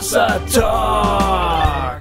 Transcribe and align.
Hossa 0.00 0.40
Talk. 0.50 2.00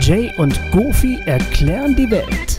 Jay 0.00 0.32
und 0.38 0.58
Goofy 0.72 1.20
erklären 1.26 1.94
die 1.94 2.10
Welt. 2.10 2.58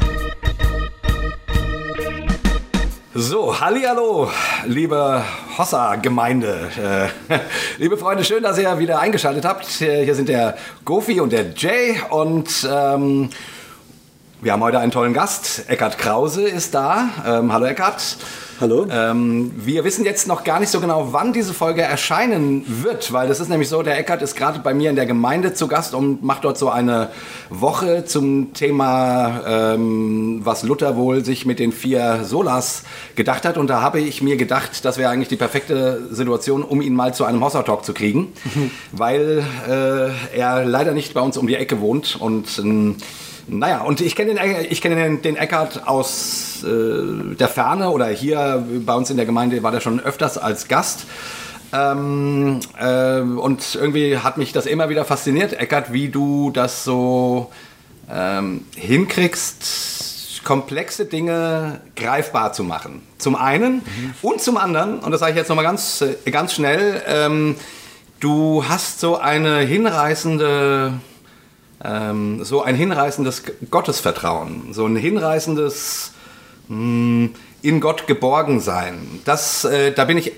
So, 3.15 3.59
hallihallo, 3.59 4.29
liebe 4.67 5.23
Hossa-Gemeinde. 5.57 7.09
Äh, 7.27 7.39
liebe 7.79 7.97
Freunde, 7.97 8.23
schön, 8.23 8.43
dass 8.43 8.59
ihr 8.59 8.77
wieder 8.77 8.99
eingeschaltet 8.99 9.45
habt. 9.45 9.81
Äh, 9.81 10.05
Hier 10.05 10.13
sind 10.13 10.29
der 10.29 10.55
Gofi 10.85 11.19
und 11.21 11.33
der 11.33 11.53
Jay 11.55 11.99
und 12.11 12.69
ähm, 12.71 13.31
wir 14.41 14.51
haben 14.51 14.61
heute 14.61 14.77
einen 14.77 14.91
tollen 14.91 15.15
Gast. 15.15 15.67
Eckhard 15.71 15.97
Krause 15.97 16.43
ist 16.43 16.75
da. 16.75 17.09
Ähm, 17.25 17.51
hallo 17.51 17.65
Eckhard. 17.65 18.15
Hallo. 18.61 18.87
Ähm, 18.89 19.51
wir 19.57 19.83
wissen 19.83 20.05
jetzt 20.05 20.29
noch 20.29 20.45
gar 20.45 20.61
nicht 20.61 20.69
so 20.69 20.79
genau, 20.79 21.09
wann 21.11 21.33
diese 21.33 21.53
Folge 21.53 21.81
erscheinen 21.81 22.63
wird, 22.83 23.11
weil 23.11 23.27
das 23.27 23.41
ist 23.41 23.49
nämlich 23.49 23.67
so, 23.67 23.83
der 23.83 23.97
Eckert 23.99 24.21
ist 24.21 24.37
gerade 24.37 24.59
bei 24.59 24.73
mir 24.73 24.89
in 24.89 24.95
der 24.95 25.05
Gemeinde 25.05 25.53
zu 25.53 25.67
Gast 25.67 25.93
und 25.93 26.23
macht 26.23 26.45
dort 26.45 26.57
so 26.57 26.69
eine 26.69 27.09
Woche 27.49 28.05
zum 28.05 28.53
Thema, 28.53 29.41
ähm, 29.45 30.39
was 30.45 30.63
Luther 30.63 30.95
wohl 30.95 31.25
sich 31.25 31.45
mit 31.45 31.59
den 31.59 31.73
vier 31.73 32.23
Solas 32.23 32.83
gedacht 33.15 33.43
hat. 33.43 33.57
Und 33.57 33.69
da 33.69 33.81
habe 33.81 33.99
ich 33.99 34.21
mir 34.21 34.37
gedacht, 34.37 34.85
das 34.85 34.97
wäre 34.97 35.09
eigentlich 35.09 35.27
die 35.27 35.35
perfekte 35.35 36.07
Situation, 36.11 36.63
um 36.63 36.81
ihn 36.81 36.93
mal 36.93 37.13
zu 37.13 37.25
einem 37.25 37.43
Hossa 37.43 37.63
Talk 37.63 37.83
zu 37.83 37.93
kriegen, 37.93 38.31
weil 38.93 39.43
äh, 39.67 40.37
er 40.37 40.63
leider 40.63 40.93
nicht 40.93 41.13
bei 41.13 41.19
uns 41.19 41.35
um 41.35 41.47
die 41.47 41.55
Ecke 41.55 41.81
wohnt 41.81 42.15
und 42.21 42.57
ähm, 42.59 42.95
naja, 43.47 43.81
und 43.81 44.01
ich 44.01 44.15
kenne 44.15 44.33
den, 44.33 44.65
ich 44.69 44.81
kenne 44.81 44.95
den, 44.95 45.21
den 45.21 45.35
Eckart 45.35 45.87
aus 45.87 46.63
äh, 46.63 47.35
der 47.35 47.47
Ferne 47.47 47.91
oder 47.91 48.07
hier 48.07 48.65
bei 48.85 48.93
uns 48.95 49.09
in 49.09 49.17
der 49.17 49.25
Gemeinde 49.25 49.61
war 49.61 49.71
der 49.71 49.81
schon 49.81 49.99
öfters 49.99 50.37
als 50.37 50.67
Gast. 50.67 51.05
Ähm, 51.73 52.59
äh, 52.79 53.19
und 53.19 53.75
irgendwie 53.75 54.17
hat 54.17 54.37
mich 54.37 54.51
das 54.51 54.65
immer 54.65 54.89
wieder 54.89 55.05
fasziniert, 55.05 55.53
Eckart, 55.53 55.93
wie 55.93 56.09
du 56.09 56.51
das 56.51 56.83
so 56.83 57.51
ähm, 58.11 58.65
hinkriegst, 58.75 60.43
komplexe 60.43 61.05
Dinge 61.05 61.81
greifbar 61.95 62.53
zu 62.53 62.63
machen. 62.63 63.01
Zum 63.17 63.35
einen 63.35 63.81
und 64.21 64.41
zum 64.41 64.57
anderen, 64.57 64.99
und 64.99 65.11
das 65.11 65.19
sage 65.19 65.31
ich 65.33 65.37
jetzt 65.37 65.49
nochmal 65.49 65.65
ganz, 65.65 66.01
äh, 66.01 66.31
ganz 66.31 66.53
schnell, 66.53 67.01
ähm, 67.07 67.55
du 68.19 68.63
hast 68.67 68.99
so 68.99 69.17
eine 69.17 69.59
hinreißende 69.59 70.93
ähm, 71.85 72.43
so 72.43 72.61
ein 72.63 72.75
hinreißendes 72.75 73.43
Gottesvertrauen, 73.69 74.73
so 74.73 74.85
ein 74.85 74.95
hinreißendes 74.95 76.11
mh, 76.67 77.29
in 77.61 77.79
Gott 77.81 78.05
geborgen 78.07 78.59
sein. 78.59 79.21
Das, 79.25 79.65
äh, 79.65 79.91
da 79.91 80.05
bin 80.05 80.17
ich, 80.17 80.33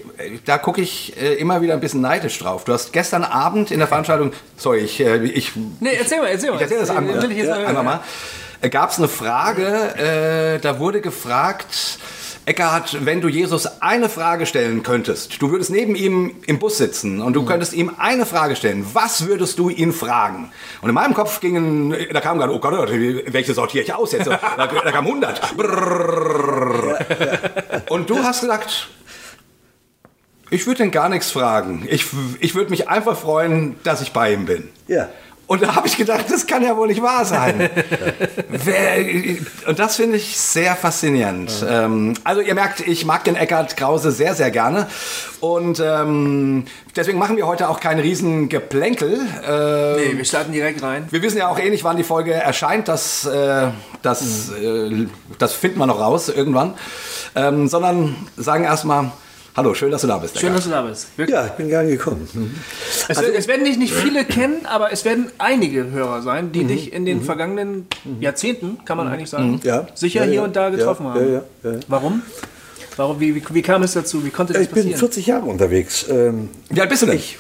da 0.45 0.57
gucke 0.57 0.81
ich 0.81 1.15
äh, 1.21 1.33
immer 1.35 1.61
wieder 1.61 1.73
ein 1.73 1.79
bisschen 1.79 2.01
neidisch 2.01 2.39
drauf. 2.39 2.63
Du 2.63 2.73
hast 2.73 2.93
gestern 2.93 3.23
Abend 3.23 3.69
in 3.71 3.79
der 3.79 3.87
Veranstaltung, 3.87 4.31
sorry, 4.55 4.79
ich, 4.79 4.99
äh, 5.01 5.23
ich, 5.25 5.51
Nee, 5.79 5.95
erzähl 5.99 6.19
mal, 6.19 6.27
erzähl 6.27 6.49
mal. 6.51 6.55
ich 6.55 6.61
erzähle 6.61 6.81
das 6.81 6.89
einfach, 6.89 7.23
ich 7.29 7.37
jetzt 7.37 7.49
mal 7.49 7.83
mal. 7.83 7.99
Gab 8.71 8.89
es 8.91 8.97
eine 8.97 9.07
Frage, 9.07 9.67
äh, 10.55 10.59
da 10.59 10.79
wurde 10.79 11.01
gefragt, 11.01 11.99
Eckhard, 12.47 13.05
wenn 13.05 13.19
du 13.19 13.27
Jesus 13.27 13.81
eine 13.81 14.07
Frage 14.07 14.45
stellen 14.45 14.81
könntest, 14.81 15.41
du 15.41 15.51
würdest 15.51 15.69
neben 15.69 15.95
ihm 15.95 16.33
im 16.45 16.59
Bus 16.59 16.77
sitzen 16.77 17.21
und 17.21 17.33
du 17.33 17.43
könntest 17.43 17.73
ihm 17.73 17.91
eine 17.97 18.25
Frage 18.25 18.55
stellen, 18.55 18.85
was 18.93 19.27
würdest 19.27 19.59
du 19.59 19.67
ihn 19.69 19.91
fragen? 19.91 20.49
Und 20.81 20.87
in 20.87 20.95
meinem 20.95 21.13
Kopf 21.13 21.41
gingen, 21.41 21.93
da 22.13 22.21
kam 22.21 22.37
gerade, 22.37 22.53
oh 22.53 22.59
Gott, 22.59 22.73
oh 22.73 22.87
welche 22.87 23.53
sortiere 23.53 23.83
ich 23.83 23.93
aus 23.93 24.13
jetzt? 24.13 24.27
Da, 24.27 24.39
da 24.55 24.91
kam 24.91 25.05
100. 25.05 25.57
Brrrr. 25.57 26.99
Und 27.89 28.09
du 28.09 28.17
hast 28.19 28.39
gesagt, 28.39 28.87
ich 30.49 30.65
würde 30.65 30.85
ihn 30.85 30.91
gar 30.91 31.09
nichts 31.09 31.31
fragen. 31.31 31.85
Ich, 31.89 32.05
ich 32.39 32.55
würde 32.55 32.69
mich 32.69 32.87
einfach 32.87 33.17
freuen, 33.17 33.75
dass 33.83 34.01
ich 34.01 34.13
bei 34.13 34.31
ihm 34.31 34.45
bin. 34.45 34.69
Ja. 34.87 35.09
Und 35.47 35.61
da 35.63 35.75
habe 35.75 35.87
ich 35.87 35.95
gedacht, 35.95 36.25
das 36.29 36.45
kann 36.45 36.61
ja 36.61 36.75
wohl 36.75 36.87
nicht 36.87 37.01
wahr 37.01 37.23
sein. 37.23 37.69
Und 39.65 39.79
das 39.79 39.95
finde 39.95 40.17
ich 40.17 40.37
sehr 40.37 40.75
faszinierend. 40.75 41.65
Ähm, 41.67 42.15
also 42.25 42.41
ihr 42.41 42.53
merkt, 42.53 42.81
ich 42.81 43.05
mag 43.05 43.23
den 43.23 43.35
Eckhard 43.35 43.77
Krause 43.77 44.11
sehr, 44.11 44.35
sehr 44.35 44.51
gerne. 44.51 44.87
Und 45.39 45.79
ähm, 45.83 46.65
deswegen 46.95 47.17
machen 47.17 47.37
wir 47.37 47.47
heute 47.47 47.69
auch 47.69 47.79
kein 47.79 47.99
riesen 47.99 48.49
Geplänkel. 48.49 49.21
Äh, 49.47 49.87
Nee, 49.97 50.17
wir 50.17 50.25
starten 50.25 50.51
direkt 50.51 50.83
rein. 50.83 51.07
wir 51.09 51.21
wissen 51.21 51.37
ja 51.37 51.47
auch 51.47 51.59
eh 51.59 51.69
nicht, 51.69 51.83
wann 51.83 51.97
die 51.97 52.03
Folge 52.03 52.33
erscheint. 52.33 52.87
Das, 52.87 53.25
äh, 53.25 53.67
das, 54.01 54.49
äh, 54.51 55.07
das 55.39 55.53
finden 55.53 55.79
wir 55.79 55.85
noch 55.87 55.99
raus 55.99 56.29
irgendwann. 56.29 56.73
Ähm, 57.35 57.67
sondern 57.67 58.15
sagen 58.35 58.63
erstmal, 58.63 59.11
hallo, 59.57 59.73
schön, 59.73 59.91
dass 59.91 60.01
du 60.01 60.07
da 60.07 60.17
bist. 60.19 60.39
Schön, 60.39 60.53
dass 60.53 60.63
du 60.63 60.69
da 60.69 60.81
bist. 60.83 61.07
Wirklich. 61.17 61.35
Ja, 61.35 61.45
ich 61.47 61.51
bin 61.53 61.67
gern 61.67 61.87
gekommen. 61.87 62.27
Mhm. 62.33 62.55
Es, 63.09 63.19
wird- 63.21 63.35
es 63.35 63.47
werden 63.47 63.65
dich 63.65 63.77
nicht 63.77 63.93
viele 63.93 64.23
kennen, 64.23 64.65
aber 64.65 64.93
es 64.93 65.03
werden 65.03 65.29
einige 65.37 65.89
Hörer 65.91 66.21
sein, 66.21 66.51
die 66.53 66.63
dich 66.63 66.93
in 66.93 67.05
den 67.05 67.21
vergangenen 67.21 67.87
Jahrzehnten, 68.21 68.77
kann 68.85 68.95
man 68.97 69.07
eigentlich 69.07 69.29
sagen, 69.29 69.59
Ja. 69.63 69.87
sicher 69.95 70.21
Ja, 70.21 70.25
hier 70.25 70.33
ja. 70.35 70.43
und 70.43 70.55
da 70.55 70.69
getroffen 70.69 71.07
haben. 71.07 71.41
Warum? 71.87 72.21
Warum 72.95 73.19
wie, 73.19 73.35
wie, 73.35 73.43
wie 73.51 73.61
kam 73.61 73.83
es 73.83 73.93
dazu? 73.93 74.23
Wie 74.25 74.29
konnte 74.31 74.53
das 74.53 74.61
Ich 74.63 74.69
bin 74.69 74.77
passieren? 74.83 74.99
40 74.99 75.27
Jahre 75.27 75.45
unterwegs. 75.45 76.05
Ähm, 76.09 76.49
Wie 76.69 76.81
alt 76.81 76.89
bist 76.89 77.03
du 77.03 77.05
denn? 77.07 77.15
Ich, 77.17 77.37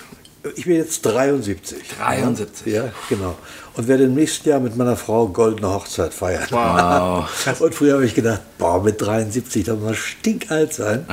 ich 0.55 0.65
bin 0.65 0.75
jetzt 0.75 1.01
73. 1.03 1.77
73. 1.99 2.73
Ja, 2.73 2.89
genau. 3.09 3.35
Und 3.77 3.87
werde 3.87 4.05
im 4.05 4.15
nächsten 4.15 4.49
Jahr 4.49 4.59
mit 4.59 4.75
meiner 4.75 4.95
Frau 4.97 5.27
goldene 5.27 5.71
Hochzeit 5.71 6.11
feiern. 6.13 6.47
Wow. 6.49 7.29
Und 7.61 7.75
früher 7.75 7.93
habe 7.93 8.05
ich 8.05 8.15
gedacht, 8.15 8.41
boah, 8.57 8.83
mit 8.83 8.99
73, 8.99 9.65
da 9.65 9.75
muss 9.75 9.83
man 9.83 9.95
stinkalt 9.95 10.73
sein. 10.73 11.05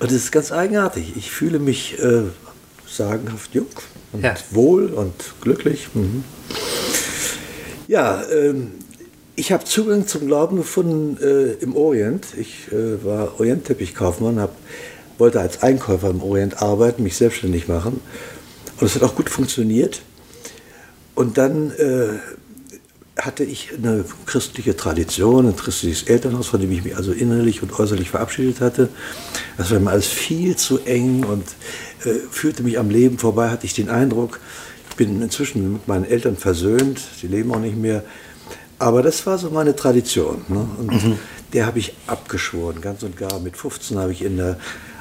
Und 0.00 0.10
das 0.10 0.12
ist 0.12 0.32
ganz 0.32 0.50
eigenartig. 0.50 1.12
Ich 1.16 1.30
fühle 1.30 1.58
mich 1.58 1.98
äh, 2.02 2.22
sagenhaft 2.88 3.54
jung 3.54 3.66
und 4.12 4.24
Ja. 4.24 4.34
wohl 4.50 4.86
und 4.86 5.12
glücklich. 5.42 5.88
Mhm. 5.92 6.24
Ja, 7.86 8.22
ähm, 8.32 8.72
ich 9.36 9.52
habe 9.52 9.64
Zugang 9.64 10.06
zum 10.06 10.26
Glauben 10.26 10.56
gefunden 10.56 11.18
äh, 11.22 11.62
im 11.62 11.76
Orient. 11.76 12.28
Ich 12.38 12.72
äh, 12.72 13.04
war 13.04 13.38
Orientteppichkaufmann, 13.38 14.40
hab, 14.40 14.54
wollte 15.18 15.40
als 15.40 15.62
Einkäufer 15.62 16.08
im 16.10 16.22
Orient 16.22 16.62
arbeiten, 16.62 17.02
mich 17.02 17.16
selbstständig 17.16 17.68
machen. 17.68 18.00
Und 18.80 18.86
es 18.86 18.94
hat 18.94 19.02
auch 19.02 19.16
gut 19.16 19.28
funktioniert. 19.28 20.00
Und 21.14 21.38
dann 21.38 21.70
äh, 21.72 22.18
hatte 23.20 23.44
ich 23.44 23.70
eine 23.72 24.04
christliche 24.26 24.76
Tradition, 24.76 25.46
ein 25.46 25.56
christliches 25.56 26.04
Elternhaus, 26.04 26.48
von 26.48 26.60
dem 26.60 26.72
ich 26.72 26.82
mich 26.82 26.96
also 26.96 27.12
innerlich 27.12 27.62
und 27.62 27.78
äußerlich 27.78 28.10
verabschiedet 28.10 28.60
hatte. 28.60 28.88
Das 29.56 29.70
war 29.70 29.78
mir 29.78 29.90
alles 29.90 30.08
viel 30.08 30.56
zu 30.56 30.80
eng 30.80 31.24
und 31.24 31.44
äh, 32.04 32.14
führte 32.30 32.62
mich 32.62 32.78
am 32.78 32.90
Leben 32.90 33.18
vorbei, 33.18 33.50
hatte 33.50 33.66
ich 33.66 33.74
den 33.74 33.88
Eindruck. 33.88 34.40
Ich 34.90 34.96
bin 34.96 35.22
inzwischen 35.22 35.74
mit 35.74 35.88
meinen 35.88 36.04
Eltern 36.04 36.36
versöhnt, 36.36 37.00
sie 37.20 37.28
leben 37.28 37.52
auch 37.52 37.60
nicht 37.60 37.76
mehr. 37.76 38.04
Aber 38.78 39.02
das 39.02 39.24
war 39.26 39.38
so 39.38 39.50
meine 39.50 39.76
Tradition. 39.76 40.44
Ne? 40.48 40.68
Und 40.78 41.18
der 41.52 41.66
habe 41.66 41.78
ich 41.78 41.94
abgeschworen, 42.08 42.80
ganz 42.80 43.04
und 43.04 43.16
gar. 43.16 43.38
Mit 43.38 43.56
15 43.56 43.98
habe 43.98 44.12
ich 44.12 44.22
in 44.22 44.36
der 44.36 44.58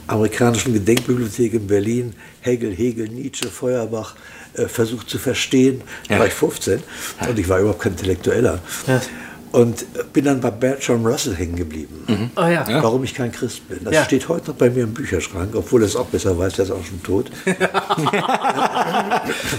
amerikanischen 0.07 0.73
Gedenkbibliothek 0.73 1.53
in 1.53 1.67
Berlin 1.67 2.13
Hegel, 2.41 2.71
Hegel, 2.73 3.09
Nietzsche, 3.09 3.47
Feuerbach 3.47 4.15
äh, 4.55 4.67
versucht 4.67 5.09
zu 5.09 5.17
verstehen. 5.19 5.81
Da 6.07 6.15
Ja. 6.15 6.19
war 6.19 6.27
ich 6.27 6.33
15 6.33 6.81
und 7.27 7.39
ich 7.39 7.47
war 7.49 7.59
überhaupt 7.59 7.81
kein 7.81 7.93
Intellektueller. 7.93 8.59
Und 9.51 9.85
bin 10.13 10.25
dann 10.25 10.41
bei 10.41 10.49
Bertrand 10.49 11.05
Russell 11.05 11.35
hängen 11.35 11.55
geblieben. 11.55 12.31
Ah 12.33 12.49
ja. 12.49 12.65
Warum 12.81 13.03
ich 13.03 13.13
kein 13.13 13.31
Christ 13.31 13.67
bin. 13.69 13.81
Das 13.83 13.93
Ja. 13.93 14.03
steht 14.03 14.27
heute 14.27 14.49
noch 14.49 14.57
bei 14.57 14.71
mir 14.71 14.83
im 14.83 14.95
Bücherschrank, 14.95 15.53
obwohl 15.53 15.83
er 15.83 15.85
es 15.87 15.95
auch 15.95 16.07
besser 16.07 16.35
weiß, 16.35 16.53
der 16.53 16.65
ist 16.65 16.71
auch 16.71 16.83
schon 16.83 17.03
tot. 17.03 17.29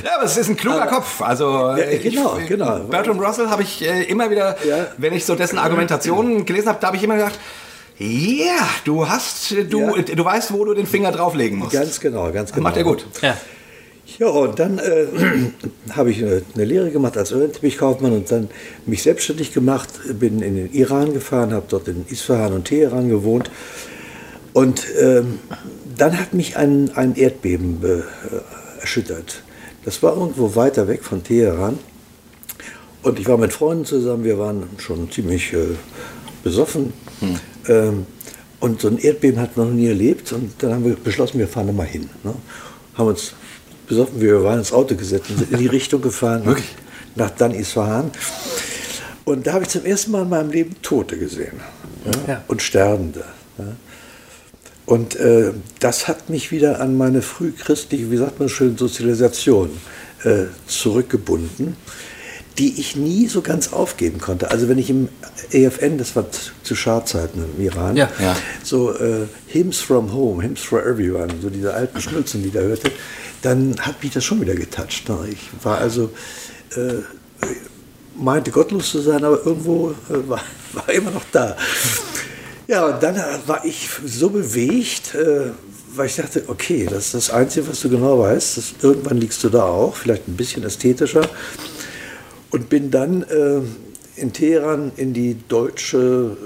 Ja, 0.05 0.17
aber 0.17 0.25
es 0.25 0.37
ist 0.37 0.49
ein 0.49 0.57
kluger 0.57 0.87
Kopf. 0.87 1.21
Also 1.23 1.71
äh, 1.77 1.99
genau, 1.99 2.39
ich, 2.39 2.49
genau. 2.49 2.81
Bertrand 2.81 3.21
Russell 3.21 3.49
habe 3.49 3.63
ich 3.63 3.83
äh, 3.87 4.03
immer 4.05 4.31
wieder, 4.31 4.57
Ja. 4.67 4.87
wenn 4.99 5.13
ich 5.15 5.25
so 5.25 5.35
dessen 5.35 5.59
Argumentationen 5.59 6.45
gelesen 6.45 6.69
habe, 6.69 6.79
da 6.81 6.89
habe 6.89 6.97
ich 6.97 7.03
immer 7.03 7.15
gedacht, 7.17 7.39
ja, 7.99 8.69
du 8.85 9.09
hast, 9.09 9.53
äh, 9.53 9.65
du, 9.65 9.81
Ja. 9.81 9.95
äh, 9.97 10.03
du 10.03 10.25
weißt, 10.25 10.53
wo 10.53 10.65
du 10.65 10.75
den 10.75 10.87
Finger 10.87 11.13
drauflegen 11.13 11.59
musst. 11.59 11.73
Ganz 11.73 12.01
genau, 12.01 12.31
ganz 12.33 12.53
genau. 12.53 12.65
Macht 12.65 12.77
er 12.77 12.85
gut. 12.85 13.07
Ja. 13.23 13.37
Ja, 14.19 14.29
und 14.29 14.59
dann 14.59 14.79
äh, 14.79 15.07
habe 15.91 16.11
ich 16.11 16.23
eine, 16.23 16.43
eine 16.55 16.65
Lehre 16.65 16.91
gemacht 16.91 17.17
als 17.17 17.33
Orientierungskaufmann 17.33 18.13
und 18.13 18.31
dann 18.31 18.49
mich 18.87 19.03
selbstständig 19.03 19.53
gemacht, 19.53 19.89
bin 20.19 20.41
in 20.41 20.57
den 20.57 20.73
Iran 20.73 21.13
gefahren, 21.13 21.53
habe 21.53 21.67
dort 21.69 21.89
in 21.89 22.05
Isfahan 22.09 22.53
und 22.53 22.65
Teheran 22.67 23.09
gewohnt. 23.09 23.51
Und 24.53 24.85
ähm, 25.01 25.41
dann 25.97 26.19
hat 26.19 26.35
mich 26.35 26.57
ein, 26.57 26.91
ein 26.95 27.17
Erdbeben 27.17 27.81
äh, 27.83 28.81
erschüttert. 28.81 29.43
Das 29.85 30.03
war 30.03 30.17
irgendwo 30.17 30.55
weiter 30.55 30.87
weg 30.87 31.03
von 31.03 31.23
Teheran. 31.25 31.79
Und 33.03 33.19
ich 33.19 33.27
war 33.27 33.37
mit 33.37 33.53
Freunden 33.53 33.85
zusammen, 33.85 34.25
wir 34.25 34.39
waren 34.39 34.65
schon 34.79 35.11
ziemlich 35.11 35.53
äh, 35.53 35.77
besoffen. 36.43 36.93
Ähm, 37.69 38.07
und 38.61 38.81
so 38.81 38.89
ein 38.89 38.99
Erdbeben 38.99 39.41
hat 39.41 39.57
man 39.57 39.69
noch 39.69 39.75
nie 39.75 39.89
erlebt. 39.89 40.33
Und 40.33 40.53
dann 40.59 40.73
haben 40.73 40.85
wir 40.85 40.95
beschlossen, 40.95 41.39
wir 41.39 41.49
fahren 41.49 41.67
da 41.67 41.73
mal 41.73 41.87
hin. 41.87 42.09
Ne? 42.23 42.35
Haben 42.95 43.09
uns 43.09 43.35
besoffen, 43.87 44.21
wir 44.21 44.43
waren 44.43 44.59
ins 44.59 44.73
Auto 44.73 44.95
gesetzt 44.95 45.31
und 45.31 45.39
sind 45.39 45.53
in 45.53 45.59
die 45.59 45.67
Richtung 45.79 46.01
gefahren. 46.03 46.45
Wirklich? 46.45 46.69
Nach 47.17 47.31
Dan 47.31 47.53
Isfahan. 47.53 48.11
Und 49.25 49.47
da 49.47 49.53
habe 49.55 49.65
ich 49.65 49.71
zum 49.71 49.85
ersten 49.85 50.11
Mal 50.11 50.23
in 50.23 50.29
meinem 50.29 50.51
Leben 50.51 50.77
Tote 50.83 51.17
gesehen. 51.17 51.61
Ja? 52.05 52.33
Ja. 52.35 52.45
Und 52.49 52.61
Sterbende. 52.63 53.25
Ja? 53.59 53.65
Und 54.87 55.17
äh, 55.17 55.53
das 55.81 56.09
hat 56.09 56.29
mich 56.29 56.51
wieder 56.51 56.81
an 56.81 56.97
meine 56.99 57.23
frühchristliche, 57.23 58.11
wie 58.11 58.17
sagt 58.19 58.39
man 58.41 58.49
schön, 58.51 58.77
Sozialisation 58.77 59.71
äh, 60.25 60.45
zurückgebunden, 60.67 61.77
die 62.59 62.79
ich 62.79 62.95
nie 62.95 63.27
so 63.27 63.41
ganz 63.41 63.73
aufgeben 63.73 64.21
konnte. 64.21 64.51
Also 64.51 64.69
wenn 64.69 64.77
ich 64.79 64.91
im 64.91 65.09
EFN, 65.53 65.97
das 65.97 66.15
war 66.17 66.27
zu 66.63 66.75
Scharzeiten 66.77 67.45
im 67.57 67.65
Iran, 67.65 67.97
Ja. 67.97 68.11
Ja. 68.21 68.37
so 68.63 68.93
äh, 68.93 69.27
Hymns 69.49 69.81
from 69.81 70.13
Home, 70.13 70.43
Hymns 70.43 70.61
for 70.61 70.85
Everyone, 70.85 71.29
so 71.41 71.49
diese 71.49 71.73
alten 71.73 72.01
Schnulzen, 72.01 72.43
die 72.43 72.51
da 72.51 72.61
hörte, 72.61 72.91
dann 73.45 73.77
hat 73.81 74.03
mich 74.03 74.13
das 74.13 74.25
schon 74.25 74.41
wieder 74.41 74.55
getoucht. 74.55 75.09
Ne? 75.09 75.29
Ich 75.31 75.51
war 75.63 75.79
also, 75.79 76.11
äh, 76.77 77.03
meinte 78.17 78.51
gottlos 78.51 78.91
zu 78.91 79.01
sein, 79.01 79.23
aber 79.23 79.45
irgendwo 79.45 79.91
äh, 79.91 80.29
war, 80.29 80.41
war 80.73 80.89
immer 80.89 81.11
noch 81.11 81.25
da. 81.31 81.57
Ja, 82.67 82.87
und 82.87 83.03
dann 83.03 83.17
war 83.47 83.65
ich 83.65 83.91
so 84.07 84.31
bewegt, 84.31 85.15
äh, 85.15 85.51
weil 85.95 86.07
ich 86.07 86.17
dachte, 86.17 86.45
okay, 86.47 86.87
das 86.89 87.07
ist 87.07 87.15
das 87.15 87.31
Einzige, 87.31 87.69
was 87.69 87.81
du 87.81 87.91
genau 87.91 88.21
weißt. 88.21 88.57
Das, 88.57 88.75
irgendwann 88.81 89.19
liegst 89.19 89.45
du 89.45 89.51
da 89.51 89.65
auch, 89.65 89.95
vielleicht 89.95 90.27
ein 90.27 90.37
bisschen 90.37 90.65
ästhetischer. 90.65 91.29
Und 92.51 92.69
bin 92.69 92.91
dann 92.91 93.23
äh, 93.25 93.61
in 94.17 94.33
Teheran 94.33 94.93
in 94.97 95.13
die 95.13 95.37
deutsche 95.49 96.37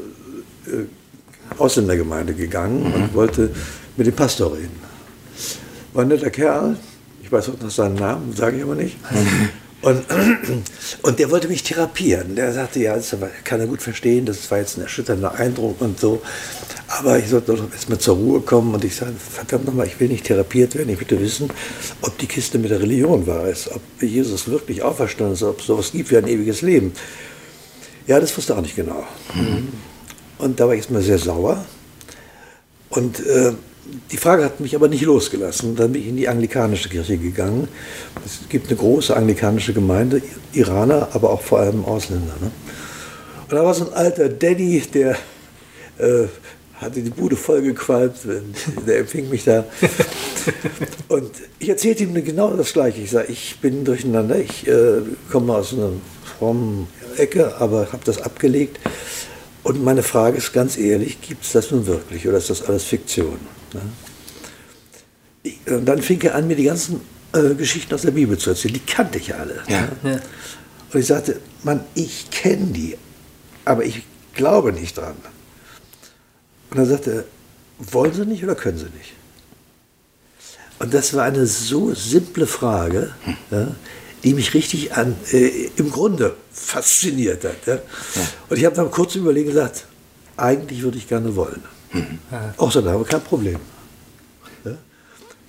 äh, 0.67 1.59
Ausländergemeinde 1.59 2.35
gegangen 2.35 2.93
und 2.93 3.15
wollte 3.15 3.51
mit 3.97 4.07
dem 4.07 4.15
Pastor 4.15 4.55
reden. 4.55 4.79
War 5.93 6.03
ein 6.03 6.09
netter 6.09 6.31
Kerl, 6.31 6.77
ich 7.29 7.33
weiß 7.33 7.51
auch 7.51 7.61
noch 7.61 7.71
seinen 7.71 7.97
Namen, 7.97 8.33
sage 8.35 8.57
ich 8.57 8.63
aber 8.63 8.75
nicht. 8.75 8.97
Und, 9.83 10.03
und 11.03 11.19
der 11.19 11.31
wollte 11.31 11.47
mich 11.47 11.63
therapieren. 11.63 12.35
Der 12.37 12.55
sagte, 12.55 12.81
ja, 12.81 12.97
das 12.97 13.15
kann 13.45 13.61
er 13.61 13.67
gut 13.67 13.83
verstehen, 13.83 14.25
das 14.25 14.51
war 14.51 14.59
jetzt 14.59 14.79
ein 14.79 14.81
erschütternder 14.81 15.35
Eindruck 15.35 15.79
und 15.83 16.01
so. 16.01 16.23
Aber 16.89 17.19
ich 17.19 17.29
sollte 17.29 17.55
doch 17.55 17.71
erstmal 17.71 17.99
zur 17.99 18.17
Ruhe 18.17 18.41
kommen 18.41 18.75
und 18.75 18.83
ich 18.83 18.97
sage, 18.97 19.13
verdammt 19.19 19.67
nochmal, 19.67 19.87
ich 19.87 20.01
will 20.01 20.09
nicht 20.09 20.25
therapiert 20.25 20.75
werden, 20.75 20.89
ich 20.89 20.97
möchte 20.97 21.21
wissen, 21.21 21.51
ob 22.01 22.17
die 22.17 22.27
Kiste 22.27 22.59
mit 22.59 22.71
der 22.71 22.81
Religion 22.81 23.27
wahr 23.27 23.47
ist, 23.47 23.71
ob 23.71 23.83
Jesus 24.01 24.49
wirklich 24.49 24.83
auferstanden 24.83 25.35
ist, 25.35 25.43
ob 25.43 25.61
es 25.61 25.67
sowas 25.67 25.93
gibt 25.93 26.11
wie 26.11 26.17
ein 26.17 26.29
ewiges 26.29 26.63
Leben. 26.63 26.95
Ja, 28.07 28.19
das 28.21 28.35
wusste 28.39 28.55
er 28.55 28.59
auch 28.59 28.63
nicht 28.63 28.77
genau. 28.77 29.07
Und 30.39 30.59
da 30.59 30.67
war 30.67 30.73
ich 30.73 30.79
erstmal 30.79 31.03
sehr 31.03 31.19
sauer. 31.19 31.63
Und 32.89 33.21
äh, 33.21 33.53
die 34.11 34.17
Frage 34.17 34.45
hat 34.45 34.61
mich 34.61 34.75
aber 34.75 34.89
nicht 34.89 35.03
losgelassen. 35.03 35.77
Dann 35.77 35.93
bin 35.93 36.03
ich 36.03 36.09
in 36.09 36.17
die 36.17 36.29
anglikanische 36.29 36.89
Kirche 36.89 37.17
gegangen. 37.17 37.69
Es 38.25 38.49
gibt 38.49 38.69
eine 38.69 38.77
große 38.77 39.17
anglikanische 39.17 39.73
Gemeinde, 39.73 40.23
Iraner, 40.53 41.09
aber 41.13 41.31
auch 41.31 41.43
vor 41.43 41.61
allem 41.61 41.85
Ausländer. 41.85 42.35
Ne? 42.41 42.51
Und 43.49 43.57
da 43.57 43.65
war 43.65 43.75
so 43.75 43.87
ein 43.87 43.95
alter 43.95 44.29
Daddy, 44.29 44.83
der 44.93 45.17
äh, 45.99 46.27
hatte 46.75 47.01
die 47.01 47.11
Bude 47.11 47.37
vollgequalmt, 47.37 48.17
der 48.87 48.99
empfing 48.99 49.29
mich 49.29 49.45
da. 49.45 49.65
Und 51.09 51.31
ich 51.59 51.69
erzählte 51.69 52.05
ihm 52.05 52.15
genau 52.25 52.55
das 52.57 52.73
Gleiche. 52.73 53.01
Ich 53.01 53.11
sage, 53.11 53.33
ich 53.33 53.59
bin 53.61 53.85
durcheinander, 53.85 54.37
ich 54.39 54.67
äh, 54.67 55.01
komme 55.31 55.55
aus 55.55 55.73
einer 55.73 55.91
frommen 56.39 56.89
Ecke, 57.17 57.57
aber 57.59 57.93
habe 57.93 58.05
das 58.05 58.21
abgelegt. 58.23 58.79
Und 59.65 59.83
meine 59.83 60.03
Frage 60.03 60.39
ist 60.39 60.53
ganz 60.53 60.79
ehrlich, 60.79 61.21
gibt 61.21 61.45
es 61.45 61.53
das 61.53 61.71
nun 61.71 61.87
wirklich 61.87 62.27
oder 62.29 62.39
ist 62.39 62.49
das 62.49 62.63
alles 62.63 62.85
Fiktion? 62.85 63.39
Ne? 63.75 63.83
Ich, 65.43 65.59
und 65.67 65.87
dann 65.87 66.03
fing 66.03 66.21
er 66.23 66.35
an, 66.35 66.47
mir 66.47 66.57
die 66.57 66.65
ganzen 66.65 67.01
äh, 67.33 67.55
Geschichten 67.55 67.95
aus 67.95 68.03
der 68.03 68.11
Bibel 68.11 68.37
zu 68.39 68.51
erzählen. 68.51 68.75
Die 68.75 68.81
kannte 68.81 69.19
ich 69.19 69.35
alle. 69.35 69.63
Ja. 69.69 69.89
Ne? 70.03 70.21
Und 70.93 71.01
ich 71.01 71.07
sagte, 71.07 71.41
Mann, 71.63 71.85
ich 71.95 72.31
kenne 72.31 72.67
die, 72.67 72.97
aber 73.65 73.85
ich 73.85 74.03
glaube 74.35 74.73
nicht 74.73 74.97
dran. 74.97 75.15
Und 76.71 76.79
dann 76.79 76.87
sagte 76.87 77.11
er, 77.11 77.25
wollen 77.93 78.13
Sie 78.13 78.27
nicht 78.27 78.43
oder 78.43 78.55
können 78.55 78.79
Sie 78.79 78.85
nicht? 78.85 79.13
Und 80.79 80.95
das 80.95 81.15
war 81.15 81.25
eine 81.25 81.47
so 81.47 81.95
simple 81.95 82.47
Frage, 82.47 83.13
ja, 83.51 83.75
die 84.25 84.35
mich 84.35 84.55
richtig 84.55 84.95
an, 84.95 85.17
äh, 85.33 85.71
im 85.77 85.91
Grunde 85.91 86.37
fasziniert 86.53 87.45
hat. 87.45 87.67
Ja. 87.67 87.79
Und 88.49 88.57
ich 88.57 88.65
habe 88.65 88.77
dann 88.77 88.91
kurz 88.91 89.15
überlegt 89.15 89.49
und 89.49 89.55
gesagt, 89.55 89.87
eigentlich 90.37 90.83
würde 90.83 90.99
ich 90.99 91.09
gerne 91.09 91.35
wollen. 91.37 91.63
Auch 92.57 92.73
so, 92.73 92.81
da 92.81 92.93
haben 92.93 93.01
wir 93.01 93.07
kein 93.07 93.23
Problem. 93.23 93.59
Ja. 94.65 94.73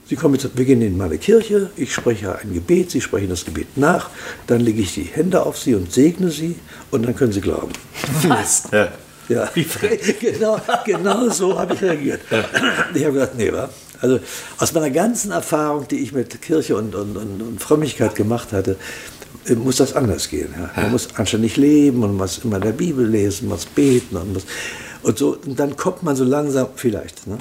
Sie 0.08 0.16
kommen 0.16 0.36
jetzt, 0.36 0.58
wir 0.58 0.66
gehen 0.66 0.82
in 0.82 0.98
meine 0.98 1.18
Kirche, 1.18 1.70
ich 1.76 1.94
spreche 1.94 2.38
ein 2.40 2.54
Gebet, 2.54 2.92
Sie 2.92 3.02
sprechen 3.02 3.30
das 3.30 3.46
Gebet 3.46 3.78
nach, 3.78 4.10
dann 4.48 4.62
lege 4.62 4.82
ich 4.82 4.94
die 4.94 5.04
Hände 5.04 5.46
auf 5.46 5.58
Sie 5.58 5.76
und 5.76 5.92
segne 5.92 6.30
Sie 6.32 6.56
und 6.92 7.06
dann 7.06 7.16
können 7.16 7.32
Sie 7.32 7.42
glauben. 7.42 7.74
Was? 8.28 8.64
Ja. 8.72 8.90
Ja, 9.30 9.48
genau, 10.20 10.60
genau 10.84 11.30
so 11.30 11.58
habe 11.58 11.76
ich 11.76 11.82
reagiert. 11.84 12.22
Ich 12.96 13.04
habe 13.04 13.14
gesagt, 13.14 13.38
nee, 13.38 13.54
wa? 13.54 13.70
Also 14.02 14.20
aus 14.58 14.74
meiner 14.74 14.90
ganzen 14.90 15.32
Erfahrung, 15.32 15.88
die 15.88 16.00
ich 16.00 16.14
mit 16.14 16.42
Kirche 16.42 16.76
und, 16.76 16.96
und, 16.96 17.16
und, 17.16 17.42
und 17.42 17.62
Frömmigkeit 17.62 18.16
gemacht 18.16 18.52
hatte, 18.54 18.78
äh, 19.46 19.56
muss 19.56 19.78
das 19.78 19.94
anders 19.94 20.30
gehen. 20.30 20.54
Ja? 20.58 20.72
Man 20.82 20.92
muss 20.92 21.10
anständig 21.16 21.58
leben 21.58 22.04
und 22.04 22.16
muss 22.16 22.40
immer 22.44 22.58
in 22.58 22.64
der 22.64 22.72
Bibel 22.72 23.06
lesen, 23.06 23.50
muss 23.50 23.66
beten 23.66 24.18
und 24.18 24.34
muss, 24.34 24.46
und 25.04 25.18
so, 25.18 25.38
und 25.46 25.60
dann 25.60 25.76
kommt 25.76 26.04
man 26.04 26.16
so 26.16 26.24
langsam, 26.24 26.68
vielleicht. 26.76 27.28
Ne? 27.28 27.38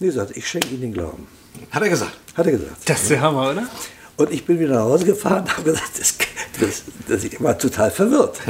Nee, 0.00 0.10
sagt, 0.10 0.36
ich 0.36 0.46
schenke 0.46 0.68
Ihnen 0.68 0.80
den 0.80 0.92
Glauben. 0.92 1.26
Hat 1.70 1.82
er 1.82 1.88
gesagt. 1.88 2.16
Hat 2.34 2.46
er 2.46 2.52
gesagt. 2.52 2.88
Das 2.88 3.02
ist 3.02 3.10
der 3.10 3.20
Hammer, 3.20 3.50
oder? 3.50 3.68
Und 4.16 4.32
ich 4.32 4.44
bin 4.44 4.58
wieder 4.58 4.74
nach 4.74 4.82
Hause 4.82 5.04
gefahren 5.04 5.44
und 5.44 5.56
habe 5.56 5.70
gesagt, 5.70 5.92
das, 5.98 6.14
das, 6.58 6.82
das, 7.06 7.24
ich 7.24 7.40
war 7.40 7.56
total 7.56 7.90
verwirrt. 7.92 8.40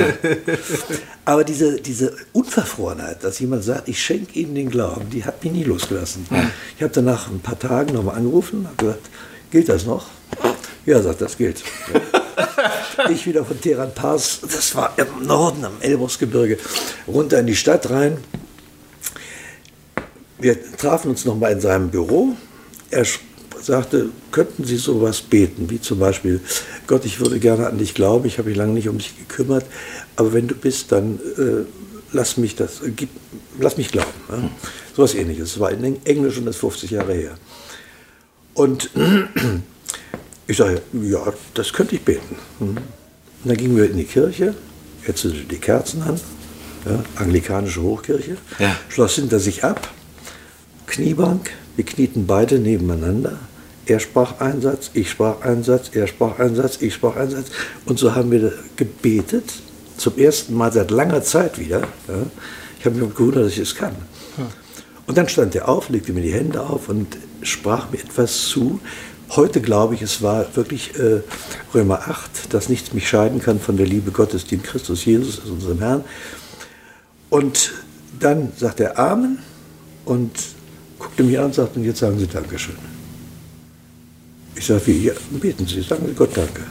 Aber 1.26 1.44
diese, 1.44 1.78
diese 1.78 2.16
Unverfrorenheit, 2.32 3.22
dass 3.22 3.38
jemand 3.38 3.64
sagt, 3.64 3.86
ich 3.86 4.02
schenke 4.02 4.38
Ihnen 4.38 4.54
den 4.54 4.70
Glauben, 4.70 5.10
die 5.10 5.26
hat 5.26 5.44
mich 5.44 5.52
nie 5.52 5.64
losgelassen. 5.64 6.26
Ich 6.76 6.82
habe 6.82 6.92
danach 6.94 7.28
ein 7.28 7.40
paar 7.40 7.58
Tagen 7.58 7.92
nochmal 7.92 8.16
angerufen 8.16 8.60
und 8.60 8.66
habe 8.68 8.76
gesagt, 8.76 9.10
gilt 9.50 9.68
das 9.68 9.84
noch? 9.84 10.06
Ja, 10.88 11.02
sagt, 11.02 11.20
das 11.20 11.36
gilt. 11.36 11.62
Ich 13.10 13.26
wieder 13.26 13.44
von 13.44 13.60
Teheran 13.60 13.94
Pars, 13.94 14.40
das 14.42 14.74
war 14.74 14.92
im 14.96 15.24
Norden, 15.24 15.64
am 15.64 15.74
Elbrusgebirge, 15.80 16.58
runter 17.06 17.38
in 17.38 17.46
die 17.46 17.54
Stadt 17.54 17.88
rein. 17.90 18.18
Wir 20.38 20.56
trafen 20.76 21.10
uns 21.10 21.24
nochmal 21.24 21.52
in 21.52 21.60
seinem 21.60 21.90
Büro. 21.90 22.36
Er 22.90 23.06
sagte, 23.60 24.08
könnten 24.32 24.64
Sie 24.64 24.76
sowas 24.76 25.20
beten, 25.20 25.70
wie 25.70 25.80
zum 25.80 26.00
Beispiel, 26.00 26.40
Gott, 26.88 27.04
ich 27.04 27.20
würde 27.20 27.38
gerne 27.38 27.68
an 27.68 27.78
dich 27.78 27.94
glauben, 27.94 28.26
ich 28.26 28.38
habe 28.38 28.48
mich 28.48 28.58
lange 28.58 28.72
nicht 28.72 28.88
um 28.88 28.98
dich 28.98 29.16
gekümmert, 29.16 29.64
aber 30.16 30.32
wenn 30.32 30.48
du 30.48 30.56
bist, 30.56 30.90
dann 30.90 31.20
äh, 31.38 31.64
lass 32.12 32.36
mich 32.36 32.56
das, 32.56 32.82
äh, 32.82 32.90
gib, 32.90 33.10
lass 33.60 33.76
mich 33.76 33.92
glauben. 33.92 34.10
Ja? 34.28 34.50
So 34.96 35.02
was 35.04 35.14
ähnliches. 35.14 35.52
Das 35.52 35.60
war 35.60 35.70
in 35.70 36.04
Englisch 36.04 36.38
und 36.38 36.46
das 36.46 36.56
ist 36.56 36.60
50 36.60 36.90
Jahre 36.90 37.14
her. 37.14 37.38
Und 38.54 38.90
ich 40.48 40.56
sage, 40.56 40.82
ja, 40.92 41.32
das 41.54 41.72
könnte 41.72 41.94
ich 41.94 42.02
beten. 42.02 42.36
Und 42.58 42.78
dann 43.44 43.56
gingen 43.56 43.76
wir 43.76 43.88
in 43.88 43.96
die 43.96 44.04
Kirche, 44.04 44.54
er 45.06 45.14
zündete 45.14 45.44
die 45.44 45.58
Kerzen 45.58 46.02
an, 46.02 46.20
ja, 46.84 47.04
anglikanische 47.16 47.82
Hochkirche, 47.82 48.36
Ja. 48.58 48.74
schloss 48.88 49.14
hinter 49.14 49.38
sich 49.38 49.62
ab, 49.62 49.88
Kniebank, 50.86 51.50
wir 51.76 51.84
knieten 51.84 52.26
beide 52.26 52.58
nebeneinander. 52.58 53.38
Er 53.86 54.00
sprach 54.00 54.40
einen 54.40 54.60
Satz, 54.60 54.90
ich 54.94 55.10
sprach 55.10 55.42
einen 55.42 55.62
Satz, 55.62 55.90
er 55.92 56.06
sprach 56.06 56.38
einen 56.38 56.56
Satz, 56.56 56.78
ich 56.80 56.94
sprach 56.94 57.16
einen 57.16 57.30
Satz. 57.30 57.46
Und 57.86 57.98
so 57.98 58.14
haben 58.14 58.30
wir 58.30 58.52
gebetet, 58.76 59.44
zum 59.96 60.18
ersten 60.18 60.54
Mal 60.54 60.72
seit 60.72 60.90
langer 60.90 61.22
Zeit 61.22 61.58
wieder. 61.58 61.80
Ja. 62.08 62.26
Ich 62.78 62.84
habe 62.86 62.96
mich 62.96 63.14
gewundert, 63.14 63.46
dass 63.46 63.52
ich 63.52 63.58
es 63.60 63.74
kann. 63.74 63.94
Und 65.06 65.16
dann 65.16 65.28
stand 65.28 65.54
er 65.54 65.68
auf, 65.68 65.88
legte 65.88 66.12
mir 66.12 66.20
die 66.22 66.32
Hände 66.32 66.60
auf 66.60 66.88
und 66.88 67.16
sprach 67.42 67.90
mir 67.90 67.98
etwas 67.98 68.46
zu. 68.48 68.78
Heute 69.30 69.60
glaube 69.60 69.94
ich, 69.94 70.02
es 70.02 70.22
war 70.22 70.56
wirklich 70.56 70.98
äh, 70.98 71.20
Römer 71.74 72.08
8, 72.08 72.52
dass 72.54 72.68
nichts 72.68 72.94
mich 72.94 73.08
scheiden 73.08 73.40
kann 73.40 73.60
von 73.60 73.76
der 73.76 73.86
Liebe 73.86 74.10
Gottes, 74.10 74.46
die 74.46 74.54
in 74.54 74.62
Christus 74.62 75.04
Jesus 75.04 75.38
ist, 75.38 75.50
unserem 75.50 75.80
Herrn. 75.80 76.04
Und 77.28 77.72
dann 78.18 78.52
sagt 78.56 78.80
er 78.80 78.98
Amen 78.98 79.38
und 80.06 80.30
guckte 80.98 81.22
mich 81.22 81.38
an 81.38 81.46
und 81.46 81.54
sagte, 81.54 81.78
und 81.78 81.84
jetzt 81.84 81.98
sagen 81.98 82.18
Sie 82.18 82.26
Dankeschön. 82.26 82.76
Ich 84.56 84.66
sage, 84.66 84.86
wie? 84.86 85.04
Ja, 85.04 85.12
beten 85.30 85.66
Sie, 85.66 85.82
sagen 85.82 86.06
Sie 86.06 86.14
Gott 86.14 86.36
Danke. 86.36 86.62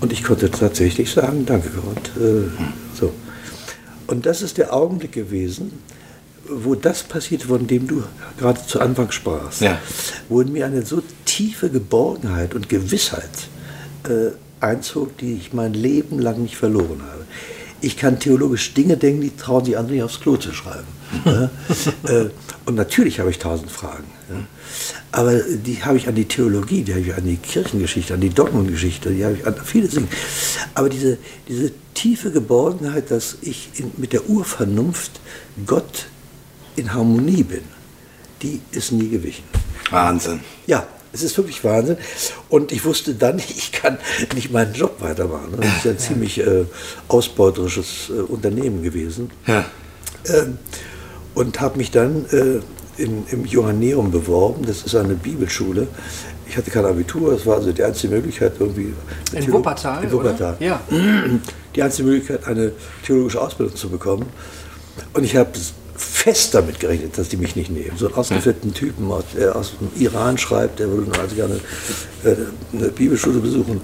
Und 0.00 0.12
ich 0.12 0.24
konnte 0.24 0.50
tatsächlich 0.50 1.10
sagen, 1.12 1.44
danke 1.44 1.68
Gott. 1.68 2.10
Äh, 2.16 2.48
so. 2.98 3.12
Und 4.06 4.24
das 4.26 4.42
ist 4.42 4.56
der 4.56 4.72
Augenblick 4.72 5.12
gewesen, 5.12 5.72
wo 6.48 6.74
das 6.74 7.02
passiert, 7.02 7.44
von 7.44 7.66
dem 7.66 7.86
du 7.86 8.02
gerade 8.38 8.66
zu 8.66 8.80
Anfang 8.80 9.10
sprachst. 9.12 9.60
Ja. 9.60 9.78
Wo 10.28 10.40
in 10.40 10.52
mir 10.52 10.66
eine 10.66 10.84
so 10.84 11.02
tiefe 11.40 11.70
Geborgenheit 11.70 12.54
und 12.54 12.68
Gewissheit 12.68 13.48
äh, 14.04 14.32
einzog, 14.62 15.16
die 15.16 15.36
ich 15.36 15.54
mein 15.54 15.72
Leben 15.72 16.18
lang 16.18 16.42
nicht 16.42 16.56
verloren 16.56 17.00
habe. 17.10 17.24
Ich 17.80 17.96
kann 17.96 18.20
theologisch 18.20 18.74
Dinge 18.74 18.98
denken, 18.98 19.22
die 19.22 19.34
trauen 19.34 19.64
sich 19.64 19.78
andere 19.78 19.94
nicht 19.94 20.02
aufs 20.02 20.20
Klo 20.20 20.36
zu 20.36 20.52
schreiben. 20.52 20.86
ja? 21.24 21.50
äh, 22.10 22.28
und 22.66 22.74
natürlich 22.74 23.20
habe 23.20 23.30
ich 23.30 23.38
tausend 23.38 23.70
Fragen. 23.70 24.04
Ja? 24.28 24.36
Aber 25.12 25.40
die 25.40 25.82
habe 25.82 25.96
ich 25.96 26.08
an 26.08 26.14
die 26.14 26.26
Theologie, 26.26 26.82
die 26.82 26.92
habe 26.92 27.00
ich 27.00 27.14
an 27.14 27.24
die 27.24 27.38
Kirchengeschichte, 27.38 28.12
an 28.12 28.20
die 28.20 28.28
Dogmengeschichte, 28.28 29.10
die 29.10 29.24
habe 29.24 29.36
ich 29.36 29.46
an 29.46 29.54
viele 29.64 29.88
Dinge. 29.88 30.08
Aber 30.74 30.90
diese, 30.90 31.16
diese 31.48 31.72
tiefe 31.94 32.32
Geborgenheit, 32.32 33.10
dass 33.10 33.38
ich 33.40 33.70
in, 33.76 33.92
mit 33.96 34.12
der 34.12 34.28
Urvernunft 34.28 35.12
Gott 35.66 36.04
in 36.76 36.92
Harmonie 36.92 37.44
bin, 37.44 37.62
die 38.42 38.60
ist 38.72 38.92
nie 38.92 39.08
gewichen. 39.08 39.44
Wahnsinn. 39.90 40.40
Ja, 40.66 40.86
es 41.12 41.22
ist 41.22 41.36
wirklich 41.36 41.62
Wahnsinn. 41.64 41.96
Und 42.48 42.72
ich 42.72 42.84
wusste 42.84 43.14
dann, 43.14 43.38
ich 43.48 43.72
kann 43.72 43.98
nicht 44.34 44.52
meinen 44.52 44.74
Job 44.74 45.00
weitermachen. 45.00 45.54
Das 45.60 45.76
ist 45.78 45.84
ja 45.84 45.90
ein 45.92 45.98
ziemlich 45.98 46.38
äh, 46.40 46.64
ausbeuterisches 47.08 48.10
äh, 48.10 48.20
Unternehmen 48.20 48.82
gewesen. 48.82 49.30
Ja. 49.46 49.64
Ähm, 50.26 50.58
und 51.34 51.60
habe 51.60 51.78
mich 51.78 51.90
dann 51.90 52.26
äh, 52.32 52.60
in, 53.02 53.24
im 53.30 53.44
Johanneum 53.46 54.10
beworben. 54.10 54.64
Das 54.66 54.82
ist 54.82 54.94
eine 54.94 55.14
Bibelschule. 55.14 55.86
Ich 56.48 56.56
hatte 56.56 56.70
kein 56.72 56.84
Abitur, 56.84 57.30
das 57.32 57.46
war 57.46 57.56
also 57.58 57.70
die 57.70 57.82
einzige 57.84 58.12
Möglichkeit 58.12 58.54
irgendwie. 58.58 58.92
In 59.32 59.44
Theolo- 59.44 59.58
Wuppertal? 59.58 60.02
In 60.02 60.10
Wuppertal. 60.10 60.56
Oder? 60.58 60.66
Ja. 60.66 60.80
Die 61.76 61.82
einzige 61.82 62.08
Möglichkeit, 62.08 62.44
eine 62.48 62.72
theologische 63.06 63.40
Ausbildung 63.40 63.76
zu 63.76 63.88
bekommen. 63.88 64.26
Und 65.12 65.22
ich 65.22 65.36
habe 65.36 65.50
fest 66.00 66.54
damit 66.54 66.80
gerechnet, 66.80 67.16
dass 67.18 67.28
die 67.28 67.36
mich 67.36 67.56
nicht 67.56 67.70
nehmen. 67.70 67.92
So 67.96 68.06
einen 68.06 68.14
ausgeflippten 68.16 68.72
Typen, 68.74 69.10
aus- 69.10 69.24
der 69.36 69.54
aus 69.56 69.72
dem 69.78 69.90
Iran 70.02 70.38
schreibt, 70.38 70.78
der 70.80 70.88
würde 70.90 71.18
also 71.20 71.34
gerne 71.36 71.60
äh, 72.24 72.34
eine 72.76 72.88
Bibelschule 72.88 73.38
besuchen. 73.40 73.80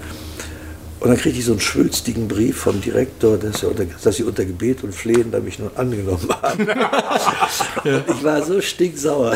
Und 0.99 1.09
dann 1.09 1.17
kriegte 1.17 1.37
ich 1.37 1.45
so 1.45 1.51
einen 1.51 1.61
schwülstigen 1.61 2.27
Brief 2.27 2.57
vom 2.57 2.81
Direktor, 2.81 3.37
dass, 3.37 3.61
er 3.61 3.69
unter, 3.69 3.85
dass 3.85 4.15
sie 4.15 4.23
unter 4.23 4.43
Gebet 4.45 4.83
und 4.83 4.95
Flehen 4.95 5.29
da 5.31 5.39
mich 5.39 5.59
nun 5.59 5.69
angenommen 5.75 6.27
haben. 6.41 6.67
Ich 8.17 8.23
war 8.23 8.43
so 8.43 8.59
stinksauer. 8.61 9.35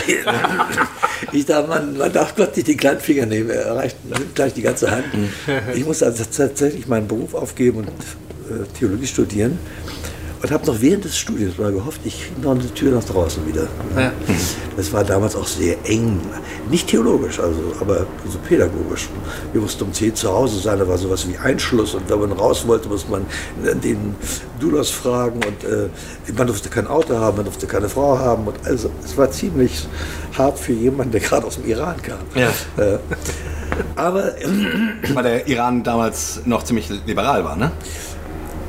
Ich 1.32 1.46
dachte, 1.46 1.68
man, 1.70 1.98
man 1.98 2.12
darf 2.12 2.36
Gott 2.36 2.56
nicht 2.58 2.68
den 2.68 2.78
kleinen 2.78 3.00
Finger 3.00 3.26
nehmen, 3.28 3.50
er 3.52 3.62
erreicht 3.62 3.96
nimmt 4.06 4.34
gleich 4.36 4.54
die 4.54 4.64
ganze 4.64 4.90
Hand. 4.90 5.06
Ich 5.76 5.86
musste 5.86 6.06
also 6.08 6.24
tatsächlich 6.36 6.88
meinen 6.88 7.08
Beruf 7.08 7.34
aufgeben 7.36 7.78
und 7.80 7.88
äh, 7.88 8.66
Theologie 8.80 9.08
studieren. 9.08 9.60
Und 10.42 10.52
habe 10.52 10.66
noch 10.66 10.82
während 10.82 11.06
des 11.06 11.18
Studiums 11.18 11.58
mal 11.60 11.72
gehofft, 11.72 12.02
ich 12.04 12.20
kriege 12.20 12.42
noch 12.42 12.52
eine 12.52 12.74
Tür 12.74 12.94
nach 12.94 13.04
draußen 13.04 13.46
wieder. 13.46 13.68
Ja. 13.96 14.12
Das 14.76 14.92
war 14.92 15.04
damals 15.04 15.36
auch 15.36 15.46
sehr 15.46 15.78
eng. 15.84 16.20
Nicht 16.70 16.88
theologisch, 16.88 17.40
also, 17.40 17.60
aber 17.80 18.08
so 18.28 18.40
pädagogisch. 18.40 19.10
Wir 19.54 19.62
mussten 19.62 19.84
um 19.84 19.94
10 19.94 20.16
zu 20.16 20.32
Hause 20.32 20.60
sein, 20.60 20.80
da 20.80 20.88
war 20.88 20.98
sowas 20.98 21.28
wie 21.28 21.38
Einschluss. 21.38 21.94
Und 21.94 22.10
wenn 22.10 22.20
man 22.20 22.32
raus 22.32 22.66
wollte, 22.66 22.90
musste 22.90 23.12
man 23.12 23.26
den 23.84 24.16
Dulos 24.60 24.90
fragen. 24.90 25.42
Und 25.44 25.64
äh, 25.64 25.90
man 26.36 26.48
durfte 26.48 26.70
kein 26.70 26.88
Auto 26.88 27.16
haben, 27.16 27.38
man 27.38 27.46
durfte 27.46 27.68
keine 27.68 27.88
Frau 27.88 28.18
haben. 28.18 28.48
Und 28.48 28.56
also, 28.66 28.90
es 29.06 29.16
war 29.18 29.30
ziemlich 29.30 29.88
hart 30.36 30.58
für 30.58 30.74
jemanden, 30.74 31.12
der 31.12 31.22
gerade 31.22 31.46
aus 31.46 31.58
dem 31.58 31.70
Iran 31.70 32.02
kam. 32.02 32.20
Ja. 32.34 32.50
Äh, 32.84 32.98
aber 33.96 34.34
Weil 35.14 35.24
der 35.24 35.48
Iran 35.48 35.84
damals 35.84 36.42
noch 36.46 36.64
ziemlich 36.64 36.90
liberal 37.06 37.44
war, 37.44 37.56
ne? 37.56 37.72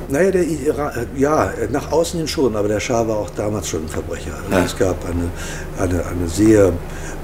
Naja, 0.09 0.31
der 0.31 0.45
Iran, 0.45 0.93
äh, 0.95 1.21
ja, 1.21 1.53
nach 1.71 1.91
außen 1.93 2.19
hin 2.19 2.29
schon, 2.29 2.57
aber 2.57 2.69
der 2.69 2.81
Schah 2.81 3.07
war 3.07 3.17
auch 3.17 3.31
damals 3.31 3.69
schon 3.69 3.85
ein 3.85 3.89
Verbrecher. 3.89 4.35
Also 4.45 4.57
Ja. 4.57 4.65
Es 4.65 4.77
gab 4.77 4.97
eine, 5.05 5.31
eine, 5.79 6.07
eine 6.07 6.29
sehr 6.29 6.73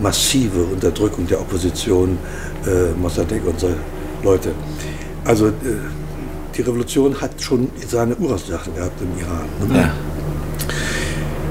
massive 0.00 0.62
Unterdrückung 0.64 1.26
der 1.26 1.40
Opposition, 1.40 2.18
äh, 2.66 2.99
Mossadegh 3.00 3.47
und 3.47 3.58
so 3.61 3.70
Leute. 4.23 4.52
Also 5.25 5.49
äh, 5.49 5.52
die 6.56 6.62
Revolution 6.62 7.20
hat 7.20 7.40
schon 7.40 7.70
seine 7.87 8.16
Ursachen 8.16 8.75
gehabt 8.75 9.00
im 9.00 9.20
Iran. 9.20 9.49
Ne? 9.68 9.78
Ja. 9.78 9.92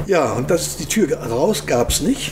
Ja, 0.07 0.31
und 0.31 0.49
das, 0.49 0.77
die 0.77 0.85
Tür 0.85 1.17
raus 1.17 1.63
gab 1.65 1.89
es 1.89 2.01
nicht. 2.01 2.31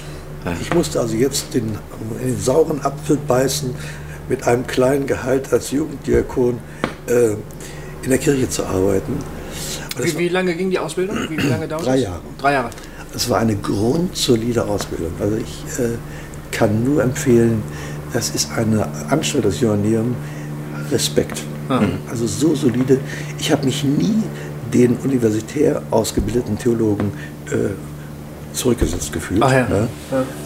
Ich 0.62 0.74
musste 0.74 1.00
also 1.00 1.16
jetzt 1.16 1.54
den, 1.54 1.78
den 2.24 2.40
sauren 2.40 2.80
Apfel 2.82 3.18
beißen, 3.28 3.76
mit 4.30 4.48
einem 4.48 4.66
kleinen 4.66 5.08
Gehalt 5.08 5.52
als 5.52 5.72
Jugenddiakon 5.72 6.60
äh, 7.08 7.36
in 8.06 8.12
der 8.12 8.20
Kirche 8.20 8.50
zu 8.50 8.66
arbeiten. 8.66 9.14
Wie, 10.02 10.18
wie 10.18 10.30
lange 10.30 10.56
ging 10.56 10.70
die 10.70 10.80
Ausbildung? 10.80 11.18
Wie, 11.30 11.38
wie 11.38 11.48
lange 11.48 11.68
dauert 11.68 11.86
Drei 11.86 11.96
das? 11.96 12.04
Jahre. 12.04 12.22
Drei 12.38 12.54
Jahre. 12.54 12.70
Es 13.14 13.30
war 13.30 13.40
eine 13.40 13.56
grundsolide 13.56 14.66
Ausbildung. 14.66 15.12
Also 15.20 15.38
ich 15.38 15.80
äh, 15.80 15.98
kann 16.52 16.84
nur 16.84 17.04
empfehlen, 17.04 17.64
das 18.14 18.30
ist 18.30 18.52
eine 18.52 18.88
Anstalt 19.10 19.46
des 19.46 19.60
Johanneum, 19.62 20.16
Respekt. 20.92 21.42
Also 22.08 22.28
so 22.28 22.54
solide. 22.54 23.00
Ich 23.40 23.52
habe 23.52 23.66
mich 23.66 23.84
nie 23.84 24.22
den 24.72 24.98
universitär 24.98 25.82
ausgebildeten 25.90 26.60
Theologen 26.60 27.12
äh, 27.48 27.74
zurückgesetzt 28.54 29.12
gefühlt. 29.12 29.42
Ach 29.42 29.52
ja. 29.52 29.68
Ja. 29.70 29.88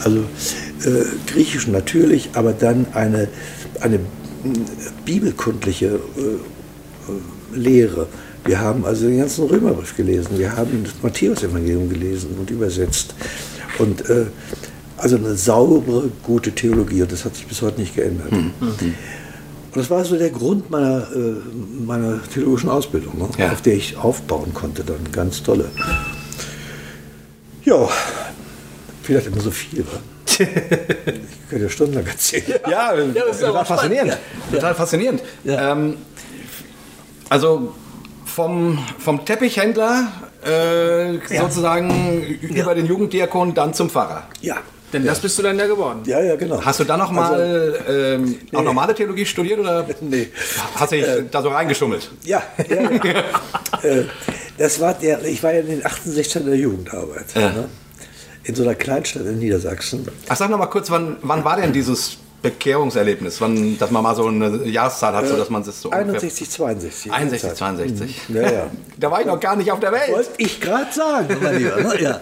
Also 0.01 0.19
äh, 0.19 1.03
Griechisch 1.27 1.67
natürlich, 1.67 2.29
aber 2.33 2.53
dann 2.53 2.85
eine, 2.93 3.27
eine 3.81 3.99
bibelkundliche 5.03 5.87
äh, 5.87 5.99
Lehre. 7.53 8.07
Wir 8.45 8.59
haben 8.59 8.85
also 8.85 9.07
den 9.07 9.19
ganzen 9.19 9.45
Römerbrief 9.45 9.95
gelesen, 9.95 10.37
wir 10.37 10.55
haben 10.55 10.83
das 10.83 10.93
Matthäus-Evangelium 11.01 11.89
gelesen 11.89 12.35
und 12.39 12.49
übersetzt. 12.49 13.13
Und 13.77 14.09
äh, 14.09 14.25
also 14.97 15.15
eine 15.17 15.35
saubere, 15.35 16.09
gute 16.23 16.51
Theologie 16.51 17.01
und 17.01 17.11
das 17.11 17.25
hat 17.25 17.35
sich 17.35 17.47
bis 17.47 17.61
heute 17.61 17.79
nicht 17.79 17.95
geändert. 17.95 18.31
Mhm. 18.31 18.53
Und 19.71 19.75
das 19.75 19.89
war 19.89 20.03
so 20.03 20.17
der 20.17 20.31
Grund 20.31 20.69
meiner, 20.71 21.07
äh, 21.15 21.35
meiner 21.85 22.21
theologischen 22.33 22.69
Ausbildung, 22.69 23.17
ne? 23.19 23.29
Ja. 23.37 23.51
auf 23.51 23.61
der 23.61 23.75
ich 23.75 23.97
aufbauen 23.97 24.53
konnte, 24.53 24.83
dann 24.83 25.11
ganz 25.11 25.43
tolle. 25.43 25.65
Ja, 27.63 27.87
vielleicht 29.03 29.27
immer 29.27 29.41
so 29.41 29.51
viel. 29.51 29.85
wa? 29.85 29.99
Ich 30.39 31.49
könnte 31.49 31.65
ja 31.65 31.69
stundenlang 31.71 32.05
erzählen. 32.05 32.59
Ja, 32.69 32.95
das 32.95 33.37
ist 33.37 33.41
total 33.41 33.65
faszinierend. 33.65 34.17
Total 34.51 34.75
faszinierend. 34.75 35.21
Ähm, 35.47 35.95
also 37.29 37.73
vom, 38.25 38.77
vom 38.97 39.25
Teppichhändler 39.25 40.07
äh, 40.45 41.37
sozusagen 41.39 42.21
über 42.41 42.75
den 42.75 42.85
Jugenddiakon 42.85 43.53
dann 43.53 43.73
zum 43.73 43.89
Pfarrer. 43.89 44.23
Ja, 44.41 44.57
Denn 44.93 45.05
das 45.05 45.19
bist 45.19 45.37
du 45.37 45.43
dann 45.43 45.57
ja 45.57 45.67
geworden. 45.67 46.01
ja, 46.05 46.21
ja, 46.21 46.35
genau. 46.35 46.63
Hast 46.63 46.79
du 46.79 46.83
dann 46.83 46.99
noch 46.99 47.11
mal 47.11 47.75
ähm, 47.87 48.35
auch 48.53 48.63
normale 48.63 48.95
Theologie 48.95 49.25
studiert 49.25 49.59
oder 49.59 49.85
Nee. 50.01 50.29
hast 50.75 50.91
du 50.91 50.95
dich 50.97 51.05
da 51.31 51.41
so 51.41 51.49
reingeschummelt? 51.49 52.09
Ja, 52.23 52.43
ja, 52.69 52.81
ja. 52.81 53.23
äh, 53.83 54.03
das 54.57 54.79
war 54.79 54.93
der, 54.93 55.23
ich 55.25 55.41
war 55.41 55.53
ja 55.53 55.61
in 55.61 55.67
den 55.67 55.85
68 55.85 56.35
in 56.37 56.45
der 56.47 56.55
Jugendarbeit. 56.57 57.25
Ja. 57.35 57.49
Ne? 57.49 57.69
In 58.43 58.55
so 58.55 58.63
einer 58.63 58.75
Kleinstadt 58.75 59.25
in 59.25 59.39
Niedersachsen. 59.39 60.07
Ach, 60.27 60.35
sag 60.35 60.49
noch 60.49 60.57
mal 60.57 60.67
kurz, 60.67 60.89
wann, 60.89 61.17
wann 61.21 61.43
war 61.43 61.57
denn 61.57 61.71
dieses 61.73 62.17
Bekehrungserlebnis? 62.41 63.41
Wann, 63.41 63.77
dass 63.77 63.91
man 63.91 64.03
mal 64.03 64.15
so 64.15 64.27
eine 64.27 64.63
Jahreszahl 64.65 65.13
hat, 65.13 65.27
so 65.27 65.35
dass 65.35 65.49
man 65.49 65.61
es 65.61 65.81
so 65.81 65.89
ungefähr- 65.89 66.05
61, 66.21 66.49
62. 66.49 67.11
61, 67.11 67.53
62. 67.53 68.15
Ja, 68.29 68.41
ja. 68.41 68.67
Da 68.97 69.11
war 69.11 69.19
ich 69.21 69.27
noch 69.27 69.39
gar 69.39 69.55
nicht 69.55 69.71
auf 69.71 69.79
der 69.79 69.91
Welt. 69.91 70.11
Wollte 70.11 70.29
ich 70.37 70.59
gerade 70.61 70.91
sagen, 70.93 71.37
mein 71.41 71.57
Lieber. 71.57 71.75
Ne? 71.77 72.01
Ja. 72.01 72.19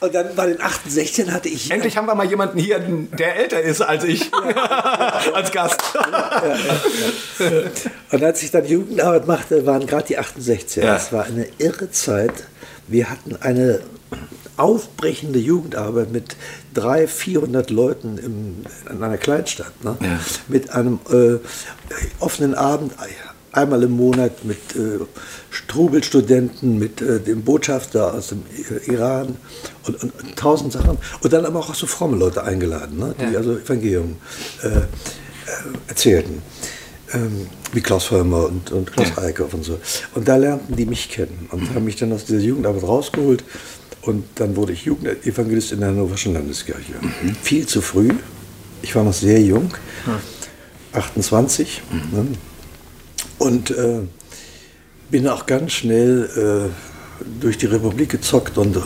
Und 0.00 0.14
dann 0.14 0.34
bei 0.36 0.46
den 0.48 0.60
68 0.60 1.30
hatte 1.30 1.48
ich. 1.48 1.70
Endlich 1.70 1.96
haben 1.96 2.06
wir 2.06 2.14
mal 2.14 2.26
jemanden 2.26 2.58
hier, 2.58 2.78
der 2.78 3.36
älter 3.36 3.60
ist 3.62 3.80
als 3.80 4.04
ich, 4.04 4.30
als 5.34 5.50
Gast. 5.52 5.80
Und 8.12 8.22
als 8.22 8.42
ich 8.42 8.50
dann 8.50 8.66
Jugendarbeit 8.66 9.26
machte, 9.26 9.66
waren 9.66 9.86
gerade 9.86 10.06
die 10.08 10.18
68er. 10.18 10.80
Ja. 10.80 10.94
Das 10.94 11.12
war 11.12 11.24
eine 11.24 11.46
irre 11.58 11.90
Zeit. 11.90 12.32
Wir 12.88 13.08
hatten 13.10 13.36
eine 13.40 13.80
aufbrechende 14.56 15.38
Jugendarbeit 15.38 16.12
mit 16.12 16.36
300, 16.74 17.10
400 17.10 17.70
Leuten 17.70 18.18
im, 18.18 18.56
in 18.90 19.02
einer 19.02 19.18
Kleinstadt. 19.18 19.84
Ne? 19.84 19.96
Ja. 20.00 20.20
Mit 20.48 20.70
einem 20.70 20.98
äh, 21.10 21.36
offenen 22.20 22.54
Abend, 22.54 22.92
einmal 23.52 23.82
im 23.82 23.92
Monat 23.92 24.44
mit 24.44 24.58
äh, 24.76 24.98
Strubelstudenten, 25.50 26.78
mit 26.78 27.00
äh, 27.00 27.20
dem 27.20 27.42
Botschafter 27.42 28.14
aus 28.14 28.28
dem 28.28 28.42
Iran 28.86 29.36
und, 29.86 30.02
und, 30.02 30.22
und 30.22 30.36
tausend 30.36 30.72
Sachen. 30.72 30.98
Und 31.22 31.32
dann 31.32 31.46
aber 31.46 31.60
auch 31.60 31.74
so 31.74 31.86
fromme 31.86 32.16
Leute 32.16 32.42
eingeladen, 32.42 32.98
ne? 32.98 33.14
die 33.18 33.32
Ja. 33.32 33.38
also 33.38 33.56
Evangelium 33.56 34.16
äh, 34.62 34.68
äh, 34.68 34.82
erzählten 35.88 36.42
ähm, 37.12 37.46
wie 37.72 37.80
Klaus 37.80 38.04
Vollmer 38.04 38.46
und, 38.46 38.72
und 38.72 38.92
Klaus 38.92 39.08
Ja. 39.16 39.22
Eickhoff 39.22 39.54
und 39.54 39.64
so. 39.64 39.78
Und 40.14 40.26
da 40.28 40.36
lernten 40.36 40.76
die 40.76 40.86
mich 40.86 41.08
kennen 41.08 41.48
und 41.52 41.74
haben 41.74 41.84
mich 41.84 41.96
dann 41.96 42.12
aus 42.12 42.24
dieser 42.24 42.40
Jugendarbeit 42.40 42.82
rausgeholt. 42.82 43.44
Und 44.06 44.24
dann 44.36 44.54
wurde 44.54 44.72
ich 44.72 44.84
Jugendevangelist 44.84 45.72
in 45.72 45.80
der 45.80 45.88
Hannoverschen 45.88 46.32
Landeskirche. 46.32 46.94
Viel 47.42 47.66
zu 47.66 47.80
früh. 47.82 48.10
Ich 48.80 48.94
war 48.94 49.02
noch 49.02 49.12
sehr 49.12 49.42
jung, 49.42 49.72
28. 50.92 51.82
Ne? 52.12 52.28
Und 53.38 53.72
äh, 53.72 54.02
bin 55.10 55.26
auch 55.26 55.44
ganz 55.46 55.72
schnell 55.72 56.70
äh, 56.70 57.40
durch 57.40 57.58
die 57.58 57.66
Republik 57.66 58.10
gezockt 58.10 58.56
und 58.58 58.76
äh, 58.76 58.80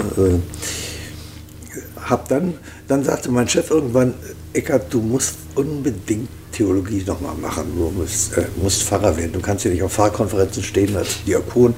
hab 2.03 2.29
dann, 2.29 2.55
dann 2.89 3.05
sagte 3.05 3.31
mein 3.31 3.47
Chef 3.47 3.71
irgendwann, 3.71 4.15
Eckart, 4.55 4.93
du 4.93 5.03
musst 5.03 5.37
unbedingt 5.55 6.31
Theologie 6.51 7.05
nochmal 7.07 7.35
machen. 7.35 7.65
Du 7.77 7.91
musst, 7.91 8.39
äh, 8.39 8.47
musst 8.57 8.85
Pfarrer 8.85 9.15
werden. 9.19 9.33
Du 9.33 9.41
kannst 9.41 9.67
ja 9.67 9.71
nicht 9.71 9.83
auf 9.83 9.93
Pfarrkonferenzen 9.93 10.63
stehen 10.63 10.97
als 10.97 11.23
Diakon 11.27 11.75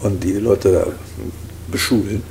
und 0.00 0.22
die 0.22 0.34
Leute 0.34 0.72
da 0.72 0.86
beschulen. 1.70 2.22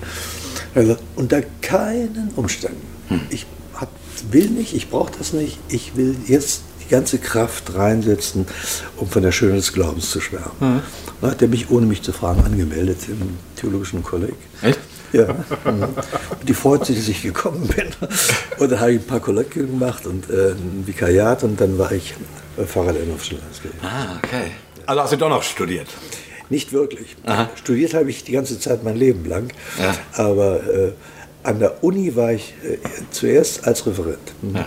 Also, 0.75 0.97
unter 1.15 1.41
keinen 1.61 2.31
Umständen. 2.35 2.81
Ich 3.29 3.45
hab, 3.75 3.89
will 4.31 4.49
nicht, 4.49 4.73
ich 4.73 4.89
brauche 4.89 5.11
das 5.17 5.33
nicht. 5.33 5.59
Ich 5.69 5.95
will 5.95 6.15
jetzt 6.27 6.61
die 6.83 6.89
ganze 6.89 7.17
Kraft 7.17 7.75
reinsetzen, 7.75 8.45
um 8.97 9.07
von 9.07 9.23
der 9.23 9.31
Schöne 9.31 9.55
des 9.55 9.73
Glaubens 9.73 10.09
zu 10.09 10.19
schwärmen. 10.19 10.51
Mhm. 10.59 10.81
Dann 11.21 11.31
hat 11.31 11.41
er 11.41 11.47
mich, 11.47 11.69
ohne 11.69 11.85
mich 11.85 12.01
zu 12.01 12.11
fragen, 12.11 12.43
angemeldet 12.43 12.99
im 13.07 13.37
Theologischen 13.55 14.03
Kolleg. 14.03 14.35
Echt? 14.61 14.79
Ja. 15.13 15.27
Und 15.65 16.47
die 16.47 16.53
freut 16.53 16.85
sich, 16.85 16.97
dass 16.97 17.07
ich 17.07 17.21
gekommen 17.21 17.67
bin. 17.67 17.87
Und 18.57 18.71
dann 18.71 18.79
habe 18.79 18.93
ich 18.93 18.99
ein 18.99 19.05
paar 19.05 19.19
Kolloquien 19.19 19.67
gemacht 19.67 20.07
und 20.07 20.29
äh, 20.29 20.51
ein 20.51 20.83
Vikariat 20.85 21.43
und 21.43 21.59
dann 21.59 21.77
war 21.77 21.91
ich 21.91 22.13
Pfarrer 22.57 22.93
der 22.93 23.05
Landeskirche. 23.05 23.43
Ah, 23.83 24.17
okay. 24.23 24.51
Also 24.85 25.01
hast 25.01 25.13
du 25.13 25.17
doch 25.17 25.29
noch 25.29 25.43
studiert? 25.43 25.87
Nicht 26.53 26.71
wirklich. 26.71 27.15
Aha. 27.25 27.49
Studiert 27.55 27.95
habe 27.95 28.11
ich 28.11 28.23
die 28.23 28.31
ganze 28.31 28.59
Zeit 28.59 28.83
mein 28.83 28.95
Leben 28.95 29.25
lang. 29.25 29.51
Ja. 29.81 29.95
Aber 30.23 30.57
äh, 30.67 30.91
an 31.43 31.59
der 31.59 31.83
Uni 31.83 32.15
war 32.15 32.31
ich 32.31 32.53
äh, 32.63 32.77
zuerst 33.11 33.67
als 33.67 33.85
Referent. 33.85 34.19
Mhm. 34.41 34.57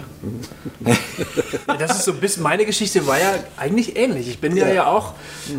Ja. 0.86 1.76
das 1.78 1.98
ist 1.98 2.04
so 2.04 2.12
ein 2.12 2.18
bisschen, 2.18 2.42
meine 2.42 2.64
Geschichte 2.64 3.06
war 3.06 3.18
ja 3.18 3.34
eigentlich 3.56 3.96
ähnlich. 3.96 4.28
Ich 4.28 4.40
bin 4.40 4.56
ja, 4.56 4.68
ja 4.68 4.86
auch 4.86 5.14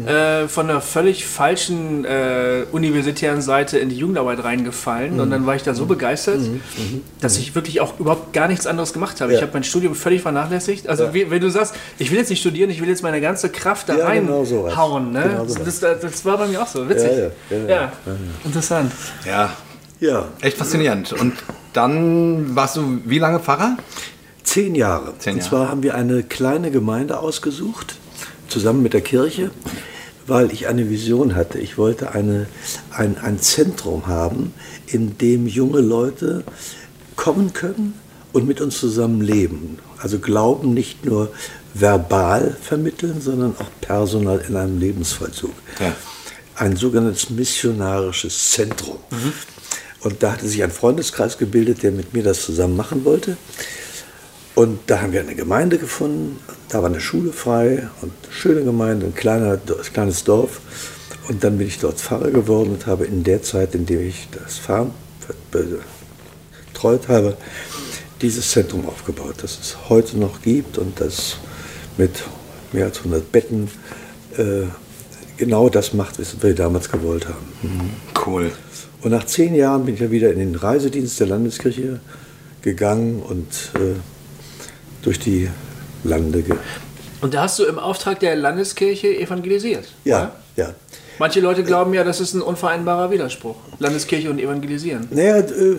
äh, 0.06 0.48
von 0.48 0.70
einer 0.70 0.82
völlig 0.82 1.26
falschen 1.26 2.06
äh, 2.06 2.66
universitären 2.72 3.42
Seite 3.42 3.80
in 3.80 3.90
die 3.90 3.98
Jugendarbeit 3.98 4.44
reingefallen 4.44 5.16
mhm. 5.16 5.20
und 5.20 5.32
dann 5.32 5.46
war 5.46 5.56
ich 5.56 5.64
da 5.64 5.74
so 5.74 5.86
begeistert, 5.86 6.40
mhm. 6.40 6.62
mhm. 6.78 7.04
dass 7.22 7.38
ich 7.38 7.56
wirklich 7.56 7.82
auch 7.82 8.00
überhaupt 8.00 8.34
gar 8.34 8.48
nichts 8.48 8.68
anderes 8.68 8.94
gemacht 8.94 9.22
habe. 9.22 9.32
Ja. 9.32 9.38
Ich 9.38 9.42
habe 9.42 9.54
mein 9.54 9.64
Studium 9.64 9.96
völlig 9.96 10.22
vernachlässigt. 10.22 10.88
Also 10.88 11.14
wie, 11.14 11.30
wenn 11.32 11.42
du 11.42 11.50
sagst, 11.50 11.76
ich 11.98 12.12
will 12.12 12.18
jetzt 12.18 12.30
nicht 12.30 12.42
studieren, 12.42 12.70
ich 12.70 12.82
will 12.82 12.90
jetzt 12.90 13.04
meine 13.04 13.22
ganze 13.22 13.50
Kraft 13.50 13.90
da 13.90 13.96
reinhauen. 13.96 14.46
Genau 14.46 15.00
ne? 15.00 15.24
genau 15.24 15.46
das, 15.46 15.80
das, 15.80 16.26
war 16.26 16.38
bei 16.38 16.48
mir 16.48 16.62
auch 16.62 16.68
so, 16.68 16.88
witzig. 16.88 17.12
Ja, 17.68 17.92
interessant. 18.44 18.92
Ja, 19.26 19.52
ja. 20.00 20.28
Echt 20.42 20.58
faszinierend. 20.58 21.14
Und 21.14 21.34
dann 21.74 22.56
warst 22.56 22.78
du 22.78 23.02
wie 23.06 23.20
lange 23.20 23.40
Pfarrer? 23.40 23.78
Zehn 24.44 24.76
Jahre. 24.76 25.14
Zehn 25.20 25.34
Jahre. 25.34 25.38
Und 25.38 25.44
zwar 25.44 25.70
haben 25.70 25.84
wir 25.84 25.96
eine 25.96 26.24
kleine 26.24 26.72
Gemeinde 26.72 27.20
ausgesucht, 27.20 27.96
zusammen 28.48 28.82
mit 28.82 28.94
der 28.94 29.02
Kirche, 29.02 29.52
weil 30.26 30.52
ich 30.52 30.68
eine 30.68 30.90
Vision 30.90 31.36
hatte. 31.36 31.60
Ich 31.60 31.78
wollte 31.78 32.14
eine, 32.14 32.48
ein, 32.92 33.18
ein 33.18 33.40
Zentrum 33.40 34.08
haben, 34.08 34.54
in 34.88 35.18
dem 35.18 35.48
junge 35.48 35.82
Leute 35.82 36.44
kommen 37.16 37.54
können 37.54 37.94
und 38.34 38.48
mit 38.48 38.62
uns 38.62 38.80
zusammen 38.80 39.22
leben. 39.22 39.80
Also 40.00 40.20
Glauben 40.20 40.74
nicht 40.74 41.06
nur 41.06 41.32
verbal 41.74 42.56
vermitteln, 42.62 43.22
sondern 43.22 43.56
auch 43.60 43.70
personal 43.82 44.44
in 44.48 44.56
einem 44.56 44.80
Lebensvollzug. 44.80 45.54
Ja. 45.80 45.94
Ein 46.56 46.76
sogenanntes 46.76 47.30
missionarisches 47.30 48.52
Zentrum. 48.52 48.98
Mhm. 49.12 49.34
Und 50.02 50.24
da 50.24 50.34
hatte 50.34 50.48
sich 50.48 50.64
ein 50.64 50.72
Freundeskreis 50.72 51.38
gebildet, 51.38 51.84
der 51.84 51.92
mit 51.92 52.14
mir 52.14 52.24
das 52.24 52.42
zusammen 52.44 52.76
machen 52.78 53.04
wollte. 53.06 53.38
Und 54.56 54.80
da 54.88 55.02
haben 55.02 55.14
wir 55.14 55.20
eine 55.20 55.36
Gemeinde 55.36 55.78
gefunden, 55.78 56.40
da 56.70 56.80
war 56.80 56.90
eine 56.90 57.00
Schule 57.00 57.32
frei 57.32 57.90
und 58.02 58.12
eine 58.24 58.34
schöne 58.34 58.64
Gemeinde, 58.64 59.06
ein 59.06 59.16
kleiner, 59.16 59.58
kleines 59.94 60.24
Dorf. 60.24 60.62
Und 61.30 61.44
dann 61.44 61.58
bin 61.58 61.68
ich 61.68 61.80
dort 61.80 62.00
Pfarrer 62.00 62.32
geworden 62.32 62.72
und 62.72 62.88
habe 62.88 63.06
in 63.06 63.24
der 63.24 63.44
Zeit, 63.44 63.76
in 63.76 63.86
der 63.86 64.02
ich 64.02 64.28
das 64.32 64.58
Farm 64.58 64.92
betreut 65.52 67.08
habe, 67.08 67.38
dieses 68.22 68.50
Zentrum 68.52 68.88
aufgebaut, 68.88 69.36
das 69.42 69.60
es 69.60 69.90
heute 69.90 70.18
noch 70.18 70.42
gibt 70.42 70.78
und 70.78 71.00
das 71.00 71.38
mit 71.98 72.24
mehr 72.72 72.86
als 72.86 73.00
100 73.00 73.32
Betten 73.32 73.70
äh, 74.38 74.64
genau 75.38 75.70
das 75.70 75.94
macht, 75.94 76.20
was 76.20 76.42
wir 76.42 76.54
damals 76.54 76.92
gewollt 76.92 77.28
haben. 77.28 77.54
Mhm. 77.62 77.90
Cool. 78.26 78.52
Und 79.02 79.12
nach 79.12 79.26
zehn 79.26 79.56
Jahren 79.56 79.86
bin 79.86 79.96
ich 79.96 80.02
ja 80.02 80.12
wieder 80.12 80.32
in 80.32 80.40
den 80.40 80.56
Reisedienst 80.56 81.20
der 81.20 81.28
Landeskirche 81.28 82.00
gegangen 82.62 83.22
und 83.22 83.48
äh, 83.76 83.96
durch 85.02 85.20
die 85.20 85.50
Lande. 86.04 86.42
Ge 86.42 86.56
und 87.22 87.34
da 87.34 87.44
hast 87.44 87.58
du 87.60 87.66
im 87.66 87.80
Auftrag 87.80 88.20
der 88.20 88.36
Landeskirche 88.36 89.08
evangelisiert? 89.08 89.88
Ja, 90.04 90.34
ja. 90.56 90.66
ja. 90.66 90.74
Manche 91.20 91.40
Leute 91.40 91.64
glauben 91.64 91.94
ja, 91.94 92.04
das 92.04 92.20
ist 92.20 92.34
ein 92.34 92.42
unvereinbarer 92.42 93.10
Widerspruch. 93.10 93.56
Landeskirche 93.80 94.30
und 94.30 94.40
Evangelisieren. 94.40 95.08
Naja, 95.10 95.38
äh, 95.38 95.78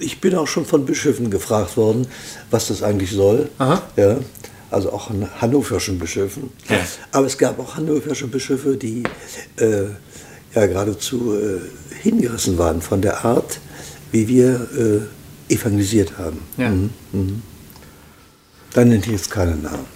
ich 0.00 0.20
bin 0.20 0.34
auch 0.34 0.48
schon 0.48 0.66
von 0.66 0.84
Bischöfen 0.84 1.30
gefragt 1.30 1.76
worden, 1.76 2.08
was 2.50 2.68
das 2.68 2.82
eigentlich 2.82 3.12
soll. 3.12 3.48
Aha. 3.58 3.82
Ja, 3.96 4.16
also 4.72 4.92
auch 4.92 5.10
an 5.10 5.28
hannoverschen 5.40 5.98
Bischöfen. 5.98 6.50
Ja. 6.68 6.78
Aber 7.12 7.26
es 7.26 7.38
gab 7.38 7.58
auch 7.58 7.76
hannoversche 7.76 8.26
Bischöfe, 8.26 8.76
die 8.76 9.02
äh, 9.56 9.84
ja 10.54 10.66
geradezu 10.66 11.34
äh, 11.34 11.60
hingerissen 12.02 12.58
waren 12.58 12.82
von 12.82 13.02
der 13.02 13.24
Art, 13.24 13.60
wie 14.10 14.28
wir 14.28 14.68
äh, 15.48 15.52
evangelisiert 15.52 16.18
haben. 16.18 16.40
Ja. 16.56 16.70
Mhm. 16.70 16.90
Mhm. 17.12 17.42
Dann 18.74 18.88
nenne 18.88 19.02
ich 19.04 19.12
jetzt 19.12 19.30
keinen 19.30 19.62
Namen. 19.62 19.86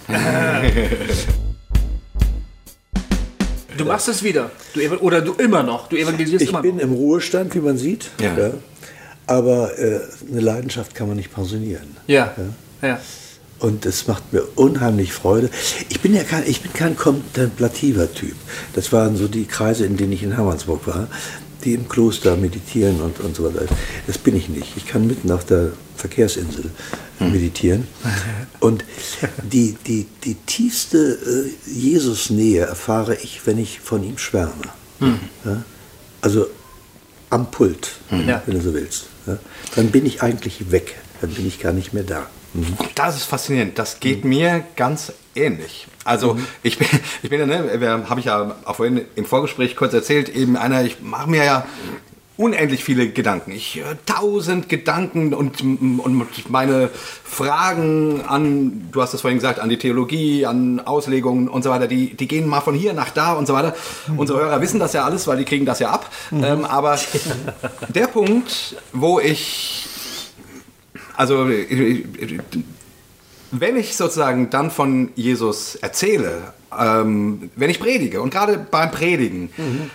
Du 3.77 3.85
machst 3.85 4.07
es 4.07 4.23
wieder. 4.23 4.51
Du, 4.73 4.81
oder 4.97 5.21
du 5.21 5.33
immer 5.33 5.61
noch. 5.63 5.87
Du 5.87 5.95
evangelisierst 5.97 6.41
ich 6.41 6.49
immer 6.49 6.59
noch. 6.59 6.65
Ich 6.65 6.71
bin 6.71 6.79
im 6.79 6.93
Ruhestand, 6.93 7.53
wie 7.53 7.59
man 7.59 7.77
sieht. 7.77 8.09
Ja. 8.19 8.37
ja. 8.37 8.53
Aber 9.27 9.77
äh, 9.77 9.99
eine 10.31 10.41
Leidenschaft 10.41 10.95
kann 10.95 11.07
man 11.07 11.17
nicht 11.17 11.33
pensionieren. 11.33 11.95
Ja. 12.07 12.33
ja. 12.81 12.87
ja. 12.87 12.99
Und 13.59 13.85
es 13.85 14.07
macht 14.07 14.33
mir 14.33 14.43
unheimlich 14.55 15.13
Freude. 15.13 15.49
Ich 15.89 16.01
bin 16.01 16.13
ja 16.13 16.23
kein, 16.23 16.43
ich 16.45 16.61
bin 16.61 16.73
kein 16.73 16.95
kontemplativer 16.95 18.13
Typ. 18.13 18.35
Das 18.73 18.91
waren 18.93 19.17
so 19.17 19.27
die 19.27 19.45
Kreise, 19.45 19.85
in 19.85 19.97
denen 19.97 20.11
ich 20.11 20.23
in 20.23 20.33
Hermannsburg 20.33 20.85
war, 20.85 21.07
die 21.63 21.73
im 21.73 21.89
Kloster 21.89 22.37
meditieren 22.37 23.01
und, 23.01 23.19
und 23.19 23.35
so 23.35 23.43
weiter. 23.43 23.65
Das 24.05 24.17
bin 24.17 24.35
ich 24.35 24.47
nicht. 24.47 24.77
Ich 24.77 24.85
kann 24.85 25.07
mitten 25.07 25.31
auf 25.31 25.43
der 25.45 25.71
Verkehrsinsel 25.95 26.69
hm. 27.17 27.31
meditieren. 27.31 27.87
Und 28.59 28.85
die, 29.51 29.75
die, 29.85 30.05
die 30.23 30.35
tiefste 30.35 31.17
äh, 31.25 31.69
Jesus-Nähe 31.69 32.65
erfahre 32.65 33.15
ich, 33.15 33.41
wenn 33.45 33.57
ich 33.57 33.79
von 33.79 34.03
ihm 34.03 34.17
schwärme. 34.17 34.53
Hm. 34.99 35.19
Ja? 35.45 35.63
Also 36.21 36.47
am 37.29 37.49
Pult, 37.51 37.89
hm. 38.09 38.27
wenn 38.45 38.55
du 38.55 38.61
so 38.61 38.73
willst. 38.73 39.07
Ja? 39.25 39.39
Dann 39.75 39.89
bin 39.89 40.05
ich 40.05 40.21
eigentlich 40.21 40.71
weg. 40.71 40.95
Dann 41.21 41.31
bin 41.31 41.47
ich 41.47 41.59
gar 41.59 41.73
nicht 41.73 41.93
mehr 41.93 42.03
da. 42.03 42.27
Das 42.95 43.15
ist 43.15 43.25
faszinierend. 43.25 43.77
Das 43.77 43.99
geht 43.99 44.23
mhm. 44.23 44.29
mir 44.29 44.63
ganz 44.75 45.13
ähnlich. 45.35 45.87
Also 46.03 46.35
mhm. 46.35 46.47
ich 46.63 46.77
bin, 46.77 46.87
ich 47.21 47.29
bin 47.29 47.39
ja, 47.39 47.45
ne, 47.45 48.05
habe 48.09 48.19
ich 48.19 48.25
ja 48.25 48.55
auch 48.65 48.75
vorhin 48.75 49.01
im 49.15 49.25
Vorgespräch 49.25 49.75
kurz 49.75 49.93
erzählt, 49.93 50.29
eben 50.29 50.57
einer, 50.57 50.83
ich 50.83 51.01
mache 51.01 51.29
mir 51.29 51.43
ja 51.43 51.65
unendlich 52.37 52.83
viele 52.83 53.09
Gedanken. 53.09 53.51
Ich 53.51 53.75
höre 53.75 53.97
tausend 54.05 54.69
Gedanken 54.69 55.33
und, 55.33 55.61
und 55.61 56.49
meine 56.49 56.89
Fragen 57.23 58.21
an, 58.21 58.89
du 58.91 59.01
hast 59.01 59.13
es 59.15 59.21
vorhin 59.21 59.39
gesagt, 59.39 59.59
an 59.59 59.69
die 59.69 59.77
Theologie, 59.77 60.45
an 60.45 60.79
Auslegungen 60.79 61.47
und 61.49 61.63
so 61.63 61.71
weiter, 61.71 61.87
die, 61.87 62.13
die 62.13 62.27
gehen 62.27 62.47
mal 62.47 62.61
von 62.61 62.75
hier 62.75 62.93
nach 62.93 63.09
da 63.09 63.33
und 63.33 63.47
so 63.47 63.53
weiter. 63.53 63.75
Mhm. 64.07 64.19
Unsere 64.19 64.39
Hörer 64.39 64.61
wissen 64.61 64.79
das 64.79 64.93
ja 64.93 65.03
alles, 65.03 65.25
weil 65.27 65.37
die 65.37 65.45
kriegen 65.45 65.65
das 65.65 65.79
ja 65.79 65.89
ab. 65.89 66.11
Mhm. 66.29 66.43
Ähm, 66.43 66.65
aber 66.65 66.99
der 67.89 68.07
Punkt, 68.07 68.75
wo 68.93 69.19
ich 69.19 69.87
also 71.17 71.49
wenn 73.51 73.75
ich 73.75 73.97
sozusagen 73.97 74.49
dann 74.49 74.71
von 74.71 75.09
Jesus 75.15 75.75
erzähle, 75.75 76.53
ähm, 76.77 77.49
wenn 77.55 77.69
ich 77.69 77.79
predige 77.79 78.21
und 78.21 78.29
gerade 78.29 78.57
beim 78.57 78.91
Predigen, 78.91 79.49
mhm. 79.57 79.89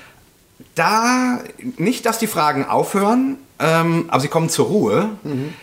da 0.75 1.39
nicht, 1.79 2.05
dass 2.07 2.19
die 2.19 2.27
Fragen 2.27 2.65
aufhören, 2.65 3.39
ähm, 3.59 4.07
aber 4.09 4.21
sie 4.21 4.29
kommen 4.29 4.49
zur 4.49 4.67
Ruhe. 4.67 5.11
Mhm. 5.23 5.55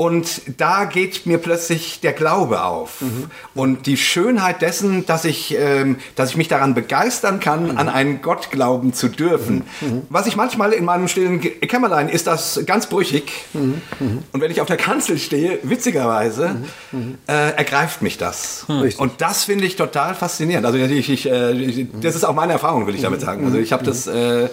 Und 0.00 0.40
da 0.56 0.86
geht 0.86 1.26
mir 1.26 1.36
plötzlich 1.36 2.00
der 2.00 2.14
Glaube 2.14 2.64
auf. 2.64 3.02
Mhm. 3.02 3.26
Und 3.54 3.86
die 3.86 3.98
Schönheit 3.98 4.62
dessen, 4.62 5.04
dass 5.04 5.26
ich, 5.26 5.54
ähm, 5.58 5.96
dass 6.16 6.30
ich 6.30 6.38
mich 6.38 6.48
daran 6.48 6.72
begeistern 6.72 7.38
kann, 7.38 7.72
mhm. 7.72 7.76
an 7.76 7.90
einen 7.90 8.22
Gott 8.22 8.50
glauben 8.50 8.94
zu 8.94 9.08
dürfen. 9.08 9.66
Mhm. 9.82 9.86
mhm. 9.88 10.02
Was 10.08 10.26
ich 10.26 10.36
manchmal 10.36 10.72
in 10.72 10.86
meinem 10.86 11.06
stillen 11.06 11.42
Kämmerlein 11.42 12.08
ist 12.08 12.26
das 12.26 12.62
ganz 12.64 12.86
brüchig. 12.86 13.30
Mhm. 13.52 13.82
Mhm. 13.98 14.22
Und 14.32 14.40
wenn 14.40 14.50
ich 14.50 14.62
auf 14.62 14.68
der 14.68 14.78
Kanzel 14.78 15.18
stehe, 15.18 15.58
witzigerweise, 15.64 16.56
äh, 17.28 17.32
ergreift 17.50 18.00
mich 18.00 18.16
das. 18.16 18.64
Und 18.68 19.20
das 19.20 19.44
finde 19.44 19.66
ich 19.66 19.76
total 19.76 20.14
faszinierend. 20.14 20.64
Also 20.64 20.78
ich, 20.78 21.10
ich, 21.10 21.26
äh, 21.26 21.86
das 22.00 22.16
ist 22.16 22.24
auch 22.24 22.34
meine 22.34 22.54
Erfahrung, 22.54 22.86
will 22.86 22.94
ich 22.94 23.02
damit 23.02 23.20
sagen. 23.20 23.44
Also 23.44 23.58
ich 23.58 23.70
habe 23.70 23.84
das, 23.84 24.06
äh, 24.06 24.48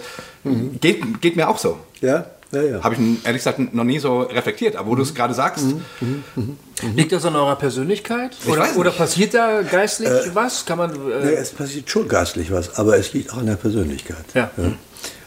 geht, 0.78 1.22
geht 1.22 1.36
mir 1.36 1.48
auch 1.48 1.56
so. 1.56 1.78
Ja, 2.02 2.26
ja, 2.52 2.62
ja. 2.62 2.82
Habe 2.82 2.94
ich 2.94 3.00
ehrlich 3.24 3.40
gesagt 3.40 3.74
noch 3.74 3.84
nie 3.84 3.98
so 3.98 4.22
reflektiert, 4.22 4.76
aber 4.76 4.88
wo 4.88 4.94
du 4.94 5.02
es 5.02 5.14
gerade 5.14 5.34
sagst. 5.34 5.66
Mhm, 5.66 5.84
mhm, 6.00 6.24
mhm, 6.34 6.56
Liegt 6.96 7.12
das 7.12 7.24
an 7.26 7.36
eurer 7.36 7.56
Persönlichkeit? 7.56 8.36
Oder, 8.46 8.68
oder, 8.76 8.90
passiert 8.90 9.34
da 9.34 9.62
geistlich 9.62 10.08
äh, 10.08 10.34
was? 10.34 10.64
Kann 10.64 10.78
man, 10.78 10.94
äh 10.94 11.26
nee, 11.26 11.32
es 11.32 11.50
passiert 11.50 11.90
schon 11.90 12.08
geistlich 12.08 12.50
was, 12.50 12.76
aber 12.76 12.96
es 12.96 13.12
liegt 13.12 13.32
auch 13.32 13.38
an 13.38 13.46
der 13.46 13.56
Persönlichkeit. 13.56 14.24
Ja. 14.34 14.50
ja. 14.56 14.72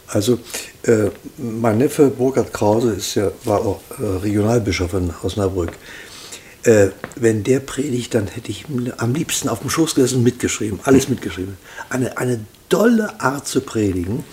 Also 0.07 0.39
äh, 0.83 1.09
mein 1.37 1.77
Neffe 1.77 2.07
Burkhard 2.07 2.51
Krause 2.53 2.93
ist 2.93 3.15
ja, 3.15 3.31
war 3.45 3.61
auch 3.61 3.81
äh, 3.99 4.03
Regionalbischof 4.03 4.93
in 4.93 5.13
Osnabrück. 5.21 5.71
Äh, 6.63 6.87
wenn 7.15 7.43
der 7.43 7.59
predigt, 7.59 8.13
dann 8.13 8.27
hätte 8.27 8.51
ich 8.51 8.65
am 8.97 9.13
liebsten 9.13 9.47
auf 9.47 9.59
dem 9.59 9.69
Schoß 9.69 9.95
gesessen 9.95 10.17
und 10.17 10.23
mitgeschrieben, 10.23 10.79
alles 10.83 11.07
mitgeschrieben. 11.07 11.57
Eine, 11.89 12.17
eine 12.17 12.39
dolle 12.69 13.19
Art 13.19 13.47
zu 13.47 13.61
predigen 13.61 14.23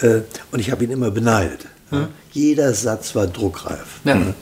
Äh, 0.00 0.22
und 0.50 0.58
ich 0.58 0.70
habe 0.70 0.84
ihn 0.84 0.90
immer 0.90 1.10
beneidet. 1.10 1.66
Ja. 1.92 2.08
Jeder 2.32 2.74
Satz 2.74 3.14
war 3.14 3.26
druckreif. 3.26 4.00
Ja. 4.04 4.16
Ja. 4.16 4.34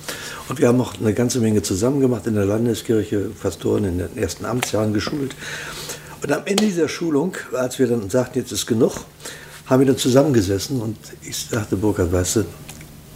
Und 0.48 0.58
wir 0.58 0.68
haben 0.68 0.80
auch 0.80 0.94
eine 1.00 1.14
ganze 1.14 1.40
Menge 1.40 1.62
zusammen 1.62 2.00
gemacht 2.00 2.26
in 2.26 2.34
der 2.34 2.44
Landeskirche, 2.44 3.30
Pastoren 3.40 3.84
in 3.84 3.98
den 3.98 4.16
ersten 4.16 4.44
Amtsjahren 4.44 4.92
geschult. 4.92 5.34
Und 6.22 6.32
am 6.32 6.42
Ende 6.44 6.64
dieser 6.64 6.88
Schulung, 6.88 7.36
als 7.52 7.78
wir 7.78 7.86
dann 7.86 8.10
sagten, 8.10 8.38
jetzt 8.38 8.52
ist 8.52 8.66
genug, 8.66 9.04
haben 9.66 9.80
wir 9.80 9.86
dann 9.86 9.98
zusammengesessen 9.98 10.80
und 10.80 10.96
ich 11.22 11.36
sagte, 11.36 11.76
Burkhard, 11.76 12.12
weißt 12.12 12.36
du, 12.36 12.44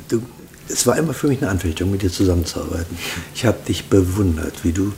du 0.09 0.23
es 0.69 0.87
war 0.87 0.97
immer 0.97 1.13
für 1.13 1.29
mich 1.29 1.43
eine 1.43 1.51
Anfechtung, 1.51 1.91
mit 1.91 2.03
dir 2.03 2.11
zusammenzuarbeiten. 2.11 2.97
Ich 3.35 3.45
habe 3.45 3.59
dich 3.67 3.87
bewundert, 3.91 4.65
wie 4.65 4.73
du 4.73 4.93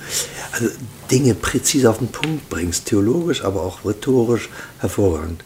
also 0.53 0.69
Dinge 1.11 1.35
präzise 1.35 1.91
auf 1.91 1.99
den 1.99 2.09
Punkt 2.09 2.49
bringst, 2.49 2.87
theologisch, 2.87 3.45
aber 3.45 3.63
auch 3.63 3.85
rhetorisch 3.85 4.49
hervorragend. 4.79 5.43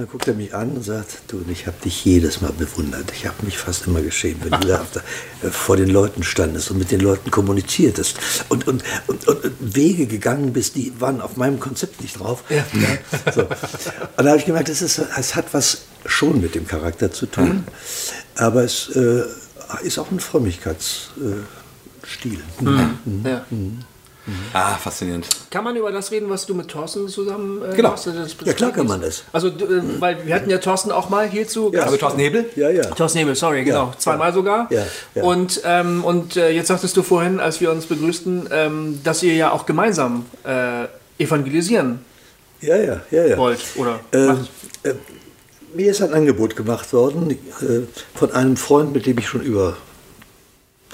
Dann 0.00 0.08
guckt 0.08 0.26
er 0.28 0.32
mich 0.32 0.54
an 0.54 0.70
und 0.70 0.82
sagt, 0.82 1.24
du, 1.28 1.44
ich 1.52 1.66
habe 1.66 1.76
dich 1.84 2.06
jedes 2.06 2.40
Mal 2.40 2.52
bewundert. 2.52 3.12
Ich 3.14 3.26
habe 3.26 3.44
mich 3.44 3.58
fast 3.58 3.86
immer 3.86 4.00
geschämt, 4.00 4.42
wenn 4.42 4.58
du 4.58 4.66
da 4.66 4.86
äh, 5.42 5.50
vor 5.50 5.76
den 5.76 5.90
Leuten 5.90 6.22
standest 6.22 6.70
und 6.70 6.78
mit 6.78 6.90
den 6.90 7.00
Leuten 7.00 7.30
kommuniziertest 7.30 8.18
und, 8.48 8.66
und, 8.66 8.82
und, 9.08 9.28
und 9.28 9.52
Wege 9.60 10.06
gegangen 10.06 10.54
bist, 10.54 10.76
die 10.76 10.98
waren 10.98 11.20
auf 11.20 11.36
meinem 11.36 11.60
Konzept 11.60 12.00
nicht 12.00 12.18
drauf. 12.18 12.44
Ja. 12.48 12.64
Ja, 12.72 12.96
so. 13.30 13.42
Und 13.42 13.50
da 14.16 14.24
habe 14.24 14.38
ich 14.38 14.46
gemerkt, 14.46 14.70
es, 14.70 14.80
ist, 14.80 15.02
es 15.18 15.34
hat 15.34 15.52
was 15.52 15.82
schon 16.06 16.40
mit 16.40 16.54
dem 16.54 16.66
Charakter 16.66 17.12
zu 17.12 17.26
tun, 17.26 17.48
mhm. 17.48 17.64
aber 18.36 18.64
es 18.64 18.88
äh, 18.96 19.24
ist 19.82 19.98
auch 19.98 20.10
ein 20.10 20.20
Frömmigkeitsstil. 20.20 21.10
Mhm. 22.58 22.98
Mhm. 23.04 23.26
Ja. 23.26 23.44
Mhm. 23.50 23.80
Ah, 24.52 24.74
faszinierend. 24.76 25.26
Kann 25.50 25.64
man 25.64 25.76
über 25.76 25.90
das 25.90 26.10
reden, 26.10 26.28
was 26.30 26.46
du 26.46 26.54
mit 26.54 26.68
Thorsten 26.68 27.08
zusammen 27.08 27.62
äh, 27.64 27.74
genau. 27.74 27.94
ja, 28.44 28.52
klar 28.52 28.70
kann 28.70 28.86
man 28.86 29.00
das. 29.00 29.24
Also, 29.32 29.48
äh, 29.48 29.52
weil 29.98 30.26
wir 30.26 30.34
hatten 30.34 30.50
ja 30.50 30.58
Thorsten 30.58 30.92
auch 30.92 31.08
mal 31.08 31.28
hierzu. 31.28 31.72
Ja, 31.72 31.82
also 31.82 31.96
Thorsten 31.96 32.20
Hebel? 32.20 32.48
Ja, 32.56 32.70
ja. 32.70 32.82
Thorsten 32.82 33.18
Hebel, 33.18 33.34
sorry, 33.34 33.64
genau. 33.64 33.86
Ja, 33.86 33.94
Zweimal 33.98 34.32
sogar. 34.32 34.68
Ja, 34.70 34.84
ja. 35.14 35.22
Und, 35.22 35.62
ähm, 35.64 36.04
und 36.04 36.36
äh, 36.36 36.50
jetzt 36.50 36.68
sagtest 36.68 36.96
du 36.96 37.02
vorhin, 37.02 37.40
als 37.40 37.60
wir 37.60 37.70
uns 37.70 37.86
begrüßten, 37.86 38.48
ähm, 38.52 39.00
dass 39.02 39.22
ihr 39.22 39.34
ja 39.34 39.52
auch 39.52 39.66
gemeinsam 39.66 40.26
äh, 40.44 40.86
evangelisieren 41.22 42.04
ja, 42.60 42.76
ja, 42.76 43.00
ja, 43.10 43.26
ja. 43.26 43.36
wollt. 43.38 43.60
Oder 43.76 44.00
ähm, 44.12 44.46
äh, 44.82 44.94
mir 45.74 45.90
ist 45.90 46.02
ein 46.02 46.12
Angebot 46.12 46.56
gemacht 46.56 46.92
worden 46.92 47.30
äh, 47.30 47.80
von 48.14 48.32
einem 48.32 48.56
Freund, 48.56 48.92
mit 48.92 49.06
dem 49.06 49.18
ich 49.18 49.28
schon 49.28 49.42
über 49.42 49.76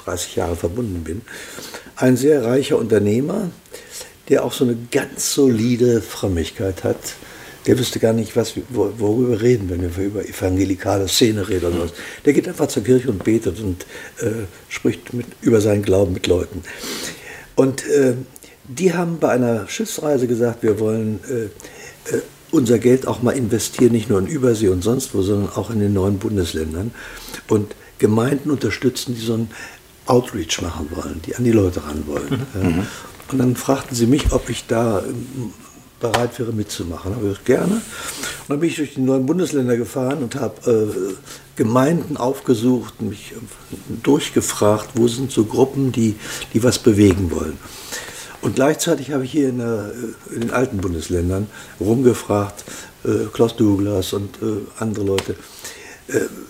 30 0.05 0.35
Jahre 0.35 0.55
verbunden 0.55 1.03
bin. 1.03 1.21
Ein 1.97 2.15
sehr 2.15 2.45
reicher 2.45 2.77
Unternehmer, 2.77 3.49
der 4.29 4.45
auch 4.45 4.53
so 4.53 4.63
eine 4.63 4.77
ganz 4.91 5.33
solide 5.33 6.01
Frömmigkeit 6.01 6.83
hat. 6.83 6.97
Der 7.65 7.77
wüsste 7.79 7.99
gar 7.99 8.13
nicht, 8.13 8.35
was, 8.35 8.53
worüber 8.69 9.41
reden, 9.41 9.69
wenn 9.69 9.81
wir 9.81 10.05
über 10.05 10.23
evangelikale 10.23 11.07
Szene 11.07 11.49
reden 11.49 11.65
oder 11.65 11.85
was. 11.85 11.93
Der 12.23 12.33
geht 12.33 12.47
einfach 12.47 12.67
zur 12.67 12.83
Kirche 12.83 13.09
und 13.09 13.23
betet 13.23 13.59
und 13.59 13.83
äh, 14.21 14.45
spricht 14.69 15.11
mit, 15.13 15.25
über 15.41 15.59
seinen 15.59 15.81
Glauben 15.81 16.13
mit 16.13 16.27
Leuten. 16.27 16.61
Und 17.55 17.85
äh, 17.87 18.13
die 18.67 18.93
haben 18.93 19.17
bei 19.17 19.29
einer 19.29 19.67
Schiffsreise 19.67 20.27
gesagt, 20.27 20.61
wir 20.61 20.79
wollen 20.79 21.19
äh, 21.29 22.15
äh 22.15 22.21
unser 22.49 22.79
Geld 22.79 23.07
auch 23.07 23.21
mal 23.21 23.35
investieren, 23.35 23.91
nicht 23.91 24.09
nur 24.09 24.19
in 24.19 24.25
Übersee 24.25 24.69
und 24.69 24.81
sonst 24.81 25.13
wo, 25.13 25.21
sondern 25.21 25.49
auch 25.49 25.69
in 25.69 25.81
den 25.81 25.91
neuen 25.91 26.17
Bundesländern. 26.17 26.91
Und 27.49 27.75
Gemeinden 27.99 28.51
unterstützen, 28.51 29.15
die 29.15 29.21
so 29.21 29.33
einen 29.33 29.49
Outreach 30.07 30.61
machen 30.61 30.87
wollen, 30.91 31.21
die 31.25 31.35
an 31.35 31.43
die 31.43 31.51
Leute 31.51 31.83
ran 31.83 32.03
wollen. 32.07 32.45
Mhm. 32.53 32.87
Und 33.31 33.37
dann 33.37 33.55
fragten 33.55 33.95
sie 33.95 34.07
mich, 34.07 34.31
ob 34.31 34.49
ich 34.49 34.65
da 34.67 34.99
ähm, 34.99 35.53
bereit 35.99 36.37
wäre 36.39 36.53
mitzumachen. 36.53 37.15
Habe 37.15 37.31
ich 37.31 37.43
gerne. 37.43 37.73
Und 37.73 37.81
dann 38.49 38.59
bin 38.59 38.69
ich 38.69 38.77
durch 38.77 38.93
die 38.93 39.01
neuen 39.01 39.25
Bundesländer 39.25 39.77
gefahren 39.77 40.19
und 40.23 40.35
habe 40.35 40.71
äh, 40.71 41.15
Gemeinden 41.55 42.17
aufgesucht, 42.17 43.01
mich 43.01 43.33
durchgefragt, 44.03 44.91
wo 44.93 45.07
sind 45.07 45.31
so 45.31 45.45
Gruppen, 45.45 45.91
die, 45.91 46.15
die 46.53 46.63
was 46.63 46.79
bewegen 46.79 47.31
wollen. 47.31 47.57
Und 48.41 48.55
gleichzeitig 48.55 49.11
habe 49.11 49.25
ich 49.25 49.31
hier 49.31 49.49
in, 49.49 49.57
der, 49.57 49.91
äh, 50.31 50.35
in 50.35 50.41
den 50.41 50.51
alten 50.51 50.77
Bundesländern 50.77 51.47
rumgefragt, 51.79 52.63
äh, 53.03 53.25
Klaus 53.33 53.55
Douglas 53.55 54.13
und 54.13 54.35
äh, 54.41 54.61
andere 54.79 55.05
Leute, 55.05 55.35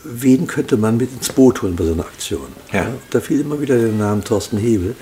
wen 0.03 0.47
könnte 0.47 0.77
man 0.77 0.97
mit 0.97 1.11
ins 1.11 1.29
Boot 1.29 1.61
holen 1.61 1.75
bei 1.75 1.85
so 1.85 1.93
einer 1.93 2.05
Aktion. 2.05 2.47
Ja. 2.71 2.83
Ja, 2.83 2.93
da 3.09 3.19
fiel 3.19 3.41
immer 3.41 3.59
wieder 3.59 3.77
der 3.77 3.91
Name 3.91 4.23
Thorsten 4.23 4.57
Hebel. 4.57 4.95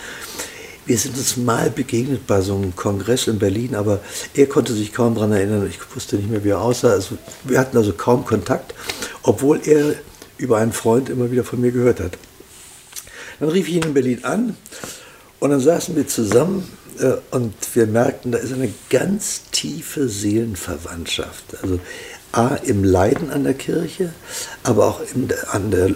Wir 0.86 0.98
sind 0.98 1.18
uns 1.18 1.36
mal 1.36 1.72
begegnet 1.72 2.28
bei 2.28 2.42
so 2.42 2.56
einem 2.56 2.76
Kongress 2.76 3.28
in 3.28 3.40
Berlin, 3.40 3.76
aber 3.76 4.02
er 4.36 4.46
konnte 4.46 4.74
sich 4.74 4.94
kaum 4.94 5.16
daran 5.16 5.32
erinnern. 5.32 5.68
Ich 5.68 5.80
wusste 5.96 6.16
nicht 6.16 6.30
mehr, 6.30 6.44
wie 6.44 6.50
er 6.50 6.62
aussah. 6.62 6.92
Also, 6.92 7.18
wir 7.44 7.60
hatten 7.60 7.76
also 7.76 7.92
kaum 7.94 8.24
Kontakt, 8.24 8.76
obwohl 9.24 9.62
er 9.66 9.96
über 10.38 10.58
einen 10.58 10.74
Freund 10.74 11.10
immer 11.10 11.32
wieder 11.32 11.44
von 11.44 11.60
mir 11.60 11.72
gehört 11.72 12.00
hat. 12.00 12.18
Dann 13.40 13.50
rief 13.50 13.68
ich 13.68 13.76
ihn 13.76 13.84
in 13.84 13.94
Berlin 13.94 14.24
an 14.24 14.56
und 15.40 15.50
dann 15.50 15.60
saßen 15.60 15.96
wir 15.96 16.08
zusammen 16.08 16.70
äh, 17.00 17.14
und 17.32 17.54
wir 17.74 17.88
merkten, 17.88 18.32
da 18.32 18.38
ist 18.38 18.54
eine 18.54 18.72
ganz 18.90 19.44
tiefe 19.52 20.08
Seelenverwandtschaft. 20.08 21.58
Also 21.62 21.80
A, 22.36 22.56
im 22.56 22.84
Leiden 22.84 23.32
an 23.32 23.44
der 23.44 23.54
Kirche, 23.54 24.14
aber 24.64 24.88
auch 24.88 25.02
in, 25.14 25.30
an 25.52 25.72
der, 25.72 25.88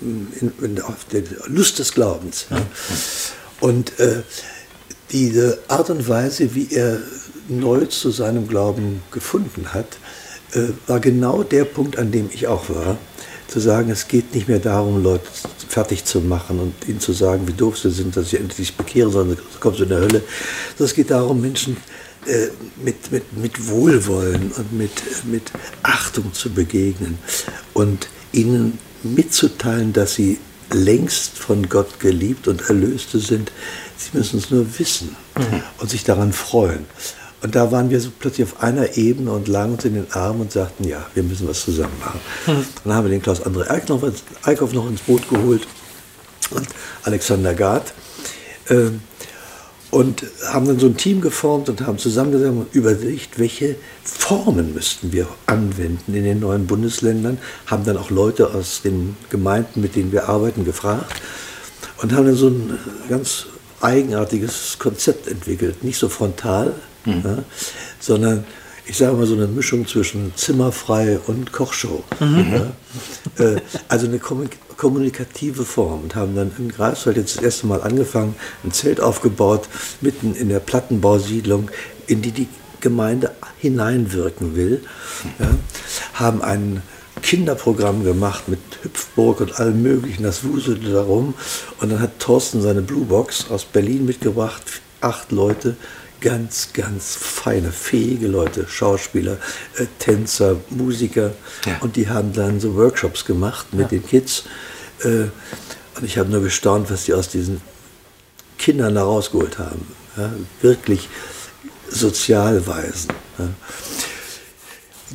in, 0.00 0.52
in, 0.60 0.80
auf 0.82 1.04
der 1.12 1.22
Lust 1.46 1.78
des 1.78 1.92
Glaubens. 1.92 2.46
Ja. 2.50 2.56
Und 3.60 3.98
äh, 4.00 4.22
diese 5.12 5.58
Art 5.68 5.90
und 5.90 6.08
Weise, 6.08 6.54
wie 6.54 6.72
er 6.72 6.98
neu 7.48 7.86
zu 7.86 8.10
seinem 8.10 8.48
Glauben 8.48 9.02
gefunden 9.10 9.72
hat, 9.72 9.98
äh, 10.52 10.68
war 10.86 11.00
genau 11.00 11.42
der 11.42 11.64
Punkt, 11.64 11.98
an 11.98 12.10
dem 12.10 12.30
ich 12.32 12.46
auch 12.46 12.68
war 12.68 12.98
zu 13.50 13.58
sagen, 13.58 13.90
es 13.90 14.06
geht 14.06 14.32
nicht 14.32 14.48
mehr 14.48 14.60
darum, 14.60 15.02
Leute 15.02 15.26
fertig 15.68 16.04
zu 16.04 16.20
machen 16.20 16.60
und 16.60 16.88
ihnen 16.88 17.00
zu 17.00 17.12
sagen, 17.12 17.48
wie 17.48 17.52
doof 17.52 17.78
sie 17.78 17.90
sind, 17.90 18.16
dass 18.16 18.30
sie 18.30 18.36
endlich 18.36 18.68
sich 18.68 18.76
bekehren, 18.76 19.10
sondern 19.10 19.38
kommen 19.58 19.76
sie 19.76 19.82
in 19.82 19.88
der 19.88 19.98
Hölle. 19.98 20.22
Sondern 20.76 20.86
es 20.86 20.94
geht 20.94 21.10
darum, 21.10 21.40
Menschen 21.40 21.76
äh, 21.76 21.99
mit, 22.82 23.10
mit, 23.10 23.36
mit 23.36 23.68
Wohlwollen 23.68 24.52
und 24.52 24.72
mit, 24.72 24.90
mit 25.24 25.50
Achtung 25.82 26.32
zu 26.32 26.50
begegnen 26.50 27.18
und 27.72 28.08
ihnen 28.32 28.78
mitzuteilen, 29.02 29.92
dass 29.92 30.14
sie 30.14 30.38
längst 30.72 31.38
von 31.38 31.68
Gott 31.68 31.98
geliebt 31.98 32.46
und 32.46 32.62
Erlöste 32.68 33.18
sind. 33.18 33.50
Sie 33.96 34.16
müssen 34.16 34.38
es 34.38 34.50
nur 34.50 34.78
wissen 34.78 35.16
mhm. 35.36 35.62
und 35.78 35.90
sich 35.90 36.04
daran 36.04 36.32
freuen. 36.32 36.86
Und 37.42 37.54
da 37.54 37.72
waren 37.72 37.88
wir 37.88 38.00
so 38.00 38.10
plötzlich 38.16 38.46
auf 38.52 38.62
einer 38.62 38.98
Ebene 38.98 39.32
und 39.32 39.48
lagen 39.48 39.72
uns 39.72 39.84
in 39.84 39.94
den 39.94 40.12
Armen 40.12 40.42
und 40.42 40.52
sagten, 40.52 40.86
ja, 40.86 41.06
wir 41.14 41.22
müssen 41.22 41.48
was 41.48 41.62
zusammen 41.62 41.98
machen. 41.98 42.20
Mhm. 42.46 42.66
Dann 42.84 42.94
haben 42.94 43.04
wir 43.06 43.10
den 43.10 43.22
Klaus 43.22 43.42
André 43.42 43.70
Eickhoff 43.70 44.72
noch 44.72 44.88
ins 44.88 45.00
Boot 45.00 45.28
geholt 45.28 45.66
und 46.50 46.68
Alexander 47.04 47.54
Gard. 47.54 47.94
Äh, 48.68 48.90
und 49.90 50.24
haben 50.52 50.66
dann 50.66 50.78
so 50.78 50.86
ein 50.86 50.96
Team 50.96 51.20
geformt 51.20 51.68
und 51.68 51.80
haben 51.80 51.98
zusammengesetzt 51.98 52.50
und 52.50 52.74
überlegt, 52.74 53.38
welche 53.38 53.76
Formen 54.04 54.72
müssten 54.74 55.12
wir 55.12 55.26
anwenden 55.46 56.14
in 56.14 56.24
den 56.24 56.40
neuen 56.40 56.66
Bundesländern, 56.66 57.38
haben 57.66 57.84
dann 57.84 57.96
auch 57.96 58.10
Leute 58.10 58.54
aus 58.54 58.82
den 58.82 59.16
Gemeinden, 59.30 59.80
mit 59.80 59.96
denen 59.96 60.12
wir 60.12 60.28
arbeiten, 60.28 60.64
gefragt 60.64 61.20
und 62.02 62.12
haben 62.12 62.26
dann 62.26 62.36
so 62.36 62.48
ein 62.48 62.78
ganz 63.08 63.46
eigenartiges 63.80 64.76
Konzept 64.78 65.26
entwickelt, 65.26 65.82
nicht 65.82 65.98
so 65.98 66.08
frontal, 66.08 66.74
mhm. 67.04 67.22
ja, 67.24 67.38
sondern 67.98 68.44
ich 68.86 68.96
sage 68.96 69.16
mal 69.16 69.26
so 69.26 69.34
eine 69.34 69.46
Mischung 69.46 69.86
zwischen 69.86 70.32
Zimmerfrei 70.36 71.20
und 71.26 71.52
Kochshow. 71.52 72.02
Mhm. 72.18 72.52
Ja. 73.38 73.44
Äh, 73.44 73.60
also 73.88 74.06
eine 74.06 74.18
kommunikative 74.80 75.66
Form 75.66 76.04
und 76.04 76.14
haben 76.14 76.34
dann 76.34 76.50
in 76.56 76.70
Greifswald 76.70 77.18
jetzt 77.18 77.36
das 77.36 77.44
erste 77.44 77.66
Mal 77.66 77.82
angefangen, 77.82 78.34
ein 78.64 78.72
Zelt 78.72 78.98
aufgebaut, 78.98 79.68
mitten 80.00 80.34
in 80.34 80.48
der 80.48 80.58
Plattenbausiedlung, 80.58 81.70
in 82.06 82.22
die 82.22 82.32
die 82.32 82.48
Gemeinde 82.80 83.32
hineinwirken 83.58 84.56
will. 84.56 84.82
Ja. 85.38 85.50
Haben 86.14 86.40
ein 86.40 86.82
Kinderprogramm 87.20 88.04
gemacht 88.04 88.48
mit 88.48 88.60
Hüpfburg 88.80 89.42
und 89.42 89.60
allem 89.60 89.82
Möglichen, 89.82 90.22
das 90.22 90.44
wuselte 90.44 90.90
darum. 90.90 91.34
Und 91.78 91.92
dann 91.92 92.00
hat 92.00 92.18
Thorsten 92.18 92.62
seine 92.62 92.80
Bluebox 92.80 93.50
aus 93.50 93.66
Berlin 93.66 94.06
mitgebracht, 94.06 94.62
acht 95.02 95.30
Leute, 95.30 95.76
ganz, 96.22 96.70
ganz 96.72 97.16
feine, 97.16 97.70
fähige 97.70 98.28
Leute, 98.28 98.66
Schauspieler, 98.66 99.36
äh, 99.76 99.84
Tänzer, 99.98 100.56
Musiker. 100.70 101.32
Ja. 101.66 101.76
Und 101.80 101.96
die 101.96 102.08
haben 102.08 102.32
dann 102.32 102.60
so 102.60 102.76
Workshops 102.76 103.26
gemacht 103.26 103.74
mit 103.74 103.92
ja. 103.92 103.98
den 103.98 104.06
Kids. 104.06 104.44
Äh, 105.02 105.28
und 105.96 106.04
ich 106.04 106.18
habe 106.18 106.30
nur 106.30 106.42
gestaunt, 106.42 106.90
was 106.90 107.04
die 107.04 107.14
aus 107.14 107.28
diesen 107.28 107.60
Kindern 108.58 108.94
da 108.94 109.04
rausgeholt 109.04 109.58
haben. 109.58 109.86
Ja, 110.16 110.32
wirklich 110.60 111.08
Sozialweisen. 111.88 113.12
Ja. 113.38 113.48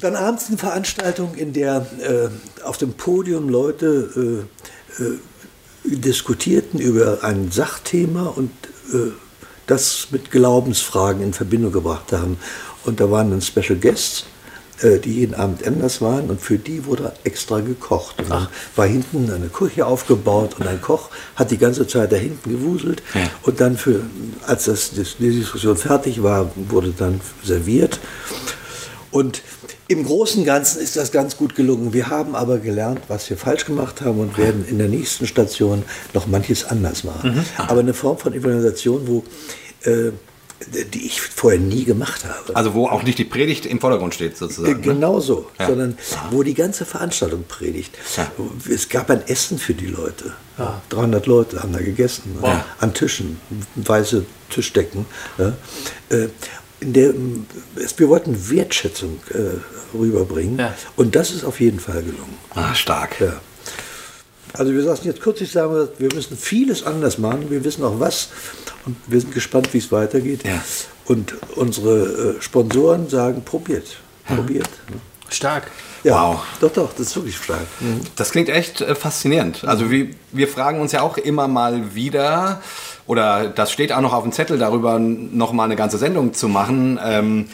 Dann 0.02 0.15
abends 0.15 0.48
eine 0.48 0.58
Veranstaltung, 0.58 1.36
in 1.36 1.54
der 1.54 1.86
äh, 2.02 2.63
auf 2.63 2.78
dem 2.78 2.93
Podium 2.93 3.48
Leute 3.50 4.45
äh, 5.00 5.04
äh, 5.04 5.19
diskutierten 5.84 6.80
über 6.80 7.24
ein 7.24 7.52
Sachthema 7.52 8.28
und 8.28 8.52
äh, 8.93 9.12
das 9.67 10.08
mit 10.12 10.32
Glaubensfragen 10.32 11.21
in 11.24 11.34
Verbindung 11.34 11.71
gebracht 11.71 12.12
haben. 12.12 12.38
Und 12.84 13.00
da 13.00 13.10
waren 13.10 13.32
dann 13.32 13.41
Special 13.41 13.78
Guests 13.78 14.26
die 14.81 15.13
jeden 15.13 15.35
Abend 15.35 15.65
anders 15.65 16.01
waren 16.01 16.29
und 16.29 16.41
für 16.41 16.57
die 16.57 16.85
wurde 16.85 17.13
extra 17.23 17.61
gekocht. 17.61 18.19
Und 18.19 18.29
dann 18.29 18.47
war 18.75 18.85
hinten 18.85 19.31
eine 19.31 19.47
Küche 19.47 19.85
aufgebaut 19.85 20.55
und 20.59 20.67
ein 20.67 20.81
Koch 20.81 21.09
hat 21.35 21.51
die 21.51 21.57
ganze 21.57 21.88
Zeit 21.88 22.11
da 22.11 22.17
hinten 22.17 22.49
gewuselt 22.49 23.01
und 23.43 23.61
dann 23.61 23.77
für, 23.77 24.01
als 24.45 24.65
das, 24.65 24.91
die 24.91 25.31
Diskussion 25.31 25.77
fertig 25.77 26.21
war, 26.23 26.51
wurde 26.69 26.93
dann 26.97 27.21
serviert. 27.43 27.99
Und 29.11 29.41
im 29.88 30.03
Großen 30.03 30.39
und 30.39 30.45
Ganzen 30.45 30.81
ist 30.81 30.97
das 30.97 31.11
ganz 31.11 31.38
gut 31.38 31.55
gelungen. 31.55 31.93
Wir 31.93 32.09
haben 32.09 32.35
aber 32.35 32.57
gelernt, 32.57 33.01
was 33.07 33.29
wir 33.29 33.38
falsch 33.38 33.65
gemacht 33.65 34.01
haben 34.01 34.19
und 34.19 34.38
werden 34.38 34.65
in 34.67 34.79
der 34.79 34.88
nächsten 34.88 35.27
Station 35.27 35.83
noch 36.13 36.25
manches 36.27 36.65
anders 36.65 37.03
machen. 37.03 37.45
Aber 37.57 37.81
eine 37.81 37.93
Form 37.93 38.17
von 38.17 38.33
Evangelisation, 38.33 39.07
wo 39.07 39.23
äh, 39.83 40.11
die 40.93 41.05
ich 41.05 41.19
vorher 41.21 41.59
nie 41.59 41.83
gemacht 41.83 42.23
habe. 42.25 42.55
Also 42.55 42.73
wo 42.73 42.87
auch 42.87 43.03
nicht 43.03 43.17
die 43.17 43.25
Predigt 43.25 43.65
im 43.65 43.79
Vordergrund 43.81 44.13
steht 44.13 44.37
sozusagen. 44.37 44.75
ne? 44.77 44.81
Genau 44.81 45.19
so, 45.19 45.49
Ja. 45.59 45.67
sondern 45.67 45.97
wo 46.31 46.43
die 46.43 46.53
ganze 46.53 46.85
Veranstaltung 46.85 47.43
predigt. 47.47 47.95
Ja. 48.17 48.31
Es 48.73 48.87
gab 48.89 49.09
ein 49.09 49.27
Essen 49.27 49.57
für 49.59 49.73
die 49.73 49.87
Leute. 49.87 50.33
300 50.89 51.25
Leute 51.27 51.61
haben 51.61 51.73
da 51.73 51.79
gegessen, 51.79 52.37
ne? 52.41 52.63
an 52.79 52.93
Tischen, 52.93 53.39
weiße 53.75 54.25
Tischdecken. 54.49 55.05
Ja? 55.37 55.53
Äh, 56.09 56.29
der, 56.81 57.13
wir 57.97 58.09
wollten 58.09 58.49
Wertschätzung 58.49 59.19
äh, 59.33 59.97
rüberbringen 59.97 60.59
Ja. 60.59 60.73
und 60.95 61.15
das 61.15 61.31
ist 61.31 61.43
auf 61.43 61.59
jeden 61.59 61.79
Fall 61.79 62.01
gelungen. 62.03 62.37
Ah, 62.53 62.73
stark. 62.75 63.19
Ja. 63.19 63.33
Also 64.57 64.73
wir 64.73 64.83
saßen 64.83 65.05
jetzt 65.05 65.21
kürzlich 65.21 65.51
sagen 65.51 65.73
wir, 65.73 65.89
wir 65.97 66.13
müssen 66.13 66.37
vieles 66.37 66.83
anders 66.83 67.17
machen, 67.17 67.49
wir 67.49 67.63
wissen 67.63 67.83
auch 67.83 67.99
was 67.99 68.29
und 68.85 68.95
wir 69.07 69.19
sind 69.19 69.33
gespannt, 69.33 69.73
wie 69.73 69.79
es 69.79 69.91
weitergeht. 69.91 70.43
Ja. 70.43 70.61
Und 71.05 71.35
unsere 71.55 72.37
äh, 72.37 72.41
Sponsoren 72.41 73.09
sagen, 73.09 73.43
probiert, 73.43 73.97
probiert. 74.27 74.69
ne? 74.89 74.97
Stark. 75.29 75.71
Ja, 76.03 76.13
Wow. 76.13 76.43
Doch, 76.61 76.71
doch, 76.71 76.89
das 76.93 77.07
ist 77.07 77.15
wirklich 77.15 77.35
stark. 77.35 77.65
Das 78.15 78.29
klingt 78.29 78.49
echt 78.49 78.79
äh, 78.81 78.93
faszinierend. 78.93 79.63
Also 79.65 79.89
wir, 79.89 80.09
wir 80.31 80.47
fragen 80.47 80.79
uns 80.79 80.91
ja 80.91 81.01
auch 81.01 81.17
immer 81.17 81.47
mal 81.47 81.95
wieder, 81.95 82.61
oder 83.07 83.47
das 83.47 83.71
steht 83.71 83.91
auch 83.91 84.01
noch 84.01 84.13
auf 84.13 84.21
dem 84.21 84.31
Zettel, 84.31 84.59
darüber 84.59 84.99
noch 84.99 85.51
mal 85.51 85.63
eine 85.63 85.75
ganze 85.75 85.97
Sendung 85.97 86.33
zu 86.33 86.47
machen. 86.47 86.99
Ähm, 87.03 87.47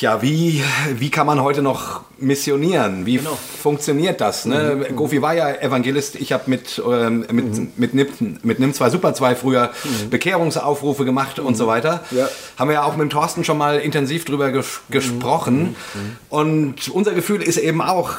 ja, 0.00 0.22
wie, 0.22 0.62
wie 0.94 1.10
kann 1.10 1.26
man 1.26 1.42
heute 1.42 1.62
noch 1.62 2.02
missionieren? 2.18 3.04
Wie 3.04 3.20
funktioniert 3.60 4.20
das? 4.20 4.44
Ne? 4.44 4.86
Gofi 4.94 5.22
war 5.22 5.34
ja 5.34 5.50
Evangelist. 5.50 6.16
Ich 6.16 6.32
habe 6.32 6.44
mit, 6.48 6.80
ähm, 6.88 7.26
mit, 7.32 7.78
mit, 7.78 7.94
NIM, 7.94 8.38
mit 8.42 8.60
NIM 8.60 8.74
2 8.74 8.90
Super 8.90 9.14
2 9.14 9.34
früher 9.34 9.70
Bekehrungsaufrufe 10.10 11.04
gemacht 11.04 11.38
und 11.38 11.56
so 11.56 11.66
weiter. 11.66 12.04
Ja. 12.10 12.28
Haben 12.58 12.68
wir 12.68 12.74
ja 12.74 12.84
auch 12.84 12.92
mit 12.96 13.02
dem 13.02 13.10
Thorsten 13.10 13.44
schon 13.44 13.58
mal 13.58 13.78
intensiv 13.78 14.24
drüber 14.24 14.52
ges 14.52 14.80
gesprochen. 14.90 15.74
Und 16.28 16.88
unser 16.88 17.12
Gefühl 17.12 17.42
ist 17.42 17.56
eben 17.56 17.82
auch, 17.82 18.10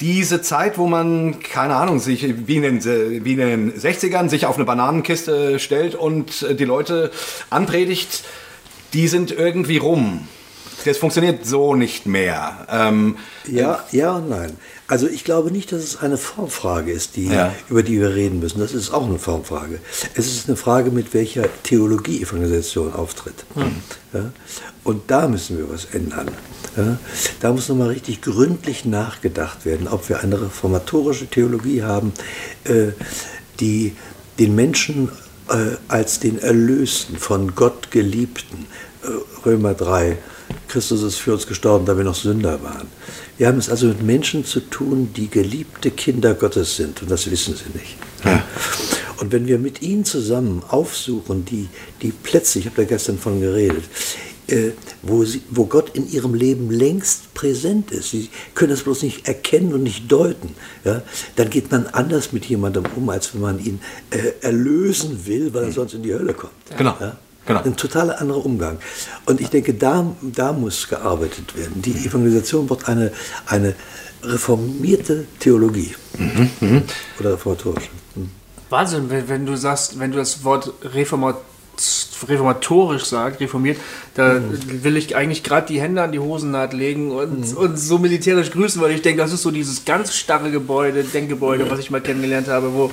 diese 0.00 0.40
Zeit, 0.40 0.78
wo 0.78 0.86
man, 0.86 1.40
keine 1.40 1.76
Ahnung, 1.76 2.00
sich 2.00 2.46
wie 2.46 2.56
in, 2.56 2.62
den, 2.62 2.84
wie 3.22 3.32
in 3.32 3.38
den 3.38 3.72
60ern 3.74 4.30
sich 4.30 4.46
auf 4.46 4.56
eine 4.56 4.64
Bananenkiste 4.64 5.58
stellt 5.58 5.94
und 5.94 6.46
die 6.58 6.64
Leute 6.64 7.10
anpredigt, 7.50 8.24
die 8.94 9.08
sind 9.08 9.30
irgendwie 9.30 9.76
rum. 9.76 10.26
Das 10.84 10.98
funktioniert 10.98 11.44
so 11.46 11.74
nicht 11.74 12.06
mehr. 12.06 12.66
Ähm, 12.70 13.16
Ja, 13.46 13.84
ja 13.92 14.16
und 14.16 14.28
nein. 14.30 14.56
Also 14.86 15.06
ich 15.06 15.24
glaube 15.24 15.50
nicht, 15.50 15.72
dass 15.72 15.82
es 15.82 15.96
eine 15.98 16.16
Formfrage 16.16 16.90
ist, 16.92 17.16
die, 17.16 17.26
Ja. 17.26 17.52
über 17.68 17.82
die 17.82 18.00
wir 18.00 18.14
reden 18.14 18.40
müssen. 18.40 18.60
Das 18.60 18.72
ist 18.72 18.90
auch 18.92 19.06
eine 19.06 19.18
Formfrage. 19.18 19.80
Es 20.14 20.26
ist 20.26 20.48
eine 20.48 20.56
Frage, 20.56 20.90
mit 20.90 21.12
welcher 21.14 21.44
Theologie 21.62 22.22
Evangelisation 22.22 22.92
auftritt. 22.92 23.44
Ja? 24.12 24.32
Und 24.84 25.10
da 25.10 25.28
müssen 25.28 25.58
wir 25.58 25.70
was 25.70 25.86
ändern. 25.86 26.28
Ja? 26.76 26.98
Da 27.40 27.52
muss 27.52 27.68
nochmal 27.68 27.88
richtig 27.88 28.20
gründlich 28.22 28.84
nachgedacht 28.84 29.64
werden, 29.66 29.88
ob 29.88 30.08
wir 30.08 30.20
eine 30.20 30.40
reformatorische 30.40 31.26
Theologie 31.26 31.82
haben, 31.82 32.12
äh, 32.64 32.88
die 33.60 33.96
den 34.38 34.54
Menschen 34.54 35.10
äh, 35.50 35.76
als 35.88 36.20
den 36.20 36.38
Erlösten, 36.38 37.16
von 37.18 37.54
Gott 37.54 37.90
geliebten, 37.90 38.66
äh, 39.02 39.08
Römer 39.46 39.74
3, 39.74 40.16
Christus 40.70 41.02
ist 41.02 41.16
für 41.18 41.32
uns 41.32 41.46
gestorben, 41.46 41.84
da 41.84 41.96
wir 41.96 42.04
noch 42.04 42.14
Sünder 42.14 42.62
waren. 42.62 42.86
Wir 43.38 43.48
haben 43.48 43.58
es 43.58 43.68
also 43.68 43.86
mit 43.88 44.02
Menschen 44.02 44.44
zu 44.44 44.60
tun, 44.60 45.10
die 45.16 45.28
geliebte 45.28 45.90
Kinder 45.90 46.34
Gottes 46.34 46.76
sind 46.76 47.02
und 47.02 47.10
das 47.10 47.30
wissen 47.30 47.54
sie 47.56 47.78
nicht. 47.78 47.96
Und 49.18 49.32
wenn 49.32 49.46
wir 49.46 49.58
mit 49.58 49.82
ihnen 49.82 50.04
zusammen 50.04 50.62
aufsuchen, 50.68 51.44
die, 51.44 51.68
die 52.02 52.12
Plätze, 52.12 52.58
ich 52.58 52.66
habe 52.66 52.76
da 52.76 52.84
gestern 52.84 53.18
von 53.18 53.40
geredet, 53.40 53.84
äh, 54.46 54.70
wo, 55.02 55.24
sie, 55.24 55.42
wo 55.50 55.66
Gott 55.66 55.90
in 55.94 56.10
ihrem 56.10 56.34
Leben 56.34 56.70
längst 56.70 57.34
präsent 57.34 57.90
ist, 57.90 58.10
sie 58.10 58.30
können 58.54 58.70
das 58.70 58.82
bloß 58.82 59.02
nicht 59.02 59.26
erkennen 59.28 59.74
und 59.74 59.82
nicht 59.82 60.10
deuten, 60.10 60.54
ja, 60.84 61.02
dann 61.36 61.50
geht 61.50 61.70
man 61.70 61.86
anders 61.88 62.32
mit 62.32 62.46
jemandem 62.46 62.84
um, 62.96 63.08
als 63.10 63.34
wenn 63.34 63.42
man 63.42 63.58
ihn 63.64 63.80
äh, 64.10 64.32
erlösen 64.40 65.26
will, 65.26 65.52
weil 65.52 65.64
er 65.64 65.72
sonst 65.72 65.94
in 65.94 66.02
die 66.02 66.14
Hölle 66.14 66.34
kommt. 66.34 66.52
Genau, 66.76 66.96
Ja? 67.00 67.16
Genau. 67.54 67.64
Ein 67.64 67.76
totaler 67.76 68.20
anderer 68.20 68.44
Umgang. 68.44 68.78
Und 69.26 69.40
ich 69.40 69.48
denke, 69.50 69.74
da, 69.74 70.06
da 70.22 70.52
muss 70.52 70.88
gearbeitet 70.88 71.56
werden. 71.56 71.82
Die 71.82 71.92
Evangelisation 72.06 72.66
braucht 72.66 72.88
eine, 72.88 73.12
eine 73.46 73.74
reformierte 74.22 75.26
Theologie. 75.38 75.94
Oder 77.18 77.32
reformatorische. 77.32 77.88
Hm. 78.14 78.30
Wahnsinn, 78.68 79.10
wenn, 79.10 79.28
wenn 79.28 79.46
du 79.46 79.56
sagst, 79.56 79.98
wenn 79.98 80.10
du 80.12 80.18
das 80.18 80.44
Wort 80.44 80.72
reformat, 80.82 81.36
reformatorisch 82.28 83.04
sagst, 83.04 83.40
reformiert, 83.40 83.78
da 84.14 84.34
Mhm. 84.34 84.84
will 84.84 84.96
ich 84.98 85.16
eigentlich 85.16 85.42
gerade 85.42 85.66
die 85.66 85.80
Hände 85.80 86.02
an 86.02 86.12
die 86.12 86.18
Hosennaht 86.18 86.74
legen 86.74 87.10
und, 87.10 87.56
und 87.56 87.78
so 87.78 87.98
militärisch 87.98 88.50
grüßen, 88.50 88.82
weil 88.82 88.90
ich 88.90 89.00
denke, 89.00 89.22
das 89.22 89.32
ist 89.32 89.42
so 89.42 89.50
dieses 89.50 89.86
ganz 89.86 90.14
starre 90.14 90.50
Gebäude, 90.50 91.02
Denkgebäude, 91.02 91.70
was 91.70 91.78
ich 91.78 91.90
mal 91.90 92.02
kennengelernt 92.02 92.48
habe, 92.48 92.74
wo, 92.74 92.90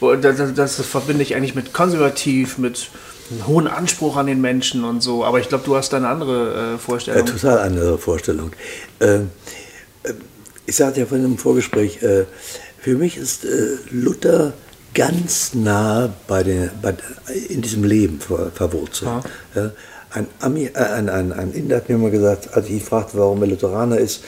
wo 0.00 0.14
das, 0.14 0.52
das 0.54 0.80
verbinde 0.82 1.22
ich 1.22 1.34
eigentlich 1.34 1.54
mit 1.54 1.72
konservativ, 1.72 2.58
mit 2.58 2.90
einem 3.30 3.46
hohen 3.46 3.66
Anspruch 3.66 4.16
an 4.16 4.26
den 4.26 4.40
Menschen 4.40 4.84
und 4.84 5.02
so. 5.02 5.24
Aber 5.24 5.40
ich 5.40 5.48
glaube, 5.48 5.64
du 5.64 5.76
hast 5.76 5.92
eine 5.94 6.08
andere 6.08 6.54
äh, 6.54 6.70
Ja, 6.72 6.78
Vorstellung. 6.78 7.26
total 7.26 7.58
andere 7.58 7.98
Vorstellung. 7.98 8.50
Ähm, 9.00 9.30
äh, 10.02 10.12
ich 10.66 10.76
sagte 10.76 11.00
ja 11.00 11.06
vorhin 11.06 11.26
im 11.26 11.38
Vorgespräch, 11.38 12.02
äh, 12.02 12.24
für 12.78 12.96
mich 12.96 13.16
ist 13.16 13.44
äh, 13.44 13.48
Luther 13.90 14.52
ganz 14.94 15.54
nah 15.54 16.12
bei 16.26 16.42
den, 16.42 16.70
bei, 16.80 16.94
in 17.48 17.60
diesem 17.62 17.84
Leben 17.84 18.20
ver, 18.20 18.50
verwurzelt. 18.54 19.10
Ja, 19.54 19.70
ein, 20.10 20.26
Ami, 20.40 20.70
äh, 20.72 20.78
ein, 20.78 21.08
ein, 21.08 21.32
ein 21.32 21.52
Inder 21.52 21.76
hat 21.76 21.88
mir 21.88 21.98
mal 21.98 22.10
gesagt, 22.10 22.54
als 22.54 22.66
ich 22.66 22.72
ihn 22.72 22.80
fragte, 22.80 23.18
warum 23.18 23.42
er 23.42 23.48
Lutheraner 23.48 23.98
ist, 23.98 24.22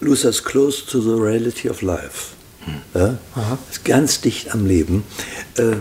Luther 0.00 0.28
is 0.28 0.42
close 0.42 0.84
to 0.84 1.00
the 1.00 1.20
reality 1.20 1.70
of 1.70 1.80
life. 1.82 2.34
Ja, 2.94 3.18
ist 3.70 3.84
ganz 3.84 4.20
dicht 4.22 4.52
am 4.54 4.66
Leben. 4.66 5.04
Äh, 5.58 5.76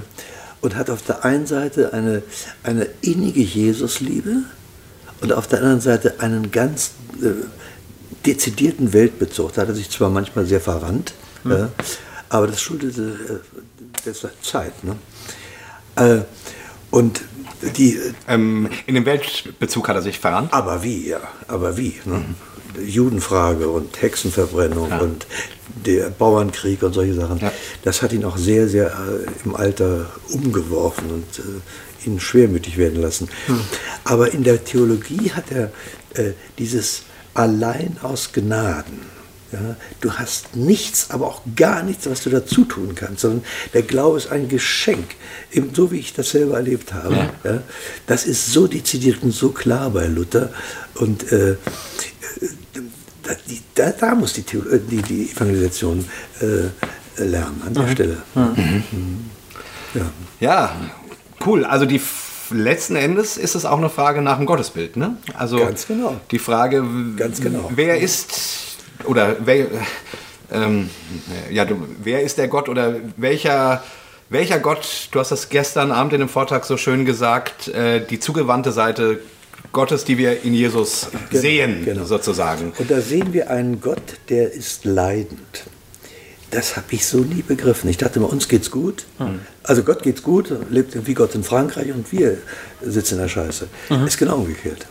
und 0.63 0.78
hat 0.78 0.89
auf 0.89 1.02
der 1.02 1.26
einen 1.26 1.45
Seite 1.45 1.91
eine, 1.93 2.23
eine 2.63 2.88
innige 3.02 3.41
Jesusliebe 3.41 4.43
und 5.19 5.34
auf 5.34 5.45
der 5.45 5.60
anderen 5.60 5.82
Seite 5.82 6.21
einen 6.21 6.52
ganz 6.52 6.91
äh, 7.21 7.32
dezidierten 8.26 8.93
Weltbezug. 8.93 9.54
Da 9.54 9.63
hat 9.63 9.67
er 9.67 9.76
sich 9.76 9.89
zwar 9.89 10.10
manchmal 10.10 10.45
sehr 10.45 10.62
verrannt, 10.62 11.13
ja, 11.43 11.69
aber 12.30 12.47
das 12.47 12.62
schuldete 12.62 13.41
äh, 13.43 13.99
der 14.06 14.13
Zeit. 14.41 14.73
Ne? 14.86 14.95
Äh, 15.97 16.21
und 16.91 17.21
die, 17.78 17.99
ähm, 18.30 18.69
in 18.86 18.95
dem 18.95 19.06
Weltbezug 19.06 19.89
hat 19.89 19.97
er 19.97 20.02
sich 20.02 20.17
verrannt. 20.17 20.54
aber 20.54 20.82
wie, 20.82 21.10
ja, 21.10 21.19
aber 21.49 21.76
wie. 21.76 21.99
Ne? 22.06 22.23
Judenfrage 22.86 23.67
und 23.69 24.01
Hexenverbrennung 24.01 24.89
Ja. 24.89 24.99
und 24.99 25.25
der 25.86 26.09
Bauernkrieg 26.09 26.83
und 26.83 26.93
solche 26.93 27.13
Sachen. 27.13 27.39
Ja. 27.39 27.51
Das 27.83 28.01
hat 28.01 28.13
ihn 28.13 28.25
auch 28.25 28.38
sehr, 28.38 28.67
sehr 28.67 28.88
äh, 28.88 29.27
im 29.45 29.55
Alter 29.55 30.07
umgeworfen 30.31 31.09
und 31.12 31.39
äh, 31.39 32.07
ihn 32.07 32.19
schwermütig 32.19 32.77
werden 32.77 33.01
lassen. 33.01 33.29
Aber 34.03 34.33
in 34.33 34.43
der 34.43 34.63
Theologie 34.63 35.31
hat 35.31 35.45
er 35.51 35.71
äh, 36.15 36.33
dieses 36.59 37.03
allein 37.33 37.97
aus 38.01 38.31
Gnaden. 38.33 39.13
Ja, 39.51 39.75
du 40.01 40.12
hast 40.13 40.55
nichts, 40.55 41.12
aber 41.12 41.27
auch 41.27 41.41
gar 41.55 41.83
nichts, 41.83 42.09
was 42.09 42.23
du 42.23 42.31
dazu 42.31 42.65
tun 42.65 42.95
kannst, 42.95 43.21
sondern 43.21 43.43
der 43.75 43.83
Glaube 43.83 44.17
ist 44.17 44.31
ein 44.31 44.47
Geschenk, 44.49 45.05
eben 45.51 45.75
so 45.75 45.91
wie 45.91 45.99
ich 45.99 46.12
das 46.13 46.31
selber 46.31 46.55
erlebt 46.55 46.91
habe. 46.91 47.29
Ja. 47.43 47.62
das 48.07 48.25
ist 48.25 48.51
so 48.51 48.65
dezidiert 48.65 49.21
und 49.21 49.31
so 49.31 49.49
klar 49.49 49.91
bei 49.91 50.07
Luther 50.07 50.49
und 50.95 51.31
äh, 51.31 51.55
da, 53.23 53.31
die, 53.49 53.62
da, 53.75 53.91
da 53.91 54.15
muss 54.15 54.33
die, 54.33 54.43
Theolo- 54.43 54.69
äh, 54.71 54.79
die, 54.79 55.01
die 55.01 55.31
Evangelisation 55.31 56.05
äh, 56.41 57.21
lernen, 57.23 57.62
an 57.65 57.73
der 57.73 57.88
Stelle. 57.89 58.17
Mhm. 58.36 58.83
Ja. 59.93 60.01
Ja, 60.39 60.75
cool. 61.45 61.65
Also 61.65 61.86
die 61.86 62.01
letzten 62.51 62.95
Endes 62.95 63.38
ist 63.38 63.55
es 63.55 63.65
auch 63.65 63.77
eine 63.77 63.89
Frage 63.89 64.21
nach 64.21 64.38
dem 64.38 64.45
Gottesbild, 64.45 64.97
ne? 64.97 65.17
Also 65.38 65.57
Ganz 65.57 65.88
genau. 65.88 66.19
Die 66.31 66.39
Frage, 66.39 66.83
Ganz 67.17 67.39
genau. 67.41 67.71
wer 67.75 67.99
ist 67.99 68.77
oder 69.05 69.36
wer, 69.45 69.67
ähm, 70.51 70.89
ja, 71.51 71.65
du, 71.65 71.75
wer 72.03 72.21
ist 72.23 72.38
der 72.38 72.47
Gott 72.47 72.69
oder 72.69 72.95
welcher 73.17 73.83
welcher 74.29 74.57
Gott? 74.59 75.09
Du 75.12 75.19
hast 75.19 75.31
das 75.31 75.49
gestern 75.49 75.91
Abend 75.91 76.13
in 76.13 76.19
dem 76.19 76.29
Vortrag 76.29 76.65
so 76.65 76.75
schön 76.77 77.05
gesagt. 77.05 77.67
Äh, 77.67 78.03
die 78.05 78.19
zugewandte 78.19 78.71
Seite 78.71 79.19
Gottes, 79.73 80.05
die 80.05 80.17
wir 80.17 80.43
in 80.43 80.53
Jesus 80.53 81.07
Genau, 81.29 81.41
sehen, 81.41 81.83
genau. 81.86 82.05
sozusagen. 82.05 82.71
Und 82.77 82.89
da 82.89 83.01
sehen 83.01 83.33
wir 83.33 83.49
einen 83.49 83.81
Gott, 83.81 84.01
der 84.29 84.53
ist 84.53 84.86
leidend. 84.86 85.63
Das 86.51 86.75
habe 86.77 86.86
ich 86.91 87.07
so 87.07 87.17
nie 87.17 87.41
begriffen. 87.41 87.89
Ich 87.89 87.97
dachte 87.97 88.19
immer, 88.19 88.31
uns 88.31 88.47
geht's 88.47 88.69
gut. 88.69 89.05
Also 89.63 89.81
Gott 89.83 90.03
geht's 90.03 90.21
gut, 90.21 90.53
lebt 90.69 90.95
wie 91.07 91.15
Gott 91.15 91.33
in 91.33 91.43
Frankreich 91.43 91.91
und 91.91 92.12
wir 92.12 92.38
sitzen 92.81 93.15
in 93.15 93.21
der 93.21 93.27
Scheiße. 93.27 93.67
Ist 94.05 94.19
genau 94.19 94.36
umgekehrt. 94.36 94.86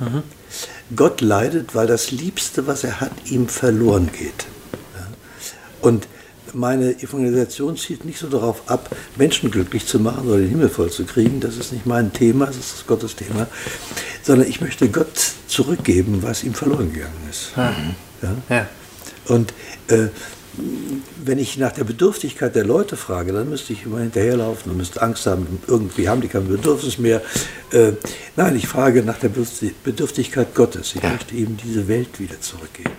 Gott 0.97 1.21
leidet, 1.21 1.77
weil 1.77 1.87
das 1.87 2.11
Liebste, 2.11 2.67
was 2.67 2.83
er 2.83 3.01
hat, 3.01 3.13
ihm 3.27 3.47
verloren 3.49 4.11
geht. 4.13 4.47
Und 5.81 6.09
meine 6.55 6.93
Evangelisation 7.03 7.77
zielt 7.77 8.05
nicht 8.05 8.19
so 8.19 8.29
darauf 8.29 8.63
ab, 8.71 8.95
Menschen 9.17 9.51
glücklich 9.51 9.87
zu 9.87 9.99
machen 10.01 10.29
oder 10.29 10.39
den 10.39 10.49
Himmel 10.49 10.69
voll 10.69 10.91
zu 10.91 11.05
kriegen. 11.05 11.41
Das 11.41 11.57
ist 11.57 11.73
nicht 11.73 11.87
mein 11.87 12.13
Thema, 12.13 12.47
das 12.47 12.57
ist 12.57 12.87
Gottes 12.87 13.17
Thema. 13.17 13.47
Sondern 14.23 14.49
ich 14.49 14.61
möchte 14.61 14.89
Gott 14.89 15.33
zurückgeben, 15.49 16.23
was 16.23 16.45
ihm 16.45 16.55
verloren 16.55 16.93
gegangen 16.93 17.29
ist. 17.31 17.53
Ja? 17.57 17.75
Ja. 18.49 18.69
Und 19.27 19.53
äh, 19.89 20.09
wenn 21.25 21.39
ich 21.39 21.57
nach 21.57 21.73
der 21.73 21.85
Bedürftigkeit 21.85 22.55
der 22.55 22.65
Leute 22.65 22.97
frage, 22.97 23.33
dann 23.33 23.49
müsste 23.49 23.73
ich 23.73 23.87
immer 23.87 24.01
hinterherlaufen 24.01 24.71
und 24.71 24.77
müsste 24.77 25.01
Angst 25.01 25.27
haben, 25.27 25.47
irgendwie 25.67 26.09
haben 26.09 26.21
die 26.21 26.29
kein 26.29 26.47
Bedürfnis 26.47 26.99
mehr. 26.99 27.23
Äh, 27.73 27.93
nein, 28.37 28.57
ich 28.57 28.69
frage 28.69 29.03
nach 29.03 29.19
der 29.19 29.31
Bedürftigkeit 29.31 30.55
Gottes. 30.55 30.95
Ich 30.95 31.03
Ja. 31.03 31.11
möchte 31.11 31.35
ihm 31.35 31.57
diese 31.57 31.89
Welt 31.89 32.21
wieder 32.21 32.39
zurückgeben. 32.41 32.91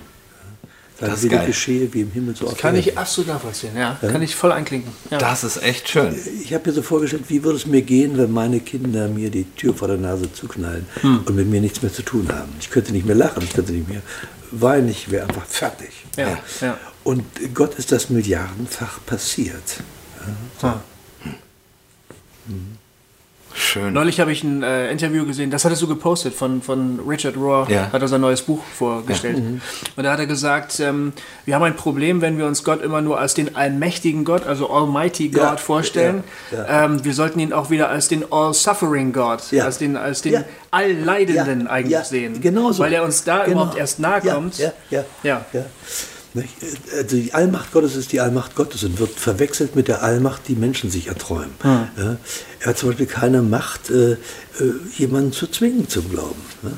Ja. 1.04 1.10
Dann 1.14 1.22
Das 1.22 1.30
geil. 1.30 1.46
geschehe 1.48 1.94
wie 1.94 2.02
im 2.02 2.12
Himmel 2.12 2.36
so 2.36 2.48
auf 2.48 2.58
Kann 2.58 2.76
ich 2.76 2.98
absolut 2.98 3.30
nachvollziehen, 3.30 3.76
ja. 3.76 3.98
Kann 4.02 4.22
ich 4.22 4.36
voll 4.36 4.52
einklinken. 4.52 4.92
Ja. 5.10 5.18
Das 5.18 5.44
ist 5.44 5.62
echt 5.62 5.90
schön. 5.90 6.16
Ich 6.42 6.54
habe 6.54 6.70
mir 6.70 6.74
so 6.74 6.82
vorgestellt, 6.82 7.26
wie 7.28 7.44
würde 7.44 7.58
es 7.58 7.66
mir 7.66 7.82
gehen, 7.82 8.18
wenn 8.18 8.32
meine 8.32 8.60
Kinder 8.60 9.08
mir 9.08 9.30
die 9.30 9.44
Tür 9.56 9.74
vor 9.74 9.88
der 9.88 9.98
Nase 9.98 10.32
zuknallen 10.32 10.86
und 11.04 11.36
mit 11.36 11.48
mir 11.48 11.62
nichts 11.62 11.82
mehr 11.82 11.92
zu 11.92 12.04
tun 12.04 12.28
haben. 12.32 12.54
Ich 12.60 12.70
könnte 12.70 12.92
nicht 12.94 13.06
mehr 13.06 13.16
lachen, 13.16 13.44
ich 13.44 13.54
könnte 13.54 13.74
nicht 13.74 13.90
mehr 13.90 14.02
weinen, 14.52 14.90
ich 14.90 15.12
wäre 15.12 15.28
einfach 15.28 15.46
fertig. 15.46 15.90
Ja, 16.18 16.40
ja. 16.62 16.78
Und 17.04 17.24
Gott 17.54 17.76
ist 17.76 17.92
das 17.92 18.10
milliardenfach 18.10 19.00
passiert. 19.06 19.82
Ah. 20.62 20.80
Schön. 23.56 23.94
Neulich 23.94 24.20
habe 24.20 24.32
ich 24.32 24.44
ein 24.44 24.64
äh, 24.64 24.92
Interview 24.92 25.26
gesehen, 25.26 25.52
das 25.52 25.64
hattest 25.64 25.82
du 25.82 25.88
gepostet 25.88 26.34
von, 26.34 26.62
von 26.62 27.00
Richard 27.08 27.38
Rohr, 27.38 27.68
Ja. 27.70 27.90
hat 27.92 28.02
er 28.02 28.08
sein 28.08 28.22
neues 28.22 28.42
Buch 28.42 28.64
vorgestellt. 28.78 29.38
Und 29.96 30.04
da 30.04 30.12
hat 30.12 30.20
er 30.20 30.26
gesagt, 30.26 30.80
ähm, 30.80 31.14
wir 31.46 31.56
haben 31.56 31.64
ein 31.64 31.76
Problem, 31.76 32.22
wenn 32.22 32.38
wir 32.38 32.46
uns 32.48 32.64
Gott 32.64 32.82
immer 32.82 33.02
nur 33.02 33.20
als 33.20 33.34
den 33.36 33.56
allmächtigen 33.56 34.26
Gott, 34.26 34.48
also 34.48 34.70
Almighty 34.70 35.30
God 35.30 35.42
Ja, 35.42 35.58
vorstellen. 35.58 36.24
ja, 36.52 36.86
Ähm, 36.86 37.04
wir 37.06 37.14
sollten 37.14 37.40
ihn 37.40 37.54
auch 37.54 37.70
wieder 37.70 37.90
als 37.90 38.08
den 38.08 38.26
All-Suffering 38.32 39.14
God, 39.14 39.52
Ja. 39.52 39.66
als 39.66 39.78
den, 39.78 39.98
als 39.98 40.22
den 40.24 40.34
Ja. 40.34 40.44
Allleidenden 40.72 41.66
Ja, 41.66 41.70
eigentlich 41.70 41.92
ja, 41.92 42.04
sehen. 42.04 42.42
Genau 42.42 42.72
so. 42.72 42.82
Weil 42.84 42.94
er 42.94 43.04
uns 43.04 43.24
da 43.24 43.44
Genau. 43.46 43.58
überhaupt 43.62 43.78
erst 43.78 44.00
nahe 44.00 44.22
Ja, 44.24 44.34
kommt. 44.34 44.58
Ja, 44.58 44.72
ja, 44.90 45.04
Ja. 45.24 45.46
Ja. 46.34 46.44
Also 46.98 47.16
die 47.16 47.34
Allmacht 47.34 47.72
Gottes 47.72 47.96
ist 47.96 48.12
die 48.12 48.20
Allmacht 48.20 48.56
Gottes 48.56 48.84
und 48.84 49.00
wird 49.00 49.12
verwechselt 49.12 49.76
mit 49.76 49.88
der 49.88 50.04
Allmacht, 50.04 50.48
die 50.48 50.56
Menschen 50.56 50.90
sich 50.90 51.08
erträumen. 51.08 51.52
Hm. 51.62 51.88
Ja? 51.98 52.18
Er 52.60 52.68
hat 52.68 52.78
zum 52.78 52.90
Beispiel 52.90 53.06
keine 53.06 53.42
Macht, 53.42 53.90
äh, 53.90 54.14
äh, 54.14 54.18
jemanden 54.98 55.32
zu 55.32 55.48
zwingen 55.48 55.88
zum 55.88 56.10
Glauben. 56.10 56.42
Ne? 56.62 56.72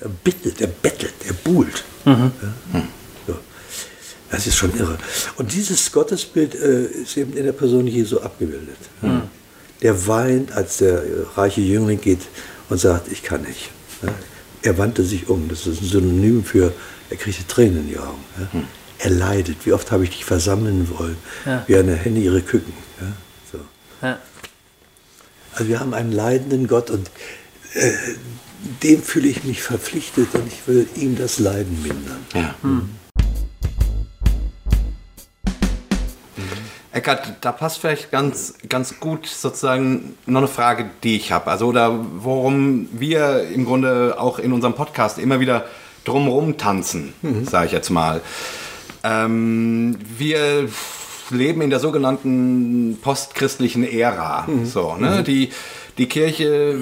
Er 0.00 0.08
bittet, 0.08 0.60
er 0.60 0.66
bettelt, 0.66 1.14
er 1.26 1.32
buhlt. 1.32 1.82
Mhm. 2.04 2.30
Ja? 2.72 2.82
So. 3.26 3.34
Das 4.30 4.46
ist 4.46 4.56
schon 4.56 4.76
irre. 4.76 4.98
Und 5.36 5.52
dieses 5.54 5.90
Gottesbild 5.90 6.54
äh, 6.54 6.84
ist 6.84 7.16
eben 7.16 7.34
in 7.36 7.44
der 7.44 7.52
Person 7.52 7.86
Jesu 7.86 8.20
abgebildet. 8.20 8.76
Mhm. 9.00 9.08
Ja? 9.08 9.28
Der 9.82 10.06
weint, 10.06 10.52
als 10.52 10.78
der 10.78 11.02
reiche 11.36 11.62
Jüngling 11.62 12.00
geht 12.00 12.20
und 12.68 12.78
sagt, 12.78 13.10
ich 13.10 13.22
kann 13.22 13.42
nicht. 13.42 13.70
Ja? 14.02 14.12
Er 14.62 14.78
wandte 14.78 15.04
sich 15.04 15.28
um. 15.28 15.48
Das 15.48 15.66
ist 15.66 15.80
ein 15.80 15.88
Synonym 15.88 16.44
für, 16.44 16.72
er 17.10 17.16
kriegte 17.16 17.46
Tränen 17.46 17.78
in 17.78 17.88
die 17.88 17.98
Augen. 17.98 18.24
Er 19.04 19.10
leidet. 19.10 19.66
Wie 19.66 19.72
oft 19.74 19.92
habe 19.92 20.04
ich 20.04 20.10
dich 20.10 20.24
versammeln 20.24 20.88
wollen, 20.98 21.18
Ja. 21.44 21.62
wie 21.66 21.76
eine 21.76 21.94
Henne 21.94 22.20
ihre 22.20 22.40
Küken. 22.40 22.72
Ja? 23.00 23.06
So. 23.52 23.58
Ja. 24.00 24.18
Also 25.52 25.68
wir 25.68 25.78
haben 25.78 25.92
einen 25.92 26.10
leidenden 26.10 26.66
Gott 26.66 26.88
und 26.90 27.10
äh, 27.74 27.92
dem 28.82 29.02
fühle 29.02 29.28
ich 29.28 29.44
mich 29.44 29.62
verpflichtet 29.62 30.34
und 30.34 30.46
ich 30.46 30.66
will 30.66 30.88
ihm 30.96 31.16
das 31.18 31.38
Leiden 31.38 31.82
mindern. 31.82 32.24
Ja. 32.34 32.54
Eckart, 36.92 37.34
da 37.42 37.52
passt 37.52 37.80
vielleicht 37.80 38.10
ganz, 38.10 38.54
ganz 38.70 39.00
gut 39.00 39.26
sozusagen 39.26 40.14
noch 40.24 40.38
eine 40.40 40.48
Frage, 40.48 40.86
die 41.02 41.16
ich 41.16 41.30
habe. 41.30 41.50
Also, 41.50 41.66
oder 41.66 41.92
worum 42.16 42.88
wir 42.92 43.48
im 43.48 43.66
Grunde 43.66 44.14
auch 44.18 44.38
in 44.38 44.52
unserem 44.54 44.74
Podcast 44.74 45.18
immer 45.18 45.40
wieder 45.40 45.66
drumrum 46.04 46.56
tanzen, 46.56 47.12
sage 47.50 47.66
ich 47.66 47.72
jetzt 47.72 47.90
mal. 47.90 48.22
Ähm, 49.04 49.98
wir 50.16 50.68
leben 51.30 51.60
in 51.60 51.70
der 51.70 51.78
sogenannten 51.78 52.98
postchristlichen 53.02 53.84
Ära. 53.84 54.46
So, 54.64 54.96
ne? 54.96 55.22
die, 55.22 55.50
die 55.98 56.06
Kirche 56.06 56.78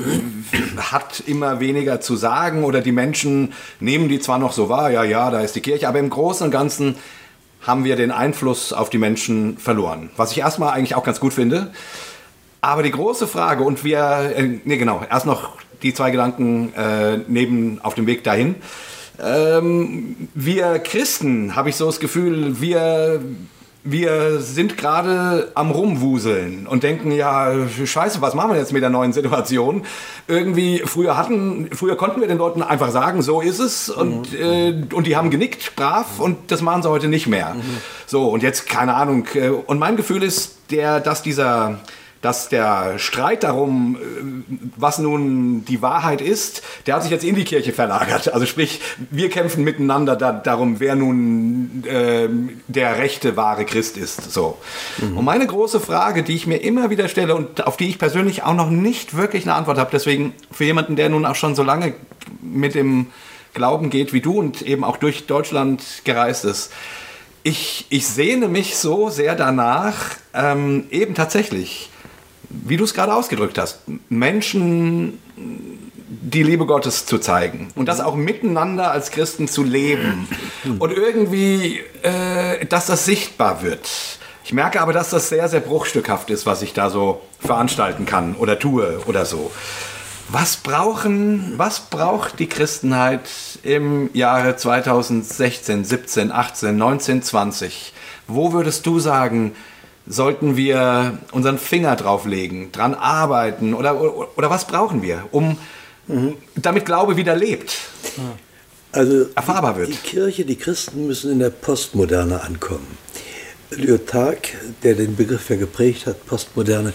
hat 0.79 1.23
immer 1.27 1.61
weniger 1.61 2.01
zu 2.01 2.17
sagen 2.17 2.65
oder 2.65 2.81
die 2.81 2.93
Menschen 2.93 3.53
nehmen 3.81 4.09
die 4.09 4.21
zwar 4.21 4.39
noch 4.39 4.53
so 4.53 4.69
wahr, 4.69 4.91
ja, 4.91 5.05
ja, 5.05 5.31
da 5.31 5.41
ist 5.41 5.57
die 5.57 5.61
Kirche, 5.61 5.89
aber 5.89 5.99
im 5.99 6.11
Großen 6.11 6.45
und 6.47 6.51
Ganzen 6.51 6.97
haben 7.61 7.85
wir 7.85 7.97
den 7.97 8.11
Einfluss 8.11 8.73
auf 8.73 8.91
die 8.91 8.99
Menschen 8.99 9.59
verloren. 9.59 10.11
Was 10.17 10.33
ich 10.33 10.39
erstmal 10.39 10.73
eigentlich 10.73 10.95
auch 10.95 11.05
ganz 11.05 11.21
gut 11.21 11.33
finde. 11.33 11.73
Aber 12.61 12.83
die 12.83 12.91
große 12.91 13.27
Frage, 13.27 13.65
und 13.65 13.83
wir, 13.85 14.33
äh, 14.37 14.61
nee, 14.65 14.77
genau, 14.77 15.03
erst 15.09 15.27
noch 15.27 15.57
die 15.83 15.93
zwei 15.95 16.11
Gedanken 16.11 16.73
äh, 16.75 17.19
neben 17.27 17.81
auf 17.83 17.95
dem 17.95 18.07
Weg 18.07 18.23
dahin. 18.25 18.57
Ähm, 19.21 20.29
wir 20.35 20.79
Christen, 20.79 21.55
habe 21.57 21.69
ich 21.69 21.77
so 21.77 21.87
das 21.87 22.01
Gefühl, 22.01 22.61
wir, 22.61 23.21
wir 23.85 24.41
sind 24.41 24.77
gerade 24.77 25.51
am 25.55 25.71
Rumwuseln 25.71 26.67
und 26.67 26.83
denken, 26.83 27.13
ja, 27.13 27.53
scheiße, 27.69 28.23
was 28.23 28.35
machen 28.35 28.53
wir 28.53 28.59
jetzt 28.59 28.73
mit 28.73 28.83
der 28.83 28.91
neuen 28.91 29.13
Situation? 29.13 29.85
Irgendwie, 30.29 30.83
früher 30.85 31.17
hatten, 31.17 31.69
früher 31.73 31.97
konnten 31.97 32.21
wir 32.21 32.29
den 32.29 32.39
Leuten 32.39 32.63
einfach 32.63 32.91
sagen, 32.91 33.23
so 33.23 33.41
ist 33.41 33.59
es 33.59 33.91
und, 33.91 34.35
äh, 34.35 34.83
und 34.93 35.07
die 35.07 35.17
haben 35.17 35.31
genickt, 35.31 35.77
brav 35.77 36.19
und 36.19 36.51
das 36.51 36.63
machen 36.63 36.83
sie 36.83 36.91
heute 36.91 37.09
nicht 37.09 37.27
mehr. 37.27 37.57
So, 38.07 38.29
und 38.29 38.43
jetzt, 38.43 38.69
keine 38.69 38.95
Ahnung, 38.95 39.27
äh, 39.35 39.49
und 39.49 39.79
mein 39.79 39.97
Gefühl 39.97 40.23
ist, 40.23 40.57
der, 40.71 41.01
dass 41.01 41.23
dieser, 41.23 41.81
dass 42.23 42.49
der 42.49 42.99
Streit 42.99 43.43
darum, 43.43 43.97
äh, 43.97 44.59
was 44.77 44.99
nun 44.99 45.65
die 45.65 45.83
Wahrheit 45.83 46.21
ist, 46.21 46.63
der 46.87 46.95
hat 46.95 47.03
sich 47.03 47.11
jetzt 47.11 47.25
in 47.25 47.35
die 47.35 47.45
Kirche 47.45 47.73
verlagert. 47.73 48.33
Also 48.33 48.47
sprich, 48.47 48.81
wir 49.11 49.29
kämpfen 49.29 49.65
miteinander 49.65 50.17
da, 50.17 50.33
darum, 50.33 50.81
wer 50.81 50.95
nun 50.95 51.85
ähm, 51.87 52.61
der 52.69 52.99
rechte, 52.99 53.37
wahre 53.37 53.65
Christ 53.65 53.97
ist. 53.97 54.33
So. 54.33 54.57
Und 55.01 55.25
meine 55.25 55.47
große 55.47 55.81
Frage, 55.81 56.23
die 56.23 56.35
ich 56.35 56.47
mir 56.47 56.59
immer 56.59 56.91
wieder 56.91 57.09
stelle 57.09 57.35
und 57.35 57.67
auf 57.67 57.77
die 57.77 57.89
ich 57.89 57.99
persönlich 57.99 58.45
auch 58.45 58.55
noch 58.55 58.71
nicht 58.71 59.17
wirklich 59.17 59.45
eine 59.45 59.55
Antwort 59.55 59.79
habe, 59.79 59.91
deswegen 59.93 60.33
für 60.51 60.65
jemanden, 60.65 60.97
der 60.97 61.09
nun 61.09 61.27
auch 61.27 61.35
schon 61.35 61.55
so 61.55 61.63
lange 61.63 61.95
mit 62.41 62.75
dem 62.75 63.09
Glauben 63.55 63.91
geht 63.91 64.13
wie 64.13 64.21
du 64.21 64.39
und 64.39 64.63
eben 64.63 64.85
auch 64.85 64.97
durch 64.97 65.27
Deutschland 65.27 65.83
gereist 66.05 66.45
ist, 66.45 66.73
ich, 67.43 67.87
ich 67.91 68.07
sehne 68.07 68.49
mich 68.49 68.77
so 68.77 69.11
sehr 69.11 69.35
danach, 69.35 69.97
ähm, 70.33 70.87
eben 70.91 71.15
tatsächlich, 71.15 71.91
wie 72.65 72.77
du 72.77 72.85
es 72.85 72.95
gerade 72.95 73.15
ausgedrückt 73.15 73.59
hast, 73.59 73.81
Menschen 74.09 75.19
die 76.23 76.43
Liebe 76.43 76.67
Gottes 76.67 77.07
zu 77.07 77.19
zeigen 77.19 77.69
und 77.75 77.87
das 77.87 78.01
auch 78.01 78.15
miteinander 78.15 78.91
als 78.91 79.11
Christen 79.11 79.49
zu 79.49 79.63
leben 79.63 80.29
und 80.79 80.93
irgendwie, 80.93 81.81
äh, 82.03 82.65
dass 82.67 82.87
das 82.87 83.05
sichtbar 83.05 83.63
wird. 83.63 83.89
Ich 84.45 84.53
merke 84.53 84.81
aber, 84.81 84.93
dass 84.93 85.11
das 85.11 85.29
sehr, 85.29 85.49
sehr 85.49 85.61
bruchstückhaft 85.61 86.31
ist, 86.31 86.47
was 86.47 86.63
ich 86.63 86.75
da 86.75 86.91
so 86.91 87.23
veranstalten 87.41 88.07
kann 88.07 88.35
oder 88.35 88.59
tue 88.59 89.01
oder 89.07 89.25
so. 89.25 89.51
Was 90.29 90.57
brauchen, 90.57 91.55
was 91.59 91.81
braucht 91.81 92.39
die 92.39 92.49
Christenheit 92.49 93.29
im 93.63 94.11
Jahre 94.15 94.57
2016, 94.57 95.85
17, 95.85 96.33
18, 96.33 96.77
19, 96.77 97.23
20? 97.23 97.93
Wo 98.29 98.53
würdest 98.53 98.87
du 98.87 98.99
sagen, 98.99 99.55
sollten 100.07 100.57
wir 100.57 101.19
unseren 101.33 101.59
Finger 101.59 101.97
drauflegen, 101.97 102.73
dran 102.73 102.95
arbeiten 102.95 103.75
oder, 103.75 104.01
oder, 104.01 104.51
was 104.51 104.67
brauchen 104.67 105.03
wir, 105.03 105.29
um 105.31 105.57
damit 106.57 106.85
Glaube 106.85 107.17
wieder 107.17 107.37
lebt? 107.37 107.79
Also 108.91 109.27
Erfahrbar 109.35 109.75
die, 109.75 109.81
wird. 109.81 109.89
die 109.91 109.97
Kirche, 109.97 110.45
die 110.45 110.57
Christen 110.57 111.07
müssen 111.07 111.31
in 111.33 111.39
der 111.39 111.51
Postmoderne 111.51 112.43
ankommen. 112.43 112.99
Lyotard, 113.71 114.49
der 114.83 114.95
den 114.95 115.17
Begriff 115.17 115.49
ja 115.49 115.57
geprägt 115.57 116.07
hat, 116.07 116.27
Postmoderne, 116.27 116.93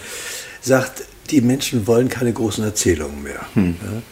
sagt, 0.60 1.04
die 1.30 1.40
Menschen 1.40 1.86
wollen 1.86 2.08
keine 2.08 2.32
großen 2.32 2.62
Erzählungen 2.64 3.22
mehr. 3.22 3.40
Hm. 3.54 3.76
Ja? 3.82 4.02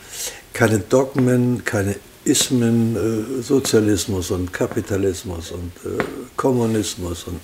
Keine 0.52 0.80
Dogmen, 0.80 1.64
keine 1.64 1.96
Ismen, 2.26 2.96
äh, 2.96 3.42
Sozialismus 3.42 4.30
und 4.30 4.52
Kapitalismus 4.52 5.52
und 5.52 5.72
äh, 5.84 6.02
Kommunismus. 6.36 7.24
Und 7.24 7.40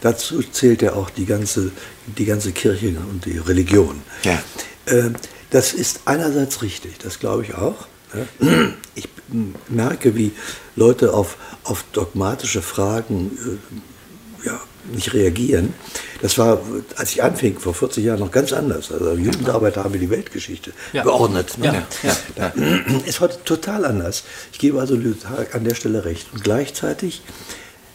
dazu 0.00 0.42
zählt 0.42 0.82
ja 0.82 0.92
auch 0.92 1.10
die 1.10 1.26
ganze, 1.26 1.72
die 2.06 2.24
ganze 2.24 2.52
Kirche 2.52 2.88
und 3.10 3.24
die 3.24 3.38
Religion. 3.38 4.02
Ja. 4.24 4.42
Äh, 4.86 5.10
das 5.50 5.72
ist 5.72 6.00
einerseits 6.04 6.62
richtig, 6.62 6.98
das 6.98 7.18
glaube 7.18 7.44
ich 7.44 7.54
auch. 7.54 7.86
Ich 8.94 9.08
merke, 9.68 10.14
wie 10.14 10.32
Leute 10.76 11.12
auf, 11.12 11.36
auf 11.64 11.84
dogmatische 11.92 12.62
Fragen 12.62 13.60
äh, 14.44 14.46
ja, 14.46 14.60
nicht 14.92 15.12
reagieren. 15.14 15.74
Das 16.22 16.38
war, 16.38 16.60
als 16.96 17.12
ich 17.12 17.22
anfing, 17.22 17.58
vor 17.58 17.74
40 17.74 18.04
Jahren 18.04 18.20
noch 18.20 18.30
ganz 18.30 18.52
anders. 18.52 18.90
Also 18.92 19.12
Jugendarbeiter 19.14 19.84
haben 19.84 19.98
die 19.98 20.10
Weltgeschichte 20.10 20.72
Ja. 20.92 21.02
geordnet. 21.02 21.58
Ne? 21.58 21.82
Ja, 22.02 22.16
ja. 22.36 22.52
Ist 23.06 23.20
heute 23.20 23.38
total 23.44 23.84
anders. 23.84 24.24
Ich 24.52 24.58
gebe 24.58 24.80
also 24.80 24.98
an 25.52 25.64
der 25.64 25.74
Stelle 25.74 26.04
recht. 26.04 26.28
Und 26.32 26.42
gleichzeitig 26.44 27.22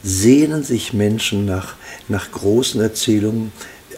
sehnen 0.03 0.63
sich 0.63 0.93
Menschen 0.93 1.45
nach, 1.45 1.75
nach 2.07 2.31
großen 2.31 2.81
Erzählungen, 2.81 3.51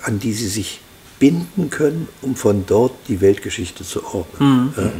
an 0.04 0.20
die 0.20 0.34
sie 0.34 0.48
sich 0.50 0.82
binden 1.20 1.70
können, 1.70 2.10
um 2.22 2.36
von 2.36 2.66
dort 2.66 2.94
die 3.08 3.22
Weltgeschichte 3.22 3.84
zu 3.86 4.04
ordnen. 4.06 4.74
Ja. 4.76 4.92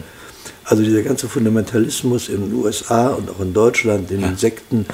Also 0.66 0.82
dieser 0.84 1.02
ganze 1.02 1.28
Fundamentalismus 1.28 2.30
in 2.30 2.42
den 2.50 2.54
USA 2.54 3.10
und 3.10 3.30
auch 3.30 3.42
in 3.42 3.54
Deutschland, 3.54 4.10
in 4.12 4.22
den 4.22 4.38
Sekten, 4.38 4.86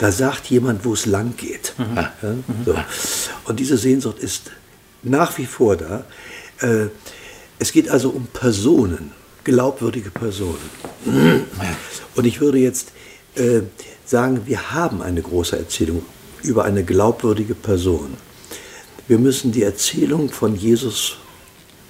da 0.00 0.10
sagt 0.10 0.46
jemand, 0.50 0.84
wo 0.84 0.92
es 0.94 1.06
lang 1.06 1.34
geht. 1.36 1.74
Ja, 1.78 2.12
so. 2.64 2.74
Und 3.44 3.60
diese 3.60 3.76
Sehnsucht 3.76 4.18
ist 4.18 4.50
nach 5.02 5.38
wie 5.38 5.46
vor 5.46 5.76
da. 5.76 6.04
Äh, 6.60 6.88
Es 7.58 7.72
geht 7.72 7.90
also 7.90 8.08
um 8.10 8.26
Personen, 8.32 9.12
glaubwürdige 9.44 10.10
Personen. 10.10 10.70
Und 12.16 12.24
ich 12.24 12.40
würde 12.40 12.58
jetzt 12.58 12.92
äh, 13.34 13.60
sagen, 14.06 14.40
wir 14.46 14.72
haben 14.72 15.02
eine 15.02 15.20
große 15.20 15.58
Erzählung 15.58 16.02
über 16.42 16.64
eine 16.64 16.84
glaubwürdige 16.84 17.54
Person. 17.54 18.16
Wir 19.08 19.18
müssen 19.18 19.52
die 19.52 19.62
Erzählung 19.62 20.30
von 20.30 20.56
Jesus 20.56 21.18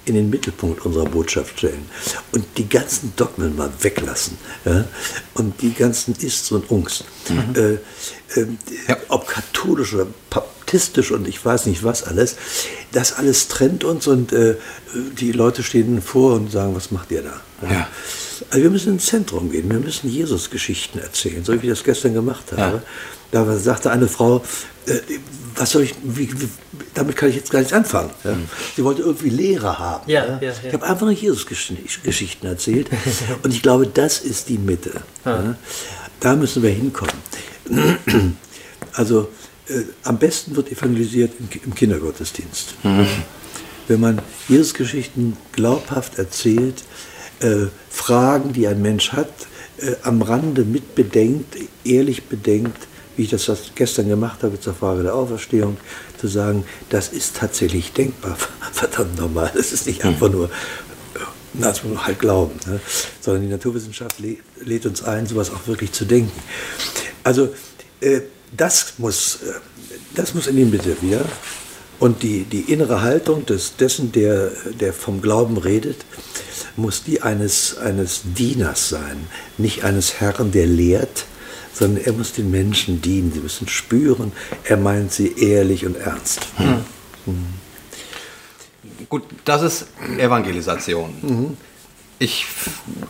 in 0.05 0.15
den 0.15 0.29
Mittelpunkt 0.29 0.85
unserer 0.85 1.05
Botschaft 1.05 1.59
stellen 1.59 1.85
und 2.31 2.45
die 2.57 2.67
ganzen 2.67 3.13
Dogmen 3.15 3.55
mal 3.55 3.71
weglassen 3.81 4.37
ja? 4.65 4.85
und 5.35 5.61
die 5.61 5.73
ganzen 5.73 6.15
Ists 6.15 6.51
und 6.51 6.69
Ungs. 6.71 7.03
Äh, 7.55 7.73
äh, 7.73 8.47
Ja. 8.87 8.97
Ob 9.09 9.27
katholisch 9.27 9.93
oder 9.93 10.07
baptistisch 10.29 11.11
und 11.11 11.27
ich 11.27 11.43
weiß 11.43 11.65
nicht 11.67 11.83
was 11.83 12.03
alles, 12.03 12.35
das 12.91 13.13
alles 13.13 13.47
trennt 13.47 13.83
uns 13.83 14.07
und 14.07 14.33
äh, 14.33 14.55
die 15.19 15.31
Leute 15.31 15.63
stehen 15.63 16.01
vor 16.01 16.33
und 16.35 16.51
sagen, 16.51 16.75
was 16.75 16.91
macht 16.91 17.11
ihr 17.11 17.23
da? 17.23 17.41
Ja. 17.69 17.87
Also 18.49 18.63
wir 18.63 18.69
müssen 18.69 18.93
ins 18.93 19.05
Zentrum 19.05 19.51
gehen, 19.51 19.69
wir 19.69 19.79
müssen 19.79 20.09
Jesus-Geschichten 20.09 20.99
erzählen, 20.99 21.43
so 21.43 21.53
wie 21.53 21.67
ich 21.67 21.69
das 21.71 21.83
gestern 21.83 22.13
gemacht 22.13 22.51
habe. 22.55 22.81
Da 23.31 23.57
sagte 23.57 23.91
eine 23.91 24.07
Frau, 24.07 24.43
äh, 24.85 24.99
was 25.55 25.71
soll 25.71 25.83
ich, 25.83 25.95
wie, 26.03 26.29
wie, 26.41 26.49
damit 26.93 27.15
kann 27.15 27.29
ich 27.29 27.35
jetzt 27.35 27.51
gar 27.51 27.59
nichts 27.59 27.73
anfangen. 27.73 28.09
Ja. 28.23 28.35
Sie 28.75 28.83
wollte 28.83 29.03
irgendwie 29.03 29.29
Lehre 29.29 29.79
haben. 29.79 30.09
Ja, 30.09 30.25
ja, 30.25 30.39
ja. 30.41 30.53
Ich 30.67 30.73
habe 30.73 30.85
einfach 30.85 31.01
nur 31.01 31.11
Jesus-Geschichten 31.11 32.45
erzählt 32.45 32.89
und 33.43 33.53
ich 33.53 33.61
glaube, 33.61 33.87
das 33.87 34.19
ist 34.19 34.49
die 34.49 34.57
Mitte. 34.57 35.01
Ja. 35.25 35.55
Da 36.19 36.35
müssen 36.35 36.63
wir 36.63 36.71
hinkommen. 36.71 37.15
Also 38.93 39.29
äh, 39.69 39.83
am 40.03 40.17
besten 40.17 40.53
wird 40.57 40.69
evangelisiert 40.69 41.31
im, 41.39 41.47
im 41.63 41.73
Kindergottesdienst. 41.73 42.73
Wenn 43.87 43.99
man 44.01 44.19
Jesus-Geschichten 44.49 45.37
glaubhaft 45.53 46.17
erzählt, 46.17 46.83
äh, 47.41 47.67
Fragen, 47.89 48.53
die 48.53 48.67
ein 48.67 48.81
Mensch 48.81 49.11
hat, 49.11 49.31
äh, 49.77 49.95
am 50.03 50.21
Rande 50.21 50.63
mitbedenkt, 50.63 51.55
ehrlich 51.83 52.23
bedenkt, 52.25 52.87
wie 53.17 53.23
ich 53.23 53.29
das 53.29 53.51
gestern 53.75 54.07
gemacht 54.07 54.43
habe 54.43 54.59
zur 54.59 54.73
Frage 54.73 55.03
der 55.03 55.15
Auferstehung, 55.15 55.77
zu 56.19 56.27
sagen, 56.27 56.63
das 56.89 57.09
ist 57.09 57.35
tatsächlich 57.37 57.91
denkbar, 57.93 58.37
verdammt 58.71 59.17
normal. 59.17 59.51
Das 59.53 59.71
ist 59.73 59.87
nicht 59.87 60.03
einfach 60.05 60.29
nur, 60.31 60.49
na, 61.53 61.67
das 61.67 61.83
muss 61.83 61.93
man 61.95 62.05
halt 62.05 62.19
glauben, 62.19 62.57
ne? 62.65 62.79
sondern 63.19 63.43
die 63.43 63.49
Naturwissenschaft 63.49 64.19
lä- 64.19 64.37
lädt 64.61 64.85
uns 64.85 65.03
ein, 65.03 65.25
sowas 65.27 65.51
auch 65.51 65.67
wirklich 65.67 65.91
zu 65.91 66.05
denken. 66.05 66.31
Also 67.23 67.49
äh, 67.99 68.21
das, 68.55 68.93
muss, 68.97 69.39
äh, 69.47 69.53
das 70.15 70.33
muss 70.33 70.47
in 70.47 70.55
die 70.55 70.65
Mitte 70.65 70.95
wieder. 71.01 71.25
Und 71.99 72.23
die, 72.23 72.45
die 72.45 72.71
innere 72.71 73.01
Haltung 73.03 73.45
des, 73.45 73.75
dessen, 73.75 74.11
der, 74.11 74.51
der 74.79 74.91
vom 74.93 75.21
Glauben 75.21 75.57
redet, 75.57 75.97
muss 76.75 77.03
die 77.03 77.21
eines, 77.21 77.77
eines 77.77 78.21
Dieners 78.23 78.89
sein, 78.89 79.27
nicht 79.57 79.83
eines 79.83 80.19
Herrn, 80.19 80.51
der 80.51 80.67
lehrt, 80.67 81.25
sondern 81.73 82.03
er 82.03 82.13
muss 82.13 82.33
den 82.33 82.51
Menschen 82.51 83.01
dienen. 83.01 83.31
Sie 83.33 83.39
müssen 83.39 83.67
spüren, 83.67 84.31
er 84.63 84.77
meint 84.77 85.11
sie 85.11 85.33
ehrlich 85.37 85.85
und 85.85 85.97
ernst. 85.97 86.47
Gut, 89.09 89.23
das 89.45 89.61
ist 89.61 89.87
Evangelisation. 90.17 91.57
Ich, 92.19 92.45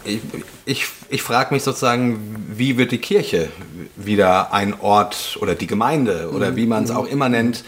ich, 0.06 0.20
ich, 0.66 0.86
ich 1.10 1.22
frage 1.22 1.54
mich 1.54 1.64
sozusagen, 1.64 2.46
wie 2.56 2.78
wird 2.78 2.92
die 2.92 2.98
Kirche 2.98 3.50
wieder 3.98 4.54
ein 4.54 4.80
Ort 4.80 5.38
oder 5.42 5.54
die 5.54 5.68
Gemeinde 5.68 6.32
oder 6.34 6.56
wie 6.56 6.66
man 6.66 6.86
es 6.86 6.92
auch 6.92 7.06
immer 7.06 7.28
nennt, 7.28 7.64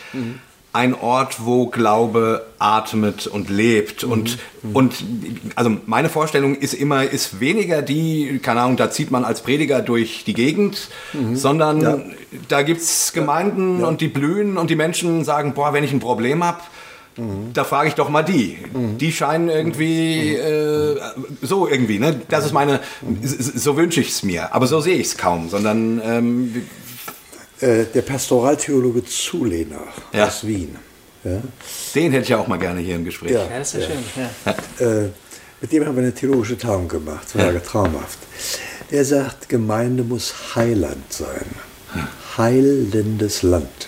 ein 0.74 0.96
Ort, 0.96 1.46
wo 1.46 1.68
Glaube 1.68 2.46
atmet 2.58 3.28
und 3.28 3.50
lebt. 3.52 4.04
Und, 4.04 4.40
und 4.74 4.96
also 5.56 5.72
meine 5.86 6.10
Vorstellung 6.10 6.56
ist 6.56 6.74
immer, 6.74 7.04
ist 7.04 7.40
weniger 7.40 7.84
die, 7.84 8.40
keine 8.42 8.62
Ahnung, 8.62 8.76
da 8.76 8.90
zieht 8.90 9.12
man 9.12 9.24
als 9.24 9.42
Prediger 9.42 9.82
durch 9.84 10.24
die 10.26 10.34
Gegend, 10.34 10.90
sondern 11.34 11.82
Ja. 11.82 12.00
da 12.48 12.64
gibt 12.64 12.82
es 12.82 13.14
Gemeinden 13.14 13.84
und 13.84 14.02
die 14.02 14.08
blühen 14.08 14.58
und 14.58 14.72
die 14.72 14.76
Menschen 14.76 15.24
sagen, 15.24 15.54
boah, 15.54 15.74
wenn 15.74 15.84
ich 15.84 15.94
ein 15.94 16.00
Problem 16.00 16.44
habe, 16.44 16.60
da 17.54 17.64
frage 17.64 17.90
ich 17.90 17.94
doch 17.94 18.10
mal 18.10 18.24
die. 18.24 18.58
Die 19.00 19.12
scheinen 19.12 19.48
irgendwie 19.50 20.34
äh, 20.34 21.00
so 21.44 21.68
irgendwie, 21.68 22.00
ne? 22.00 22.20
Das 22.30 22.44
ist 22.44 22.54
meine, 22.54 22.80
so 23.22 23.78
wünsche 23.78 24.02
ich 24.02 24.10
es 24.10 24.24
mir. 24.24 24.56
Aber 24.56 24.66
so 24.66 24.80
sehe 24.80 24.96
ich 24.96 25.06
es 25.08 25.18
kaum, 25.18 25.48
sondern 25.50 26.02
ähm, 26.04 26.64
Äh, 27.64 27.86
der 27.94 28.02
Pastoraltheologe 28.02 29.06
Zulehner 29.06 29.88
Ja. 30.12 30.28
aus 30.28 30.46
Wien. 30.46 30.76
Ja? 31.24 31.42
den 31.96 32.12
hätte 32.12 32.24
ich 32.24 32.30
ja 32.30 32.38
auch 32.40 32.48
mal 32.48 32.60
gerne 32.60 32.82
hier 32.82 32.96
im 32.96 33.06
Gespräch. 33.06 33.32
Ja. 33.32 33.46
Ja, 33.50 33.60
das 33.60 33.74
ist 33.74 33.88
ja, 33.88 33.88
schön. 33.88 34.58
Ja. 34.80 34.86
Äh, 34.86 35.10
mit 35.62 35.72
dem 35.72 35.86
haben 35.86 35.96
wir 35.96 36.04
eine 36.04 36.14
theologische 36.14 36.58
Tagung 36.58 36.90
gemacht, 36.90 37.26
das 37.34 37.42
war 37.42 37.64
traumhaft. 37.64 38.20
Der 38.92 39.06
sagt, 39.06 39.48
Gemeinde 39.48 40.04
muss 40.04 40.34
Heiland 40.56 41.14
sein. 41.14 41.46
Heilendes 42.38 43.44
Land. 43.44 43.88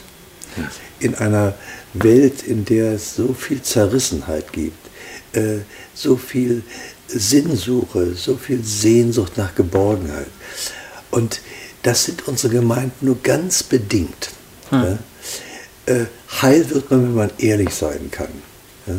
In 0.99 1.15
einer 1.15 1.55
Welt, 1.93 2.43
in 2.43 2.63
der 2.63 2.93
es 2.93 3.17
so 3.17 3.34
viel 3.34 3.61
Zerrissenheit 3.61 4.53
gibt, 4.53 4.78
äh, 5.34 5.57
so 5.93 6.15
viel 6.15 6.63
Sinnsuche, 7.07 8.15
so 8.15 8.38
viel 8.38 8.63
Sehnsucht 8.63 9.38
nach 9.38 9.53
Geborgenheit. 9.53 10.28
Und 11.11 11.41
das 11.86 12.03
sind 12.03 12.27
unsere 12.27 12.53
Gemeinden 12.53 13.05
nur 13.05 13.21
ganz 13.21 13.61
bedingt. 13.61 14.31
Ja? 14.71 14.97
Äh, 15.86 16.05
heil 16.41 16.67
wird 16.71 16.89
man, 16.89 17.03
wenn 17.03 17.13
man 17.13 17.31
ehrlich 17.38 17.69
sein 17.75 18.09
kann. 18.09 18.29
Ja? 18.88 18.95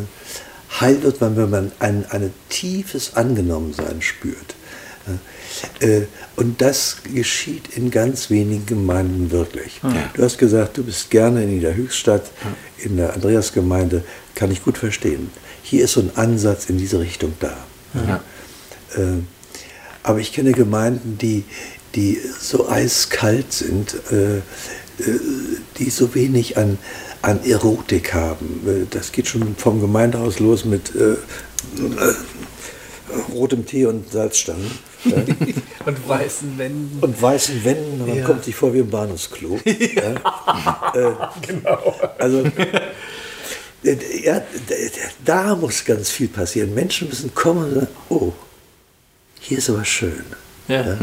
Heil 0.80 1.02
wird 1.02 1.20
man, 1.20 1.36
wenn 1.36 1.50
man 1.50 1.72
ein, 1.80 2.06
ein 2.10 2.32
tiefes 2.48 3.16
Angenommensein 3.16 4.02
spürt. 4.02 4.54
Ja? 5.08 5.86
Äh, 5.86 6.06
und 6.36 6.62
das 6.62 6.98
geschieht 7.12 7.76
in 7.76 7.90
ganz 7.90 8.30
wenigen 8.30 8.66
Gemeinden 8.66 9.32
wirklich. 9.32 9.80
Du 10.14 10.22
hast 10.22 10.38
gesagt, 10.38 10.76
du 10.76 10.84
bist 10.84 11.10
gerne 11.10 11.42
in 11.42 11.60
der 11.60 11.74
Höchststadt, 11.74 12.30
in 12.78 12.96
der 12.98 13.14
Andreasgemeinde, 13.14 14.04
kann 14.36 14.52
ich 14.52 14.62
gut 14.62 14.78
verstehen. 14.78 15.30
Hier 15.62 15.84
ist 15.84 15.92
so 15.92 16.00
ein 16.00 16.12
Ansatz 16.14 16.66
in 16.66 16.78
diese 16.78 17.00
Richtung 17.00 17.32
da. 17.40 17.56
Äh, 18.94 19.22
aber 20.06 20.20
ich 20.20 20.32
kenne 20.32 20.52
Gemeinden, 20.52 21.18
die, 21.18 21.42
die 21.96 22.20
so 22.40 22.68
eiskalt 22.68 23.52
sind, 23.52 23.96
äh, 24.12 24.36
äh, 24.36 24.42
die 25.78 25.90
so 25.90 26.14
wenig 26.14 26.56
an, 26.56 26.78
an 27.22 27.42
Erotik 27.44 28.14
haben. 28.14 28.60
Äh, 28.66 28.86
Das 28.90 29.10
geht 29.12 29.26
schon 29.26 29.56
vom 29.56 29.80
Gemeindehaus 29.80 30.38
los 30.38 30.64
mit 30.64 30.94
äh, 30.94 31.12
äh, 31.12 31.16
rotem 33.32 33.64
Tee 33.66 33.86
und 33.86 34.12
Salzstangen. 34.12 34.70
Und 35.86 36.08
weißen 36.08 36.58
Wänden. 36.58 36.98
und 37.00 37.22
weißen 37.22 37.62
Wänden, 37.64 38.00
und 38.00 38.08
man 38.08 38.18
Ja. 38.18 38.24
kommt 38.26 38.42
sich 38.44 38.56
vor 38.56 38.74
wie 38.74 38.80
im 38.80 38.90
Bahnhofsklo. 38.90 39.60
ja. 39.64 40.92
äh, 40.94 41.12
Also, 42.18 42.42
äh, 43.84 43.96
ja, 44.24 44.42
da 45.24 45.54
muss 45.54 45.84
ganz 45.84 46.10
viel 46.10 46.26
passieren. 46.26 46.74
Menschen 46.74 47.08
müssen 47.08 47.32
kommen 47.36 47.64
und 47.66 47.74
sagen, 47.74 47.86
oh, 48.08 48.32
hier 49.38 49.58
ist 49.58 49.70
aber 49.70 49.84
schön. 49.84 50.24
Ja. 50.66 50.98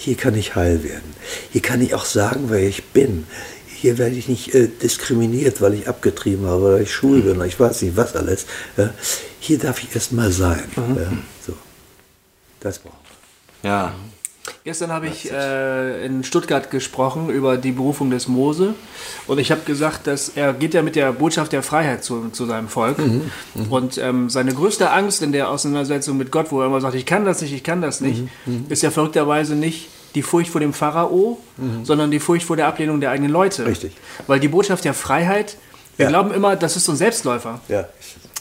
Hier 0.00 0.16
kann 0.16 0.34
ich 0.34 0.54
heil 0.54 0.82
werden. 0.82 1.14
Hier 1.52 1.60
kann 1.60 1.82
ich 1.82 1.92
auch 1.92 2.06
sagen, 2.06 2.46
wer 2.48 2.66
ich 2.66 2.84
bin. 2.84 3.26
Hier 3.66 3.98
werde 3.98 4.16
ich 4.16 4.28
nicht 4.28 4.54
äh, 4.54 4.66
diskriminiert, 4.66 5.60
weil 5.60 5.74
ich 5.74 5.88
abgetrieben 5.88 6.46
habe, 6.46 6.72
weil 6.72 6.82
ich 6.84 6.92
schwul 6.92 7.20
bin, 7.20 7.36
oder 7.36 7.44
ich 7.44 7.60
weiß 7.60 7.82
nicht 7.82 7.98
was 7.98 8.16
alles. 8.16 8.46
Ja. 8.78 8.94
Hier 9.40 9.58
darf 9.58 9.82
ich 9.82 9.94
erst 9.94 10.12
mal 10.12 10.32
sein. 10.32 10.64
Ja. 10.74 11.12
So. 11.46 11.52
Das 12.60 12.78
brauchen 12.78 12.96
wir. 13.60 13.70
Ja. 13.70 13.94
Gestern 14.64 14.90
habe 14.90 15.06
ich 15.06 15.30
äh, 15.30 16.04
in 16.06 16.24
Stuttgart 16.24 16.70
gesprochen 16.70 17.28
über 17.30 17.56
die 17.56 17.72
Berufung 17.72 18.10
des 18.10 18.26
Mose 18.28 18.74
und 19.26 19.38
ich 19.38 19.50
habe 19.50 19.62
gesagt, 19.62 20.06
dass 20.06 20.30
er 20.30 20.52
geht 20.54 20.74
ja 20.74 20.82
mit 20.82 20.96
der 20.96 21.12
Botschaft 21.12 21.52
der 21.52 21.62
Freiheit 21.62 22.02
zu, 22.04 22.28
zu 22.30 22.46
seinem 22.46 22.68
Volk 22.68 22.96
und 23.70 23.98
ähm, 23.98 24.28
seine 24.30 24.52
größte 24.54 24.90
Angst 24.90 25.22
in 25.22 25.32
der 25.32 25.50
Auseinandersetzung 25.50 26.16
mit 26.16 26.30
Gott, 26.30 26.50
wo 26.50 26.60
er 26.60 26.66
immer 26.66 26.80
sagt, 26.80 26.94
ich 26.94 27.06
kann 27.06 27.24
das 27.24 27.42
nicht, 27.42 27.52
ich 27.52 27.62
kann 27.62 27.80
das 27.82 28.00
nicht, 28.00 28.24
ist 28.68 28.82
ja 28.82 28.90
verrückterweise 28.90 29.54
nicht 29.54 29.88
die 30.14 30.22
Furcht 30.22 30.50
vor 30.50 30.60
dem 30.60 30.72
Pharao, 30.72 31.38
sondern 31.84 32.10
die 32.10 32.18
Furcht 32.18 32.44
vor 32.46 32.56
der 32.56 32.66
Ablehnung 32.66 33.00
der 33.00 33.10
eigenen 33.10 33.30
Leute. 33.30 33.64
Richtig. 33.66 33.92
Weil 34.26 34.40
die 34.40 34.48
Botschaft 34.48 34.84
der 34.84 34.94
Freiheit, 34.94 35.56
wir 35.96 36.04
Ja. 36.06 36.10
glauben 36.10 36.32
immer, 36.32 36.56
das 36.56 36.76
ist 36.76 36.86
so 36.86 36.92
ein 36.92 36.96
Selbstläufer. 36.96 37.60
Ja. 37.68 37.88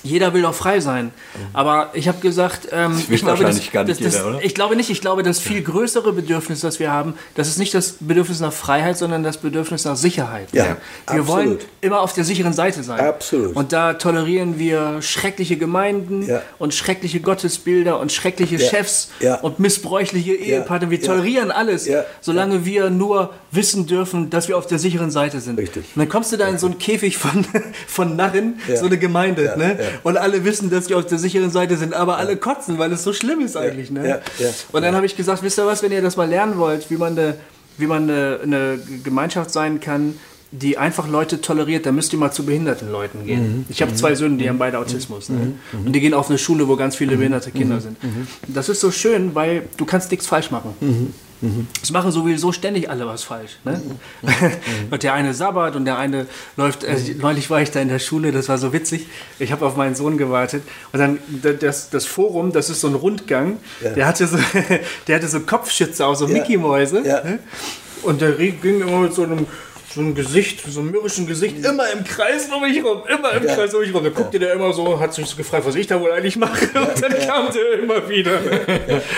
Jeder 0.04 0.34
will 0.34 0.42
doch 0.44 0.54
frei 0.54 0.80
sein. 0.80 1.12
Aber 1.54 1.90
ich 1.94 2.08
habe 2.08 2.20
gesagt, 2.20 2.68
ähm, 2.72 2.98
ich, 3.10 3.22
glaube, 3.22 3.40
wahrscheinlich 3.40 3.72
gar 3.72 3.84
nicht 3.84 4.04
das, 4.04 4.14
jeder, 4.16 4.28
oder? 4.28 4.44
ich 4.44 4.56
glaube 4.56 4.76
nicht. 4.76 4.90
Ich 4.90 5.02
glaube, 5.02 5.24
das 5.24 5.40
viel 5.40 5.62
größere 5.62 6.14
Bedürfnis, 6.14 6.62
das 6.62 6.80
wir 6.80 6.92
haben, 6.92 7.14
das 7.36 7.48
ist 7.48 7.58
nicht 7.60 7.74
das 7.74 7.96
Bedürfnis 8.00 8.40
nach 8.40 8.54
Freiheit, 8.54 8.98
sondern 8.98 9.24
das 9.24 9.38
Bedürfnis 9.38 9.86
nach 9.86 9.96
Sicherheit. 9.96 10.48
Ja, 10.52 10.66
wir 10.66 10.78
absolut. 11.06 11.28
wollen 11.28 11.58
immer 11.82 12.00
auf 12.02 12.14
der 12.14 12.24
sicheren 12.24 12.54
Seite 12.54 12.84
sein. 12.84 13.00
Absolut. 13.00 13.56
Und 13.56 13.74
da 13.74 13.94
tolerieren 13.94 14.58
wir 14.60 15.02
schreckliche 15.02 15.58
Gemeinden 15.58 16.28
Ja. 16.28 16.42
und 16.60 16.74
schreckliche 16.74 17.20
Gottesbilder 17.20 18.00
und 18.00 18.12
schreckliche 18.12 18.56
Ja. 18.58 18.70
Chefs 18.70 19.10
und 19.42 19.60
missbräuchliche 19.60 20.34
Ehepartner. 20.34 20.90
Wir 20.90 21.02
tolerieren 21.02 21.52
alles, 21.52 21.90
solange 22.22 22.66
wir 22.66 22.90
nur 22.90 23.34
wissen 23.52 23.86
dürfen, 23.88 24.30
dass 24.30 24.48
wir 24.48 24.58
auf 24.58 24.68
der 24.68 24.80
sicheren 24.80 25.12
Seite 25.12 25.40
sind. 25.40 25.60
Richtig. 25.60 25.86
Und 25.96 26.00
dann 26.00 26.10
kommst 26.10 26.32
du 26.32 26.38
da 26.38 26.48
in 26.48 26.58
so 26.58 26.68
einen 26.68 26.78
Käfig 26.78 27.18
von, 27.18 27.46
von 27.88 28.16
Narren, 28.16 28.60
so 28.76 28.86
eine 28.86 28.98
Gemeinde, 28.98 29.46
Ja, 29.46 29.56
ne? 29.56 29.78
Und 30.04 30.18
alle 30.18 30.44
wissen, 30.46 30.70
dass 30.70 30.86
sie 30.86 30.96
auf 30.96 31.06
der 31.06 31.18
sicheren 31.18 31.52
Seite 31.52 31.78
sind, 31.78 31.94
aber 31.94 32.18
alle 32.18 32.38
kotzen, 32.38 32.78
weil 32.80 32.92
es 32.92 33.04
so 33.04 33.14
schlimm 33.14 33.42
ist 33.42 33.56
eigentlich, 33.58 33.92
ne? 33.92 34.04
Und 34.72 34.82
dann 34.82 34.96
habe 34.96 35.06
ich 35.06 35.16
gesagt, 35.16 35.44
wisst 35.44 35.60
ihr 35.60 35.66
was, 35.66 35.84
wenn 35.84 35.92
ihr 35.92 36.02
das 36.02 36.18
mal 36.18 36.28
lernen 36.30 36.58
wollt, 36.58 36.90
wie 36.90 36.98
man 36.98 37.18
eine, 37.18 37.36
wie 37.78 37.88
man 37.88 38.04
eine, 38.10 38.40
eine 38.44 38.80
Gemeinschaft 39.04 39.52
sein 39.52 39.80
kann, 39.80 40.16
die 40.52 40.80
einfach 40.80 41.08
Leute 41.08 41.42
toleriert, 41.42 41.86
dann 41.86 41.94
müsst 41.94 42.12
ihr 42.12 42.18
mal 42.18 42.32
zu 42.32 42.44
behinderten 42.44 42.92
Leuten 42.92 43.24
gehen. 43.26 43.66
Ich 43.70 43.82
habe 43.84 43.94
zwei 43.94 44.16
Söhne, 44.16 44.38
die 44.38 44.50
haben 44.50 44.58
beide 44.58 44.80
Autismus. 44.80 45.30
Ne? 45.30 45.54
Und 45.86 45.94
die 45.94 46.00
gehen 46.00 46.16
auf 46.16 46.30
eine 46.30 46.40
Schule, 46.40 46.68
wo 46.68 46.76
ganz 46.76 46.96
viele 46.96 47.18
behinderte 47.18 47.52
Kinder 47.52 47.80
sind. 47.80 47.98
Das 48.48 48.68
ist 48.68 48.80
so 48.80 48.90
schön, 48.90 49.36
weil 49.36 49.68
du 49.78 49.86
kannst 49.86 50.10
nichts 50.10 50.26
falsch 50.26 50.50
machen. 50.50 50.74
Es 51.82 51.92
machen 51.92 52.12
sowieso 52.12 52.52
ständig 52.52 52.90
alle 52.90 53.08
was 53.08 53.24
falsch. 53.24 53.60
Ne? 53.64 53.82
und 54.92 55.04
der 55.04 55.14
eine 55.14 55.34
sabbert 55.34 55.76
und 55.76 55.86
der 55.86 55.98
eine 55.98 56.26
läuft. 56.58 56.84
Äh, 56.84 56.98
neulich 57.18 57.50
war 57.50 57.62
ich 57.62 57.72
da 57.72 57.80
in 57.80 57.88
der 57.88 58.00
Schule, 58.00 58.32
das 58.32 58.50
war 58.50 58.58
so 58.58 58.74
witzig. 58.74 59.08
Ich 59.40 59.52
habe 59.54 59.66
auf 59.66 59.78
meinen 59.78 59.96
Sohn 59.96 60.18
gewartet 60.18 60.64
und 60.92 61.00
dann 61.00 61.20
das, 61.60 61.90
das 61.90 62.06
Forum, 62.06 62.52
das 62.52 62.70
ist 62.70 62.82
so 62.82 62.88
ein 62.88 62.96
Rundgang. 62.96 63.58
Ja. 63.82 63.92
Der 63.92 64.08
hatte 64.08 64.28
so, 64.28 64.38
der 65.08 65.16
hatte 65.16 65.28
so 65.30 65.40
Kopfschütze 65.40 66.06
auch 66.06 66.16
so 66.16 66.28
Ja. 66.28 66.34
Mickey 66.34 66.58
Mäuse. 66.58 67.02
Ja. 67.06 67.24
Ne? 67.24 67.40
Und 68.04 68.22
der 68.22 68.32
ging 68.34 68.82
immer 68.82 69.00
mit 69.00 69.14
so 69.14 69.24
einem 69.24 69.46
so 69.94 70.02
einem 70.02 70.14
Gesicht, 70.14 70.62
so 70.70 70.82
einem 70.82 70.92
mürrischen 70.92 71.26
Gesicht, 71.26 71.66
immer 71.66 71.90
im 71.92 72.04
Kreis 72.04 72.48
um 72.56 72.62
mich 72.62 72.84
rum, 72.84 73.02
immer 73.08 73.32
im 73.34 73.44
Ja. 73.44 73.56
Kreis 73.56 73.74
um 73.74 73.82
mich 73.82 73.94
rum. 73.94 74.04
Da 74.04 74.10
guckte 74.12 74.38
der 74.38 74.54
immer 74.54 74.72
so, 74.72 75.00
hat 75.00 75.14
sich 75.16 75.26
so 75.26 75.36
gefragt, 75.36 75.66
was 75.66 75.74
ich 75.76 75.88
da 75.88 76.00
wohl 76.00 76.12
eigentlich 76.12 76.36
mache. 76.38 76.66
Und 76.80 77.02
dann 77.02 77.18
kam 77.28 77.52
der 77.52 77.80
immer 77.84 78.08
wieder. 78.08 78.40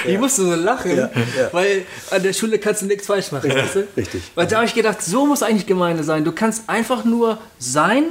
Ich 0.08 0.18
musste 0.18 0.44
so 0.44 0.56
lachen, 0.56 0.96
Ja, 0.98 1.10
ja. 1.38 1.50
weil 1.52 1.84
an 2.10 2.24
der 2.24 2.32
Schule 2.34 2.58
kannst 2.58 2.84
du 2.84 2.86
nichts 2.86 3.08
falsch 3.08 3.32
machen. 3.32 3.54
weißt 3.54 3.76
du? 3.76 3.88
richtig. 3.98 4.22
Weil 4.36 4.48
da 4.48 4.58
habe 4.58 4.66
ich 4.66 4.74
gedacht, 4.74 5.02
so 5.02 5.26
muss 5.26 5.44
eigentlich 5.44 5.68
Gemeinde 5.68 6.04
sein. 6.04 6.24
Du 6.24 6.32
kannst 6.32 6.64
einfach 6.70 7.04
nur 7.04 7.38
sein, 7.60 8.04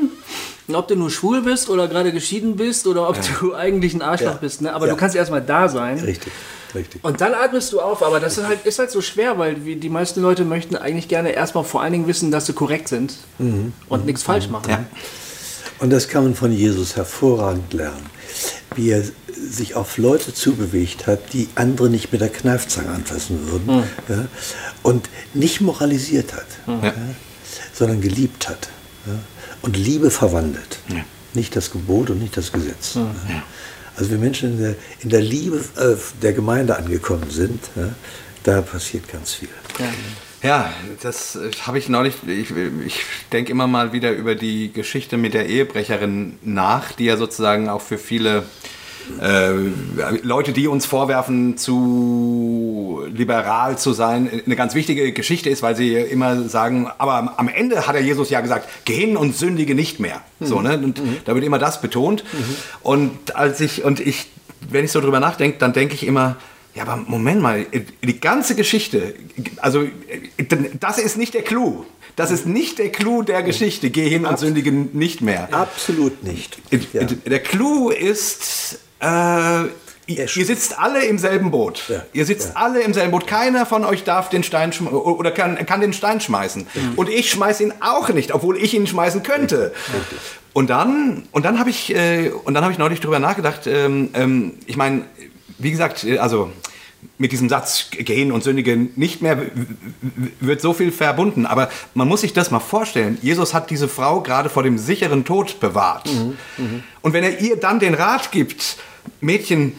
und 0.68 0.76
ob 0.76 0.86
du 0.86 0.94
nur 0.96 1.10
schwul 1.10 1.42
bist 1.42 1.68
oder 1.68 1.88
gerade 1.88 2.12
geschieden 2.12 2.54
bist 2.56 2.86
oder 2.86 3.08
ob 3.08 3.16
du 3.40 3.54
eigentlich 3.56 3.92
ein 3.94 4.02
Arschloch 4.02 4.32
Ja. 4.34 4.38
bist. 4.40 4.60
Ne? 4.60 4.72
Aber 4.72 4.86
Ja. 4.86 4.92
du 4.92 4.98
kannst 4.98 5.16
erstmal 5.16 5.40
da 5.42 5.68
sein. 5.68 5.98
Richtig. 5.98 6.30
Richtig. 6.74 7.04
Und 7.04 7.20
dann 7.20 7.34
atmest 7.34 7.72
du 7.72 7.80
auf, 7.80 8.02
aber 8.02 8.20
das 8.20 8.38
ist 8.38 8.46
halt, 8.46 8.64
ist 8.64 8.78
halt 8.78 8.90
so 8.90 9.00
schwer, 9.00 9.38
weil 9.38 9.54
die 9.54 9.88
meisten 9.88 10.20
Leute 10.22 10.44
möchten 10.44 10.76
eigentlich 10.76 11.08
gerne 11.08 11.30
erstmal 11.30 11.64
vor 11.64 11.82
allen 11.82 11.92
Dingen 11.92 12.06
wissen, 12.06 12.30
dass 12.30 12.46
sie 12.46 12.52
korrekt 12.52 12.88
sind 12.88 13.14
und 13.88 14.06
nichts 14.06 14.22
falsch 14.22 14.48
machen. 14.48 14.70
Ja. 14.70 14.84
Und 15.78 15.90
das 15.90 16.08
kann 16.08 16.24
man 16.24 16.34
von 16.34 16.52
Jesus 16.52 16.96
hervorragend 16.96 17.72
lernen. 17.72 18.06
Wie 18.76 18.90
er 18.90 19.02
sich 19.34 19.74
auf 19.74 19.96
Leute 19.96 20.34
zubewegt 20.34 21.06
hat, 21.06 21.32
die 21.32 21.48
andere 21.54 21.88
nicht 21.88 22.12
mit 22.12 22.20
der 22.20 22.28
Kneifzange 22.28 22.90
anfassen 22.90 23.50
würden. 23.50 23.84
Ja, 24.08 24.26
und 24.82 25.08
nicht 25.34 25.60
moralisiert 25.60 26.34
hat, 26.34 26.46
ja, 26.66 26.92
sondern 27.72 28.00
geliebt 28.00 28.48
hat. 28.48 28.68
Und 29.62 29.76
Liebe 29.76 30.10
verwandelt. 30.10 30.78
Nicht 31.32 31.56
das 31.56 31.70
Gebot 31.70 32.10
und 32.10 32.20
nicht 32.20 32.36
das 32.36 32.52
Gesetz. 32.52 32.98
Ja. 33.94 34.00
Also 34.00 34.10
wenn 34.10 34.20
Menschen 34.20 34.52
in 34.52 34.58
der, 34.58 34.74
in 35.00 35.10
der 35.10 35.20
Liebe 35.20 35.56
äh, 35.76 35.96
der 36.22 36.32
Gemeinde 36.32 36.76
angekommen 36.76 37.30
sind, 37.30 37.60
ja, 37.76 37.90
da 38.44 38.62
passiert 38.62 39.08
ganz 39.08 39.34
viel. 39.34 39.48
Ja, 40.42 40.72
das 41.02 41.36
äh, 41.36 41.50
habe 41.66 41.78
ich 41.78 41.88
neulich. 41.88 42.14
Ich, 42.26 42.50
ich 42.86 43.04
denke 43.32 43.52
immer 43.52 43.66
mal 43.66 43.92
wieder 43.92 44.12
über 44.12 44.34
die 44.34 44.72
Geschichte 44.72 45.16
mit 45.16 45.34
der 45.34 45.46
Ehebrecherin 45.46 46.38
nach, 46.42 46.92
die 46.92 47.04
ja 47.04 47.16
sozusagen 47.16 47.68
auch 47.68 47.82
für 47.82 47.98
viele 47.98 48.44
äh, 49.20 49.52
Leute, 50.22 50.52
die 50.52 50.66
uns 50.66 50.86
vorwerfen, 50.86 51.56
zu 51.58 52.69
liberal 53.06 53.78
zu 53.78 53.92
sein, 53.92 54.30
eine 54.44 54.56
ganz 54.56 54.74
wichtige 54.74 55.12
Geschichte 55.12 55.50
ist, 55.50 55.62
weil 55.62 55.76
sie 55.76 55.94
immer 55.94 56.48
sagen, 56.48 56.88
aber 56.98 57.34
am 57.36 57.48
Ende 57.48 57.86
hat 57.86 57.94
der 57.94 58.02
Jesus 58.02 58.30
ja 58.30 58.40
gesagt, 58.40 58.68
geh 58.84 58.94
hin 58.94 59.16
und 59.16 59.36
sündige 59.36 59.74
nicht 59.74 60.00
mehr. 60.00 60.20
So, 60.40 60.60
ne? 60.60 60.78
Und 60.78 61.00
da 61.24 61.34
wird 61.34 61.44
immer 61.44 61.58
das 61.58 61.80
betont. 61.80 62.24
Und 62.82 63.36
als 63.36 63.60
ich, 63.60 63.84
und 63.84 64.00
ich, 64.00 64.26
wenn 64.70 64.84
ich 64.84 64.92
so 64.92 65.00
drüber 65.00 65.20
nachdenke, 65.20 65.58
dann 65.58 65.72
denke 65.72 65.94
ich 65.94 66.06
immer, 66.06 66.36
ja, 66.74 66.84
aber 66.84 66.96
Moment 66.96 67.40
mal, 67.40 67.66
die 68.02 68.20
ganze 68.20 68.54
Geschichte, 68.54 69.14
also 69.56 69.84
das 70.78 70.98
ist 70.98 71.16
nicht 71.16 71.34
der 71.34 71.42
Clou. 71.42 71.84
Das 72.16 72.30
ist 72.30 72.46
nicht 72.46 72.78
der 72.78 72.90
Clou 72.90 73.22
der 73.22 73.42
Geschichte. 73.42 73.90
Geh 73.90 74.08
hin 74.08 74.26
und 74.26 74.38
sündige 74.38 74.72
nicht 74.72 75.20
mehr. 75.20 75.48
Absolut 75.52 76.22
nicht. 76.22 76.58
Ja. 76.92 77.04
Der 77.04 77.40
Clou 77.40 77.90
ist, 77.90 78.78
äh, 79.00 79.64
ihr 80.18 80.46
sitzt 80.46 80.78
alle 80.78 81.04
im 81.04 81.18
selben 81.18 81.50
Boot. 81.50 81.84
Ja. 81.88 82.02
Ihr 82.12 82.26
sitzt 82.26 82.56
alle 82.56 82.80
im 82.82 82.94
selben 82.94 83.10
Boot. 83.10 83.26
Keiner 83.26 83.66
von 83.66 83.84
euch 83.84 84.04
darf 84.04 84.28
den 84.28 84.42
Stein 84.42 84.72
oder 84.72 85.30
kann, 85.30 85.64
kann 85.66 85.80
den 85.80 85.92
Stein 85.92 86.20
schmeißen. 86.20 86.66
Und 86.96 87.08
ich 87.08 87.30
schmeiß 87.30 87.60
ihn 87.60 87.72
auch 87.80 88.08
nicht, 88.08 88.32
obwohl 88.32 88.56
ich 88.56 88.74
ihn 88.74 88.86
schmeißen 88.86 89.22
könnte. 89.22 89.72
Und 90.52 90.70
dann, 90.70 91.24
und 91.32 91.44
dann 91.44 91.58
habe 91.58 91.70
ich, 91.70 91.94
äh, 91.94 92.30
und 92.30 92.54
dann 92.54 92.64
habe 92.64 92.72
ich 92.72 92.78
neulich 92.78 93.00
drüber 93.00 93.18
nachgedacht. 93.18 93.66
Ähm, 93.66 94.10
ähm, 94.14 94.54
ich 94.66 94.76
meine, 94.76 95.04
wie 95.58 95.70
gesagt, 95.70 96.04
äh, 96.04 96.18
also 96.18 96.50
mit 97.18 97.32
diesem 97.32 97.48
Satz 97.48 97.86
gehen 97.90 98.32
und 98.32 98.42
sündige 98.44 98.76
nicht 98.76 99.22
mehr 99.22 99.40
wird 100.40 100.60
so 100.60 100.72
viel 100.72 100.92
verbunden. 100.92 101.46
Aber 101.46 101.70
man 101.94 102.08
muss 102.08 102.22
sich 102.22 102.32
das 102.32 102.50
mal 102.50 102.60
vorstellen. 102.60 103.18
Jesus 103.22 103.54
hat 103.54 103.70
diese 103.70 103.88
Frau 103.88 104.20
gerade 104.20 104.48
vor 104.50 104.62
dem 104.62 104.76
sicheren 104.76 105.24
Tod 105.24 105.60
bewahrt. 105.60 106.08
Und 107.00 107.12
wenn 107.12 107.24
er 107.24 107.40
ihr 107.40 107.56
dann 107.56 107.78
den 107.78 107.94
Rat 107.94 108.32
gibt, 108.32 108.76
Mädchen, 109.20 109.78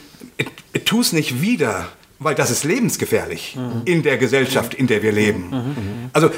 tu 0.85 1.01
es 1.01 1.13
nicht 1.13 1.41
wieder, 1.41 1.87
weil 2.19 2.35
das 2.35 2.51
ist 2.51 2.63
lebensgefährlich 2.63 3.57
in 3.85 4.03
der 4.03 4.17
Gesellschaft, 4.17 4.73
in 4.73 4.87
der 4.87 5.01
wir 5.01 5.11
leben. 5.11 6.09
Also 6.13 6.29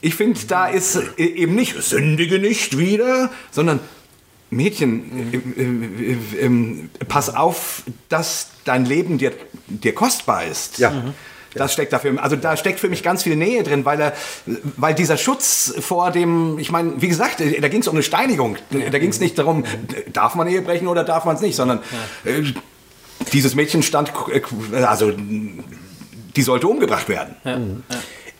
ich 0.00 0.14
finde, 0.14 0.40
da 0.48 0.66
ist 0.66 0.96
äh, 0.96 1.22
eben 1.22 1.54
nicht 1.54 1.80
sündige 1.82 2.38
nicht 2.38 2.78
wieder, 2.78 3.30
sondern 3.50 3.80
Mädchen, 4.50 5.32
äh, 5.32 5.36
äh, 5.60 6.12
äh, 6.12 6.44
ähm, 6.44 6.90
pass 7.08 7.34
auf, 7.34 7.84
dass 8.08 8.48
dein 8.64 8.84
Leben 8.84 9.18
dir, 9.18 9.32
dir 9.68 9.94
kostbar 9.94 10.44
ist. 10.44 10.78
Ja. 10.78 10.90
Mhm. 10.90 11.14
Das 11.54 11.72
steckt 11.72 11.92
dafür, 11.92 12.22
also 12.22 12.36
da 12.36 12.56
steckt 12.56 12.78
für 12.78 12.88
mich 12.88 13.02
ganz 13.02 13.24
viel 13.24 13.34
Nähe 13.34 13.64
drin, 13.64 13.84
weil 13.84 14.00
er, 14.00 14.12
weil 14.76 14.94
dieser 14.94 15.16
Schutz 15.16 15.74
vor 15.80 16.12
dem, 16.12 16.60
ich 16.60 16.70
meine, 16.70 17.02
wie 17.02 17.08
gesagt, 17.08 17.40
da 17.40 17.68
ging 17.68 17.80
es 17.80 17.88
um 17.88 17.96
eine 17.96 18.04
Steinigung. 18.04 18.56
Da 18.70 18.98
ging 19.00 19.10
es 19.10 19.18
nicht 19.18 19.36
darum, 19.36 19.64
darf 20.12 20.36
man 20.36 20.46
Ehe 20.46 20.62
brechen 20.62 20.86
oder 20.86 21.02
darf 21.02 21.24
man 21.24 21.34
es 21.34 21.42
nicht, 21.42 21.56
sondern 21.56 21.80
äh, 22.24 22.44
dieses 23.32 23.54
Mädchen 23.54 23.82
stand, 23.82 24.12
also 24.82 25.12
die 26.36 26.42
sollte 26.42 26.66
umgebracht 26.66 27.08
werden. 27.08 27.82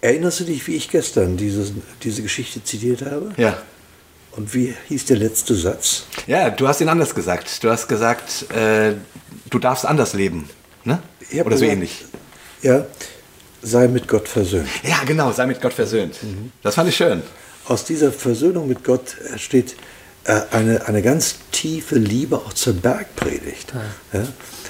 Erinnerst 0.00 0.40
du 0.40 0.44
dich, 0.44 0.66
wie 0.66 0.76
ich 0.76 0.90
gestern 0.90 1.36
diese, 1.36 1.70
diese 2.02 2.22
Geschichte 2.22 2.64
zitiert 2.64 3.02
habe? 3.02 3.32
Ja. 3.36 3.58
Und 4.32 4.54
wie 4.54 4.74
hieß 4.88 5.06
der 5.06 5.18
letzte 5.18 5.54
Satz? 5.54 6.04
Ja, 6.26 6.50
du 6.50 6.68
hast 6.68 6.80
ihn 6.80 6.88
anders 6.88 7.14
gesagt. 7.14 7.62
Du 7.62 7.70
hast 7.70 7.88
gesagt, 7.88 8.46
äh, 8.52 8.94
du 9.50 9.58
darfst 9.58 9.84
anders 9.84 10.14
leben. 10.14 10.48
Ne? 10.84 11.02
Oder 11.32 11.42
so 11.42 11.48
gesagt, 11.48 11.72
ähnlich. 11.72 12.04
Ja, 12.62 12.86
sei 13.60 13.88
mit 13.88 14.08
Gott 14.08 14.28
versöhnt. 14.28 14.68
Ja, 14.82 15.02
genau, 15.04 15.32
sei 15.32 15.46
mit 15.46 15.60
Gott 15.60 15.72
versöhnt. 15.74 16.16
Das 16.62 16.76
fand 16.76 16.88
ich 16.88 16.96
schön. 16.96 17.22
Aus 17.66 17.84
dieser 17.84 18.12
Versöhnung 18.12 18.68
mit 18.68 18.84
Gott 18.84 19.16
entsteht 19.30 19.72
äh, 19.72 19.76
eine, 20.24 20.86
eine 20.86 21.02
ganz 21.02 21.36
tiefe 21.50 21.96
Liebe 21.96 22.36
auch 22.36 22.52
zur 22.52 22.74
Bergpredigt. 22.74 23.72
Ja? 24.12 24.24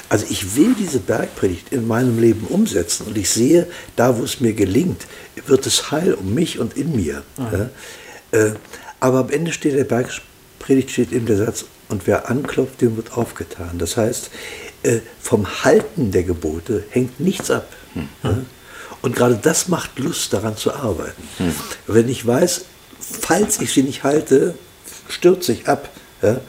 Also 0.09 0.27
ich 0.29 0.57
will 0.57 0.75
diese 0.79 0.99
Bergpredigt 0.99 1.73
in 1.73 1.87
meinem 1.87 2.19
Leben 2.19 2.47
umsetzen 2.49 3.07
und 3.07 3.17
ich 3.17 3.31
sehe, 3.31 3.67
da 3.97 4.19
wo 4.19 4.25
es 4.25 4.41
mir 4.41 4.53
gelingt, 4.53 5.07
wird 5.47 5.67
es 5.67 5.91
heil 5.91 6.15
um 6.15 6.35
mich 6.35 6.59
und 6.59 6.77
in 6.77 6.95
mir. 6.95 7.23
Ja? 7.39 7.71
Äh, 8.33 8.53
aber 9.01 9.21
am 9.21 9.31
Ende 9.31 9.53
steht 9.53 9.75
der 9.75 9.85
Bergpredigt 9.85 10.91
steht 10.91 11.13
eben 11.13 11.27
der 11.27 11.39
Satz, 11.39 11.65
und 11.89 12.07
wer 12.07 12.31
anklopft, 12.31 12.81
dem 12.81 12.97
wird 12.97 13.17
aufgetan. 13.17 13.79
Das 13.79 13.97
heißt, 13.97 14.31
äh, 14.85 15.01
vom 15.21 15.65
Halten 15.65 16.13
der 16.13 16.23
Gebote 16.23 16.85
hängt 16.91 17.19
nichts 17.19 17.51
ab. 17.51 17.67
Ja? 18.23 18.39
Und 19.03 19.17
gerade 19.17 19.35
das 19.37 19.69
macht 19.69 19.99
Lust, 19.99 20.33
daran 20.33 20.57
zu 20.57 20.73
arbeiten. 20.73 21.23
Wenn 21.87 22.09
ich 22.09 22.25
weiß, 22.27 22.67
falls 23.01 23.61
ich 23.61 23.73
sie 23.73 23.83
nicht 23.83 24.05
halte, 24.05 24.55
stürze 25.11 25.53
ich 25.53 25.69
ab. 25.69 25.89
Ja? 26.23 26.41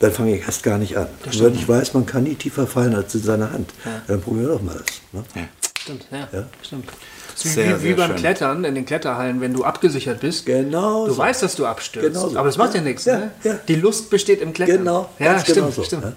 Dann 0.00 0.12
fange 0.12 0.36
ich 0.36 0.42
erst 0.42 0.62
gar 0.62 0.78
nicht 0.78 0.96
an. 0.96 1.08
Und 1.24 1.42
wenn 1.42 1.54
ich 1.54 1.68
weiß, 1.68 1.94
man 1.94 2.06
kann 2.06 2.22
nie 2.24 2.34
tiefer 2.36 2.66
fallen 2.66 2.94
als 2.94 3.14
in 3.14 3.22
seiner 3.22 3.50
Hand, 3.52 3.70
dann 4.06 4.20
probieren 4.20 4.46
wir 4.46 4.54
doch 4.54 4.62
mal 4.62 4.76
das. 4.76 5.00
Ne? 5.34 5.48
Stimmt, 5.80 6.06
ja. 6.12 6.28
Ja. 6.32 6.46
Stimmt. 6.62 6.88
Das 7.34 7.44
ist 7.44 7.54
Sehr, 7.54 7.78
wie, 7.80 7.84
wie 7.84 7.86
sehr 7.88 7.96
beim 7.96 8.08
schön. 8.10 8.16
Klettern 8.16 8.64
in 8.64 8.74
den 8.74 8.84
Kletterhallen, 8.84 9.40
wenn 9.40 9.52
du 9.54 9.64
abgesichert 9.64 10.20
bist. 10.20 10.44
Genau 10.44 11.06
Du 11.06 11.12
so. 11.12 11.18
weißt, 11.18 11.42
dass 11.42 11.54
du 11.54 11.66
abstürzt. 11.66 12.08
Genau 12.08 12.28
so. 12.28 12.36
Aber 12.36 12.48
das 12.48 12.58
macht 12.58 12.74
ja, 12.74 12.80
Ja, 12.80 12.84
nichts. 12.86 13.04
ja, 13.04 13.18
ne? 13.18 13.30
ja. 13.44 13.58
Die 13.68 13.76
Lust 13.76 14.10
besteht 14.10 14.40
im 14.40 14.52
Klettern. 14.52 14.78
Genau, 14.78 15.08
Ja, 15.18 15.26
ganz 15.32 15.42
stimmt. 15.42 15.56
genau 15.58 15.70
so. 15.70 15.82
stimmt. 15.84 16.04
ja. 16.04 16.12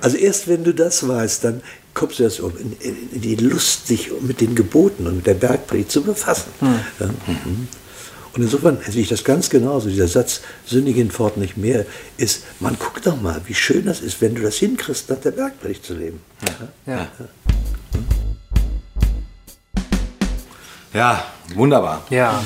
Also 0.00 0.16
erst 0.16 0.48
wenn 0.48 0.64
du 0.64 0.72
das 0.74 1.06
weißt, 1.06 1.44
dann 1.44 1.62
kommst 1.94 2.18
du 2.18 2.22
erst 2.24 2.40
um 2.40 2.52
in, 2.58 2.72
in, 2.80 3.12
in 3.12 3.20
die 3.20 3.36
Lust, 3.36 3.86
sich 3.86 4.10
mit 4.22 4.40
den 4.40 4.54
Geboten 4.54 5.06
und 5.06 5.16
mit 5.16 5.26
der 5.26 5.34
Bergpredigt 5.34 5.90
zu 5.92 6.02
befassen. 6.02 6.50
Hm. 6.60 6.80
Ja. 7.00 7.06
Mhm. 7.06 7.68
Und 8.36 8.42
insofern 8.42 8.76
sehe 8.86 9.00
ich 9.02 9.08
das 9.08 9.24
ganz 9.24 9.48
genauso. 9.48 9.88
Dieser 9.88 10.08
Satz, 10.08 10.42
sündigen 10.66 11.10
fort 11.10 11.38
nicht 11.38 11.56
mehr, 11.56 11.86
ist, 12.18 12.44
man 12.60 12.76
guck 12.78 13.00
doch 13.02 13.20
mal, 13.20 13.40
wie 13.46 13.54
schön 13.54 13.86
das 13.86 14.00
ist, 14.00 14.20
wenn 14.20 14.34
du 14.34 14.42
das 14.42 14.56
hinkriegst, 14.56 15.08
nach 15.08 15.16
der 15.18 15.30
Bergpredigt 15.30 15.84
zu 15.84 15.94
leben. 15.94 16.20
Ja. 16.86 17.08
Ja, 20.92 21.24
wunderbar. 21.54 22.02
Ja. 22.10 22.42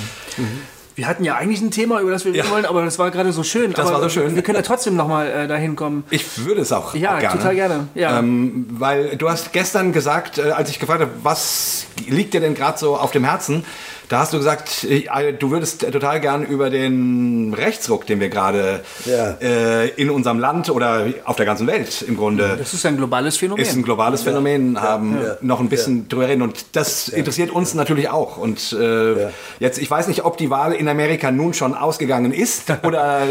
Wir 0.97 1.07
hatten 1.07 1.25
ja 1.25 1.37
eigentlich 1.37 1.61
ein 1.61 1.71
Thema, 1.71 2.01
über 2.01 2.11
das 2.11 2.25
wir 2.25 2.33
Ja. 2.33 2.43
reden 2.43 2.53
wollen, 2.55 2.67
aber 2.67 2.85
das 2.85 2.99
war 2.99 3.11
gerade 3.11 3.33
so 3.33 3.43
schön. 3.43 3.73
Das 3.73 3.87
aber 3.87 3.95
war 3.97 4.03
so 4.03 4.09
schön. 4.11 4.35
Wir 4.35 4.43
können 4.43 4.57
ja 4.57 4.63
trotzdem 4.63 4.97
nochmal 4.97 5.29
äh, 5.29 5.49
dahin 5.49 5.75
kommen. 5.77 6.05
Ich 6.11 6.45
würde 6.45 6.61
es 6.61 6.73
auch 6.73 6.95
Ja, 6.95 7.19
gerne. 7.21 7.39
total 7.39 7.55
gerne. 7.55 7.89
Ja. 7.95 8.19
Ähm, 8.19 8.67
weil 8.71 9.17
du 9.17 9.29
hast 9.31 9.53
gestern 9.53 9.93
gesagt, 9.93 10.39
äh, 10.39 10.51
als 10.51 10.69
ich 10.69 10.79
gefragt 10.79 11.01
habe, 11.01 11.13
was 11.23 11.87
liegt 12.07 12.35
dir 12.35 12.41
denn 12.41 12.55
gerade 12.55 12.79
so 12.79 12.97
auf 12.97 13.13
dem 13.13 13.25
Herzen, 13.25 13.65
da 14.11 14.19
hast 14.19 14.33
du 14.33 14.39
gesagt, 14.39 14.83
äh, 14.83 15.33
du 15.33 15.53
würdest 15.53 15.83
total 15.93 16.19
gern 16.21 16.43
über 16.45 16.69
den 16.69 17.55
Rechtsruck, 17.55 18.07
den 18.07 18.19
wir 18.19 18.29
gerade 18.29 18.81
Ja. 19.05 19.37
äh, 19.41 19.89
in 19.91 20.11
unserem 20.11 20.41
Land 20.41 20.69
oder 20.69 21.07
auf 21.25 21.37
der 21.37 21.47
ganzen 21.47 21.69
Welt 21.69 22.03
im 22.03 22.17
Grunde 22.17 22.57
das 22.59 22.75
ist 22.75 22.85
ein 22.85 22.97
globales 22.97 23.37
Phänomen. 23.37 23.65
ist 23.65 23.77
ein 23.77 23.85
globales 23.85 24.23
Phänomen, 24.23 24.81
haben 24.81 25.17
ja. 25.23 25.37
noch 25.43 25.61
ein 25.61 25.69
bisschen 25.69 26.09
drüber 26.09 26.27
reden. 26.27 26.43
Und 26.43 26.67
das 26.73 27.09
interessiert 27.09 27.51
uns 27.53 27.75
natürlich 27.75 28.09
auch. 28.09 28.37
Und 28.37 28.73
äh, 28.73 29.23
Ja. 29.23 29.31
jetzt, 29.61 29.79
ich 29.79 29.89
weiß 29.89 30.09
nicht, 30.09 30.25
ob 30.25 30.37
die 30.37 30.51
Wahl 30.51 30.73
in 30.73 30.89
Amerika 30.89 31.31
nun 31.31 31.55
schon 31.55 31.73
ausgegangen 31.75 32.33
ist 32.33 32.65
oder, 32.83 33.29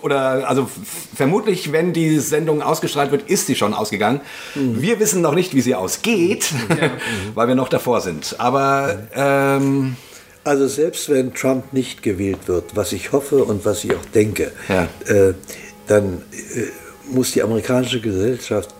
oder 0.00 0.48
also 0.48 0.70
vermutlich, 1.14 1.72
wenn 1.72 1.92
die 1.92 2.20
Sendung 2.20 2.62
ausgestrahlt 2.62 3.10
wird, 3.10 3.28
ist 3.28 3.48
sie 3.48 3.54
schon 3.54 3.74
ausgegangen. 3.74 4.22
Wir 4.54 4.98
wissen 4.98 5.20
noch 5.20 5.34
nicht, 5.34 5.54
wie 5.54 5.60
sie 5.60 5.74
ausgeht, 5.74 6.54
weil 7.34 7.48
wir 7.48 7.54
noch 7.54 7.68
davor 7.68 8.00
sind. 8.00 8.36
Aber 8.38 8.98
ähm, 9.14 9.96
Also 10.46 10.68
selbst 10.68 11.08
wenn 11.08 11.34
Trump 11.34 11.72
nicht 11.72 12.04
gewählt 12.04 12.46
wird, 12.46 12.76
was 12.76 12.92
ich 12.92 13.10
hoffe 13.10 13.42
und 13.44 13.64
was 13.64 13.82
ich 13.82 13.92
auch 13.94 14.04
denke, 14.14 14.52
Ja. 14.68 14.84
äh, 15.06 15.34
dann 15.88 16.22
äh, 16.54 16.62
muss 17.10 17.32
die 17.32 17.42
amerikanische 17.42 18.00
Gesellschaft 18.00 18.72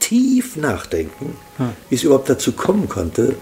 tief 0.00 0.56
nachdenken, 0.56 1.36
wie 1.88 1.94
es 1.94 2.02
überhaupt 2.02 2.28
dazu 2.28 2.50
kommen 2.52 2.88
konnte, 2.88 3.36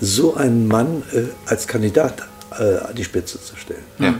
so 0.00 0.34
einen 0.34 0.68
Mann 0.68 1.02
äh, 1.14 1.22
als 1.46 1.66
Kandidat 1.66 2.22
äh, 2.58 2.76
an 2.76 2.94
die 2.94 3.04
Spitze 3.04 3.40
zu 3.42 3.56
stellen. 3.56 3.84
Ja. 3.98 4.14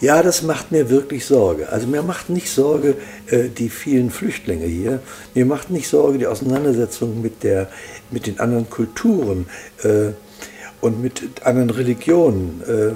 Ja, 0.00 0.22
das 0.22 0.42
macht 0.42 0.72
mir 0.72 0.90
wirklich 0.90 1.24
Sorge. 1.24 1.70
Also 1.70 1.86
mir 1.86 2.02
macht 2.02 2.28
nicht 2.28 2.50
Sorge 2.50 2.96
äh, 3.28 3.48
die 3.48 3.70
vielen 3.70 4.10
Flüchtlinge 4.10 4.66
hier. 4.66 5.00
Mir 5.34 5.46
macht 5.46 5.70
nicht 5.70 5.88
Sorge 5.88 6.18
die 6.18 6.26
Auseinandersetzung 6.26 7.22
mit, 7.22 7.42
der, 7.44 7.68
mit 8.10 8.26
den 8.26 8.38
anderen 8.38 8.68
Kulturen 8.68 9.46
äh, 9.84 10.08
und 10.80 11.02
mit 11.02 11.22
anderen 11.44 11.70
Religionen. 11.70 12.62
Äh, 12.66 12.92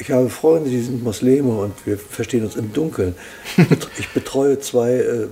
ich 0.00 0.10
habe 0.10 0.28
Freunde, 0.28 0.70
die 0.70 0.82
sind 0.82 1.04
Muslime 1.04 1.50
und 1.50 1.74
wir 1.86 1.98
verstehen 1.98 2.44
uns 2.44 2.56
im 2.56 2.72
Dunkeln. 2.72 3.14
Ich 3.98 4.08
betreue 4.10 4.58
zwei 4.58 4.94
äh, 4.94 5.28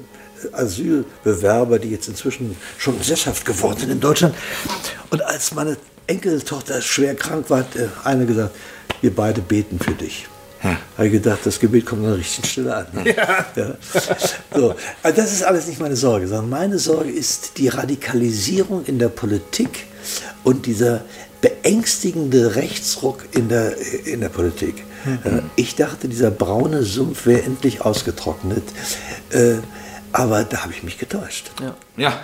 Asylbewerber, 0.52 1.78
die 1.78 1.90
jetzt 1.90 2.08
inzwischen 2.08 2.56
schon 2.78 3.00
sesshaft 3.02 3.44
geworden 3.44 3.78
sind 3.80 3.90
in 3.90 4.00
Deutschland. 4.00 4.34
Und 5.10 5.22
als 5.22 5.54
meine 5.54 5.76
Enkeltochter 6.06 6.80
schwer 6.80 7.14
krank 7.14 7.50
war, 7.50 7.60
hat 7.60 7.76
äh, 7.76 7.88
eine 8.04 8.26
gesagt, 8.26 8.54
wir 9.00 9.14
beide 9.14 9.40
beten 9.40 9.78
für 9.78 9.92
dich. 9.92 10.26
Habe 10.62 11.06
ich 11.06 11.12
gedacht, 11.12 11.40
das 11.44 11.58
Gebet 11.58 11.86
kommt 11.86 12.02
an 12.02 12.10
der 12.10 12.18
richtigen 12.18 12.46
Stelle 12.46 12.76
an. 12.76 12.86
ne? 12.92 13.16
Ja. 13.16 13.46
So. 14.54 14.74
Also 15.02 15.20
das 15.20 15.32
ist 15.32 15.42
alles 15.42 15.66
nicht 15.66 15.80
meine 15.80 15.96
Sorge, 15.96 16.28
sondern 16.28 16.50
meine 16.50 16.78
Sorge 16.78 17.10
ist 17.10 17.58
die 17.58 17.66
Radikalisierung 17.68 18.84
in 18.84 19.00
der 19.00 19.08
Politik 19.08 19.86
und 20.44 20.66
dieser 20.66 21.04
beängstigende 21.42 22.54
Rechtsruck 22.56 23.24
in 23.32 23.48
der, 23.50 23.74
in 24.06 24.20
der 24.20 24.30
Politik. 24.30 24.84
Äh, 25.24 25.42
Ich 25.56 25.74
dachte, 25.74 26.08
dieser 26.08 26.30
braune 26.30 26.82
Sumpf 26.84 27.26
wäre 27.26 27.42
endlich 27.42 27.82
ausgetrocknet, 27.82 28.62
äh, 29.30 29.56
aber 30.12 30.44
da 30.44 30.62
habe 30.62 30.72
ich 30.72 30.82
mich 30.82 30.96
getäuscht. 30.98 31.50
ja, 31.60 32.20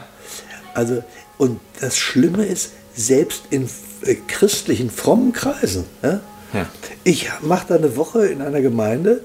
Also, 0.75 1.03
und 1.37 1.61
das 1.81 1.99
Schlimme 1.99 2.47
ist, 2.47 2.71
selbst 2.95 3.43
in 3.51 3.69
äh, 4.03 4.15
christlichen, 4.27 4.91
frommen 4.91 5.33
Kreisen. 5.33 5.85
Ja? 6.03 6.21
Ja. 6.53 6.67
Ich 7.05 7.29
mache 7.43 7.67
da 7.69 7.75
eine 7.75 7.97
Woche 7.97 8.27
in 8.27 8.41
einer 8.41 8.61
Gemeinde 8.63 9.23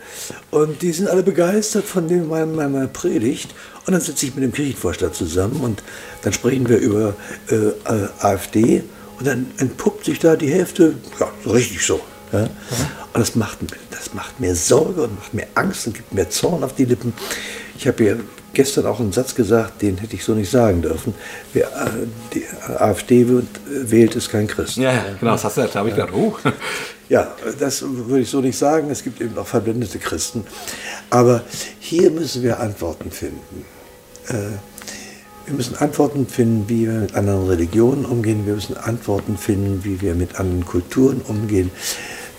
und 0.52 0.82
die 0.82 0.92
sind 0.92 1.08
alle 1.08 1.24
begeistert 1.24 1.86
von 1.86 2.08
dem, 2.08 2.28
meiner, 2.28 2.46
meiner 2.68 2.88
Predigt. 2.88 3.54
Und 3.86 3.94
dann 3.94 4.02
sitze 4.02 4.26
ich 4.26 4.36
mit 4.36 4.44
dem 4.44 4.52
Kirchenvorstand 4.52 5.16
zusammen 5.16 5.62
und 5.62 5.84
dann 6.24 6.34
sprechen 6.34 6.68
wir 6.68 6.78
über 6.78 7.16
äh, 7.50 7.72
AfD 8.20 8.84
und 9.20 9.28
dann 9.28 9.48
entpuppt 9.58 10.06
sich 10.06 10.20
da 10.20 10.36
die 10.36 10.50
Hälfte, 10.50 10.96
ja, 11.20 11.32
so 11.44 11.52
richtig 11.52 11.86
so. 11.86 12.02
Ja? 12.32 12.44
Und 12.44 13.20
das 13.20 13.36
macht, 13.36 13.60
das 13.92 14.14
macht 14.14 14.40
mir 14.40 14.56
Sorge 14.56 15.04
und 15.04 15.16
macht 15.16 15.34
mir 15.34 15.48
Angst 15.56 15.88
und 15.88 15.94
gibt 15.94 16.14
mir 16.14 16.30
Zorn 16.30 16.64
auf 16.64 16.74
die 16.76 16.86
Lippen. 16.86 17.14
Ich 17.78 17.88
habe 17.88 18.04
ja 18.04 18.16
gestern 18.54 18.86
auch 18.86 19.00
einen 19.00 19.12
Satz 19.12 19.36
gesagt, 19.36 19.82
den 19.82 19.98
hätte 19.98 20.16
ich 20.16 20.24
so 20.24 20.34
nicht 20.34 20.50
sagen 20.50 20.82
dürfen. 20.82 21.14
Wer 21.54 21.68
äh, 21.68 22.08
die 22.34 22.46
AfD 22.78 23.22
äh, 23.22 23.44
wählt, 23.66 24.16
ist 24.16 24.30
kein 24.30 24.48
Christ. 24.48 24.78
ja, 24.78 24.94
ja, 24.94 25.06
genau, 25.20 25.34
das 25.34 25.44
hast 25.44 25.58
du, 25.58 25.62
da 25.62 25.80
habe 25.80 25.90
ich 25.90 25.96
gedacht, 25.96 26.14
uh. 26.14 26.36
Ja, 27.10 27.36
das 27.60 27.84
würde 27.84 28.22
ich 28.22 28.30
so 28.30 28.42
nicht 28.42 28.58
sagen. 28.58 28.90
Es 28.90 29.04
gibt 29.04 29.22
eben 29.22 29.38
auch 29.38 29.46
verblendete 29.46 30.00
Christen. 30.00 30.46
Aber 31.10 31.44
hier 31.80 32.10
müssen 32.10 32.42
wir 32.42 32.60
Antworten 32.60 33.12
finden. 33.12 33.66
Äh, 34.30 34.58
wir 35.46 35.54
müssen 35.54 35.76
Antworten 35.76 36.28
finden, 36.28 36.70
wie 36.70 36.88
wir 36.88 37.00
mit 37.00 37.16
anderen 37.16 37.48
Religionen 37.48 38.06
umgehen. 38.06 38.46
Wir 38.46 38.56
müssen 38.56 38.78
Antworten 38.78 39.38
finden, 39.38 39.84
wie 39.84 40.00
wir 40.02 40.16
mit 40.16 40.40
anderen 40.40 40.66
Kulturen 40.66 41.22
umgehen. 41.28 41.72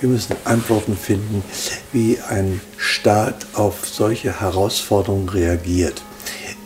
Wir 0.00 0.08
müssen 0.08 0.34
Antworten 0.44 0.96
finden, 0.96 1.42
wie 1.92 2.18
ein 2.28 2.60
Staat 2.76 3.46
auf 3.54 3.86
solche 3.86 4.40
Herausforderungen 4.40 5.28
reagiert. 5.28 6.02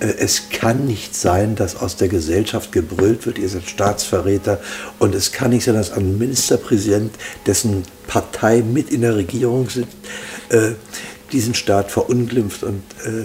Äh, 0.01 0.15
Es 0.19 0.49
kann 0.51 0.87
nicht 0.87 1.15
sein, 1.15 1.57
dass 1.57 1.77
aus 1.77 1.97
der 1.97 2.09
Gesellschaft 2.09 2.73
gebrüllt 2.73 3.27
wird, 3.27 3.39
ihr 3.39 3.49
seid 3.49 3.69
Staatsverräter. 3.69 4.61
Und 4.99 5.15
es 5.15 5.33
kann 5.33 5.51
nicht 5.51 5.65
sein, 5.65 5.75
dass 5.75 5.93
ein 5.93 6.19
Ministerpräsident, 6.19 7.15
dessen 7.47 7.83
Partei 8.07 8.63
mit 8.63 8.91
in 8.91 9.03
der 9.03 9.17
Regierung 9.17 9.69
sitzt, 9.69 9.97
äh, 10.51 10.73
diesen 11.33 11.55
Staat 11.55 11.91
verunglimpft 11.91 12.63
und 12.63 12.83
äh, 13.05 13.25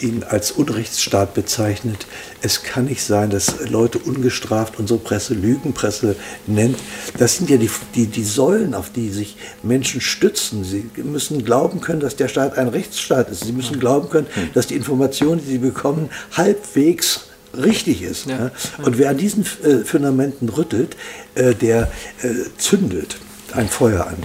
ihn 0.00 0.24
als 0.24 0.52
Unrechtsstaat 0.52 1.34
bezeichnet. 1.34 2.06
Es 2.42 2.62
kann 2.62 2.86
nicht 2.86 3.02
sein, 3.02 3.30
dass 3.30 3.68
Leute 3.68 3.98
ungestraft 3.98 4.78
unsere 4.78 4.98
Presse 4.98 5.34
Lügenpresse 5.34 6.16
nennt. 6.46 6.78
Das 7.18 7.36
sind 7.36 7.50
ja 7.50 7.56
die, 7.56 7.70
die, 7.94 8.06
die 8.06 8.24
Säulen, 8.24 8.74
auf 8.74 8.90
die 8.90 9.10
sich 9.10 9.36
Menschen 9.62 10.00
stützen. 10.00 10.64
Sie 10.64 10.90
müssen 11.02 11.44
glauben 11.44 11.80
können, 11.80 12.00
dass 12.00 12.16
der 12.16 12.28
Staat 12.28 12.58
ein 12.58 12.68
Rechtsstaat 12.68 13.30
ist. 13.30 13.44
Sie 13.44 13.52
müssen 13.52 13.78
glauben 13.80 14.08
können, 14.08 14.26
dass 14.54 14.66
die 14.66 14.76
Information, 14.76 15.38
die 15.38 15.52
sie 15.52 15.58
bekommen, 15.58 16.10
halbwegs 16.32 17.28
richtig 17.56 18.02
ist. 18.02 18.26
Ja. 18.26 18.50
Und 18.84 18.98
wer 18.98 19.10
an 19.10 19.16
diesen 19.16 19.44
äh, 19.64 19.84
Fundamenten 19.84 20.48
rüttelt, 20.48 20.96
äh, 21.34 21.54
der 21.54 21.90
äh, 22.22 22.28
zündet 22.58 23.16
ein 23.54 23.68
Feuer 23.68 24.06
an. 24.06 24.16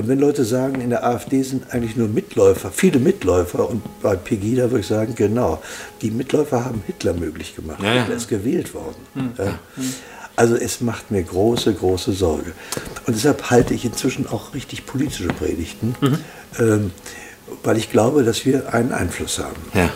Und 0.00 0.08
wenn 0.08 0.18
Leute 0.18 0.46
sagen, 0.46 0.80
in 0.80 0.88
der 0.88 1.04
AfD 1.04 1.42
sind 1.42 1.74
eigentlich 1.74 1.94
nur 1.94 2.08
Mitläufer, 2.08 2.70
viele 2.70 2.98
Mitläufer, 2.98 3.68
und 3.68 3.82
bei 4.00 4.16
Pegida 4.16 4.70
würde 4.70 4.80
ich 4.80 4.86
sagen, 4.86 5.14
genau, 5.14 5.60
die 6.00 6.10
Mitläufer 6.10 6.64
haben 6.64 6.82
Hitler 6.86 7.12
möglich 7.12 7.54
gemacht. 7.54 7.82
Ja, 7.82 7.92
ja. 7.92 8.00
Hitler 8.00 8.16
ist 8.16 8.28
gewählt 8.28 8.72
worden. 8.72 8.96
Ja. 9.36 9.58
Also 10.36 10.56
es 10.56 10.80
macht 10.80 11.10
mir 11.10 11.22
große, 11.22 11.74
große 11.74 12.12
Sorge. 12.12 12.52
Und 13.06 13.14
deshalb 13.14 13.50
halte 13.50 13.74
ich 13.74 13.84
inzwischen 13.84 14.26
auch 14.26 14.54
richtig 14.54 14.86
politische 14.86 15.28
Predigten, 15.28 15.94
ähm, 16.58 16.92
weil 17.62 17.76
ich 17.76 17.90
glaube, 17.90 18.24
dass 18.24 18.44
wir 18.44 18.72
einen 18.72 18.92
Einfluss 18.92 19.38
haben. 19.38 19.56
Ja. 19.74 19.90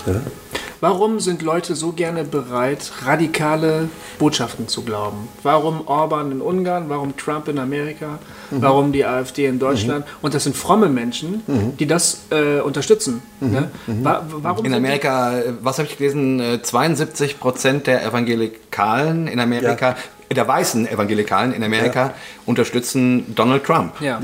Warum 0.85 1.19
sind 1.19 1.41
Leute 1.41 1.75
so 1.77 1.93
gerne 1.93 2.25
bereit, 2.25 2.93
radikale 3.07 3.89
Botschaften 4.19 4.69
zu 4.69 4.83
glauben? 4.83 5.29
Warum 5.43 5.87
Orban 5.87 6.31
in 6.31 6.43
Ungarn? 6.43 6.91
Warum 6.91 7.17
Trump 7.17 7.49
in 7.49 7.59
Amerika? 7.59 8.19
Mhm. 8.51 8.61
Warum 8.61 8.93
die 8.93 9.07
AfD 9.07 9.47
in 9.47 9.59
Deutschland? 9.59 10.05
Mhm. 10.05 10.11
Und 10.21 10.35
das 10.35 10.45
sind 10.45 10.55
fromme 10.55 10.91
Menschen, 10.91 11.43
mhm. 11.47 11.75
die 11.79 11.87
das 11.87 12.25
äh, 12.31 12.61
unterstützen. 12.61 13.23
Mhm. 13.41 13.51
Ne? 13.51 13.71
Mhm. 13.87 14.05
warum 14.05 14.67
in 14.67 14.75
Amerika, 14.75 15.39
äh, 15.39 15.55
was 15.63 15.79
habe 15.79 15.89
ich 15.89 15.97
gelesen? 15.97 16.61
72 16.63 17.31
äh, 17.31 17.35
Prozent 17.39 17.87
der 17.87 18.05
Evangelikalen 18.05 19.27
in 19.27 19.41
Amerika, 19.41 19.97
ja. 20.29 20.35
der 20.35 20.47
weißen 20.47 20.87
Evangelikalen 20.87 21.55
in 21.55 21.65
Amerika 21.65 22.09
ja. 22.09 22.15
unterstützen 22.45 23.35
Donald 23.35 23.65
Trump. 23.65 24.03
Ja. 24.03 24.19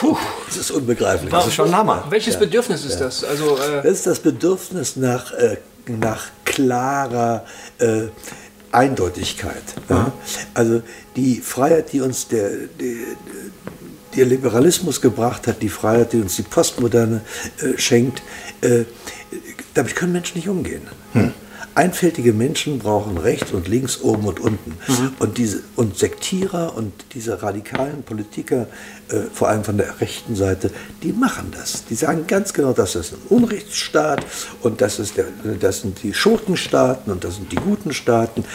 Puh, 0.00 0.16
das 0.46 0.56
ist 0.56 0.70
unbegreiflich. 0.70 1.30
Das 1.30 1.46
ist 1.46 1.54
schon 1.54 1.68
ein 1.68 1.76
Hammer. 1.76 2.04
Welches 2.10 2.34
ja. 2.34 2.40
Bedürfnis 2.40 2.84
ist 2.84 3.00
ja. 3.00 3.06
das? 3.06 3.24
Also, 3.24 3.56
äh 3.56 3.82
das 3.82 3.92
ist 3.92 4.06
das 4.06 4.20
Bedürfnis 4.20 4.96
nach, 4.96 5.32
äh, 5.32 5.56
nach 5.86 6.26
klarer 6.44 7.44
äh, 7.78 8.08
Eindeutigkeit. 8.72 9.62
Ja. 9.88 10.12
Also 10.54 10.82
die 11.16 11.40
Freiheit, 11.40 11.92
die 11.92 12.00
uns 12.00 12.28
der, 12.28 12.50
der, 12.50 12.96
der, 14.14 14.26
Liberalismus 14.26 15.00
gebracht 15.00 15.46
hat, 15.46 15.62
die 15.62 15.68
Freiheit, 15.68 16.12
die 16.12 16.20
uns 16.20 16.36
die 16.36 16.42
Postmoderne 16.42 17.22
äh, 17.60 17.78
schenkt, 17.78 18.22
äh, 18.60 18.84
damit 19.74 19.96
können 19.96 20.12
Menschen 20.12 20.36
nicht 20.36 20.48
umgehen. 20.48 20.82
Hm. 21.12 21.32
Einfältige 21.76 22.32
Menschen 22.32 22.78
brauchen 22.78 23.18
rechts 23.18 23.52
und 23.52 23.68
links, 23.68 24.00
oben 24.00 24.26
und 24.26 24.40
unten. 24.40 24.78
Mhm. 24.88 25.12
Und, 25.18 25.36
diese, 25.36 25.62
und 25.76 25.98
Sektierer 25.98 26.74
und 26.74 26.92
diese 27.12 27.42
radikalen 27.42 28.02
Politiker, 28.02 28.66
äh, 29.10 29.20
vor 29.30 29.48
allem 29.48 29.62
von 29.62 29.76
der 29.76 30.00
rechten 30.00 30.36
Seite, 30.36 30.70
die 31.02 31.12
machen 31.12 31.52
das. 31.52 31.84
Die 31.84 31.94
sagen 31.94 32.26
ganz 32.26 32.54
genau, 32.54 32.72
das 32.72 32.94
ist 32.94 33.12
ein 33.12 33.18
Unrechtsstaat 33.28 34.24
und 34.62 34.80
das, 34.80 34.98
ist 34.98 35.18
der, 35.18 35.26
das 35.60 35.82
sind 35.82 36.02
die 36.02 36.14
Schurkenstaaten 36.14 37.12
und 37.12 37.24
das 37.24 37.36
sind 37.36 37.52
die 37.52 37.56
guten 37.56 37.92
Staaten. 37.92 38.46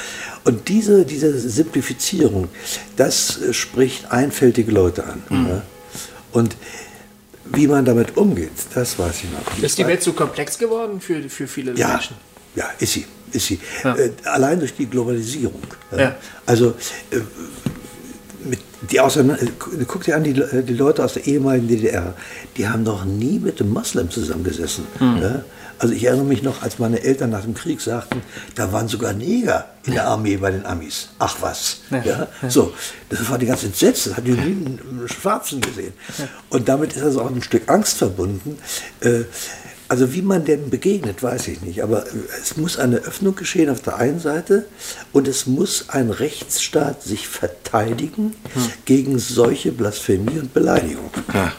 Und 0.44 0.68
diese, 0.68 1.06
diese 1.06 1.38
Simplifizierung, 1.38 2.48
das 2.96 3.40
äh, 3.40 3.54
spricht 3.54 4.12
einfältige 4.12 4.72
Leute 4.72 5.04
an. 5.04 5.22
Mhm. 5.30 5.48
Ja? 5.48 5.62
Und 6.32 6.58
wie 7.46 7.68
man 7.68 7.86
damit 7.86 8.18
umgeht, 8.18 8.50
das 8.74 8.98
weiß 8.98 9.26
ich 9.26 9.32
noch 9.32 9.54
nicht. 9.54 9.64
Ist 9.64 9.78
die 9.78 9.86
Welt 9.86 10.02
so 10.02 10.14
komplex 10.14 10.58
geworden 10.58 11.00
für, 11.00 11.22
für 11.30 11.48
viele 11.48 11.76
ja, 11.76 11.90
Menschen? 11.90 12.16
Ja, 12.56 12.66
ist 12.80 12.94
sie. 12.94 13.06
Ist 13.32 13.48
sie. 13.48 13.60
Ja. 13.84 13.96
Äh, 13.96 14.12
allein 14.26 14.60
durch 14.60 14.76
die 14.76 14.86
Globalisierung. 14.86 15.62
Ja. 15.96 16.16
Also 16.46 16.76
äh, 17.12 17.22
die 18.90 19.00
Auseinander 19.00 19.42
äh, 19.44 19.86
guck 19.88 20.04
dir 20.04 20.16
an, 20.16 20.24
die, 20.24 20.32
äh, 20.32 20.64
die 20.64 20.74
Leute 20.74 21.04
aus 21.04 21.14
der 21.14 21.26
ehemaligen 21.26 21.68
DDR, 21.68 22.14
die 22.58 22.68
haben 22.68 22.84
doch 22.84 23.06
nie 23.06 23.40
mit 23.40 23.60
dem 23.60 23.72
Moslem 23.72 24.10
zusammengesessen. 24.10 24.86
Mhm. 25.00 25.22
Ja? 25.22 25.44
Also 25.82 25.96
ich 25.96 26.04
erinnere 26.04 26.26
mich 26.26 26.44
noch, 26.44 26.62
als 26.62 26.78
meine 26.78 27.02
Eltern 27.02 27.32
nach 27.32 27.42
dem 27.42 27.56
Krieg 27.56 27.82
sagten, 27.82 28.22
da 28.54 28.72
waren 28.72 28.88
sogar 28.88 29.14
Neger 29.14 29.66
in 29.84 29.94
der 29.94 30.06
Armee 30.06 30.38
bei 30.38 30.52
den 30.52 30.64
Amis. 30.64 31.10
Ach 31.18 31.38
was. 31.42 31.78
Ja, 31.90 32.04
ja. 32.04 32.28
So, 32.50 32.72
das 33.10 33.28
war 33.28 33.40
die 33.40 33.48
ganze 33.48 33.66
entsetzt, 33.66 34.06
das 34.06 34.16
hat 34.16 34.28
die 34.28 34.32
nie 34.32 34.42
einen 34.42 35.08
Schwarzen 35.08 35.60
gesehen. 35.60 35.94
Und 36.50 36.70
damit 36.70 36.96
ist 36.96 37.02
also 37.02 37.22
auch 37.22 37.32
ein 37.32 37.42
Stück 37.42 37.68
Angst 37.68 37.98
verbunden. 37.98 38.60
Äh, 39.00 39.22
also 39.92 40.14
wie 40.14 40.22
man 40.22 40.46
dem 40.46 40.70
begegnet, 40.70 41.22
weiß 41.22 41.50
ich 41.50 41.64
nicht. 41.64 41.84
Aber 41.84 42.06
es 42.42 42.56
muss 42.56 42.80
eine 42.80 43.00
Öffnung 43.00 43.36
geschehen 43.36 43.70
auf 43.70 43.82
der 43.82 43.98
einen 43.98 44.22
Seite 44.22 44.66
und 45.12 45.28
es 45.28 45.48
muss 45.48 45.90
ein 45.90 46.12
Rechtsstaat 46.12 47.04
sich 47.04 47.28
verteidigen 47.28 48.34
hm. 48.54 48.70
gegen 48.86 49.20
solche 49.20 49.74
Blasphemie 49.74 50.40
und 50.40 50.54
Beleidigung. 50.54 51.12
Ja. 51.34 51.52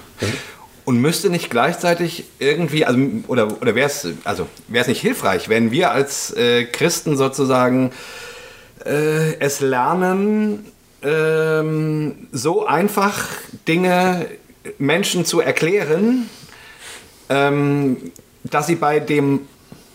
Und 0.86 0.96
müsste 0.96 1.28
nicht 1.28 1.50
gleichzeitig 1.50 2.24
irgendwie, 2.38 2.86
also, 2.86 2.98
oder, 3.26 3.60
oder 3.60 3.74
wäre 3.74 3.88
es 3.88 4.08
also, 4.24 4.46
nicht 4.66 5.02
hilfreich, 5.02 5.50
wenn 5.50 5.70
wir 5.70 5.90
als 5.90 6.34
äh, 6.34 6.64
Christen 6.64 7.18
sozusagen 7.18 7.90
äh, 8.86 9.38
es 9.40 9.60
lernen, 9.60 10.64
ähm, 11.02 12.28
so 12.32 12.64
einfach 12.64 13.28
Dinge 13.68 14.24
Menschen 14.78 15.26
zu 15.26 15.40
erklären, 15.40 16.30
ähm, 17.28 17.96
dass 18.44 18.66
sie 18.66 18.76
bei 18.76 19.00
dem 19.00 19.40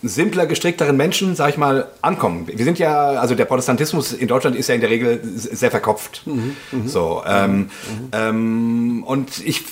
simpler 0.02 0.46
gestrickteren 0.46 0.96
Menschen, 0.96 1.34
sag 1.34 1.50
ich 1.50 1.56
mal, 1.56 1.88
ankommen. 2.02 2.46
Wir 2.46 2.64
sind 2.64 2.78
ja, 2.78 3.10
also 3.10 3.34
der 3.34 3.46
Protestantismus 3.46 4.12
in 4.12 4.28
Deutschland 4.28 4.56
ist 4.56 4.68
ja 4.68 4.74
in 4.74 4.80
der 4.80 4.90
Regel 4.90 5.20
sehr 5.24 5.70
verkopft. 5.70 6.22
Mhm, 6.26 6.56
mh. 6.70 6.88
So, 6.88 7.22
ähm, 7.26 7.58
mhm. 7.58 7.68
ähm, 8.12 9.04
und 9.04 9.44
ich, 9.44 9.64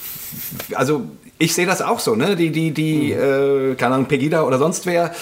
also 0.75 1.05
ich 1.39 1.55
sehe 1.55 1.67
das 1.67 1.83
auch 1.83 2.01
so, 2.01 2.17
ne? 2.17 2.35
Die, 2.35 2.51
die, 2.51 2.73
die, 2.73 3.15
mhm. 3.15 3.73
äh, 3.73 3.75
keine 3.77 3.95
Ahnung, 3.95 4.07
Pegida 4.07 4.43
oder 4.43 4.59
sonst 4.59 4.87
wer, 4.87 5.15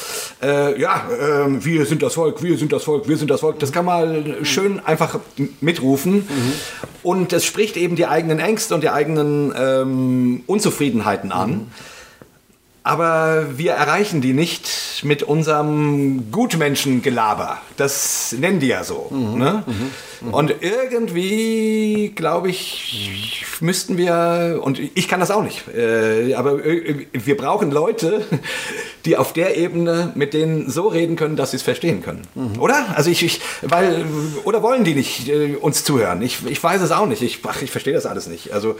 äh, 0.43 0.80
ja, 0.80 1.03
äh, 1.11 1.64
wir 1.64 1.87
sind 1.87 2.03
das 2.03 2.14
Volk, 2.14 2.43
wir 2.43 2.57
sind 2.57 2.72
das 2.72 2.85
Volk, 2.85 3.09
wir 3.09 3.16
sind 3.16 3.30
das 3.30 3.41
Volk. 3.41 3.59
Das 3.59 3.72
kann 3.72 3.85
man 3.85 4.37
schön 4.45 4.80
einfach 4.80 5.18
mitrufen. 5.61 6.14
Mhm. 6.14 6.53
Und 7.03 7.32
es 7.32 7.45
spricht 7.45 7.76
eben 7.76 7.97
die 7.97 8.07
eigenen 8.07 8.39
Ängste 8.39 8.74
und 8.74 8.82
die 8.82 8.91
eigenen 8.91 9.53
ähm, 9.59 10.45
Unzufriedenheiten 10.47 11.32
an. 11.32 11.66
Aber 12.87 13.47
wir 13.57 13.72
erreichen 13.72 14.20
die 14.20 14.35
nicht 14.35 15.01
mit 15.05 15.22
unserem 15.22 16.30
Gutmenschengelaber. 16.30 17.59
Das 17.78 18.35
nennen 18.39 18.61
die 18.61 18.66
ja 18.66 18.85
so. 18.85 19.09
Mhm. 19.11 19.39
Ne? 19.39 19.64
Mhm. 19.66 19.91
Mhm. 20.20 20.35
Und 20.35 20.55
irgendwie, 20.61 22.12
glaube 22.14 22.51
ich, 22.51 23.47
müssten 23.61 23.97
wir, 23.97 24.61
und 24.62 24.78
ich 24.78 25.09
kann 25.09 25.18
das 25.18 25.30
auch 25.30 25.43
nicht, 25.43 25.66
äh, 25.74 26.35
aber 26.35 26.62
äh, 26.62 27.07
wir 27.12 27.39
brauchen 27.39 27.70
Leute, 27.70 28.26
die 29.07 29.16
auf 29.16 29.32
der 29.32 29.57
Ebene 29.57 30.12
mit 30.14 30.35
denen 30.35 30.70
so 30.70 30.89
reden 30.89 31.16
können, 31.16 31.37
dass 31.37 31.53
sie 31.53 31.57
es 31.57 31.62
verstehen 31.62 32.03
können. 32.03 32.22
Mhm. 32.35 32.61
Oder? 32.61 32.85
Also 32.95 33.09
ich, 33.09 33.22
ich, 33.22 33.41
weil, 33.62 34.05
oder 34.45 34.62
wollen 34.62 34.85
die 34.85 34.95
nicht 34.95 35.30
äh, 35.30 35.57
uns 35.57 35.85
zuhören? 35.85 36.20
Ich, 36.20 36.45
ich 36.47 36.62
weiß 36.62 36.82
es 36.82 36.91
auch 36.91 37.07
nicht. 37.07 37.22
Ich, 37.22 37.41
ach, 37.45 37.62
ich 37.62 37.70
verstehe 37.70 37.95
das 37.95 38.05
alles 38.05 38.26
nicht. 38.26 38.53
Also, 38.53 38.76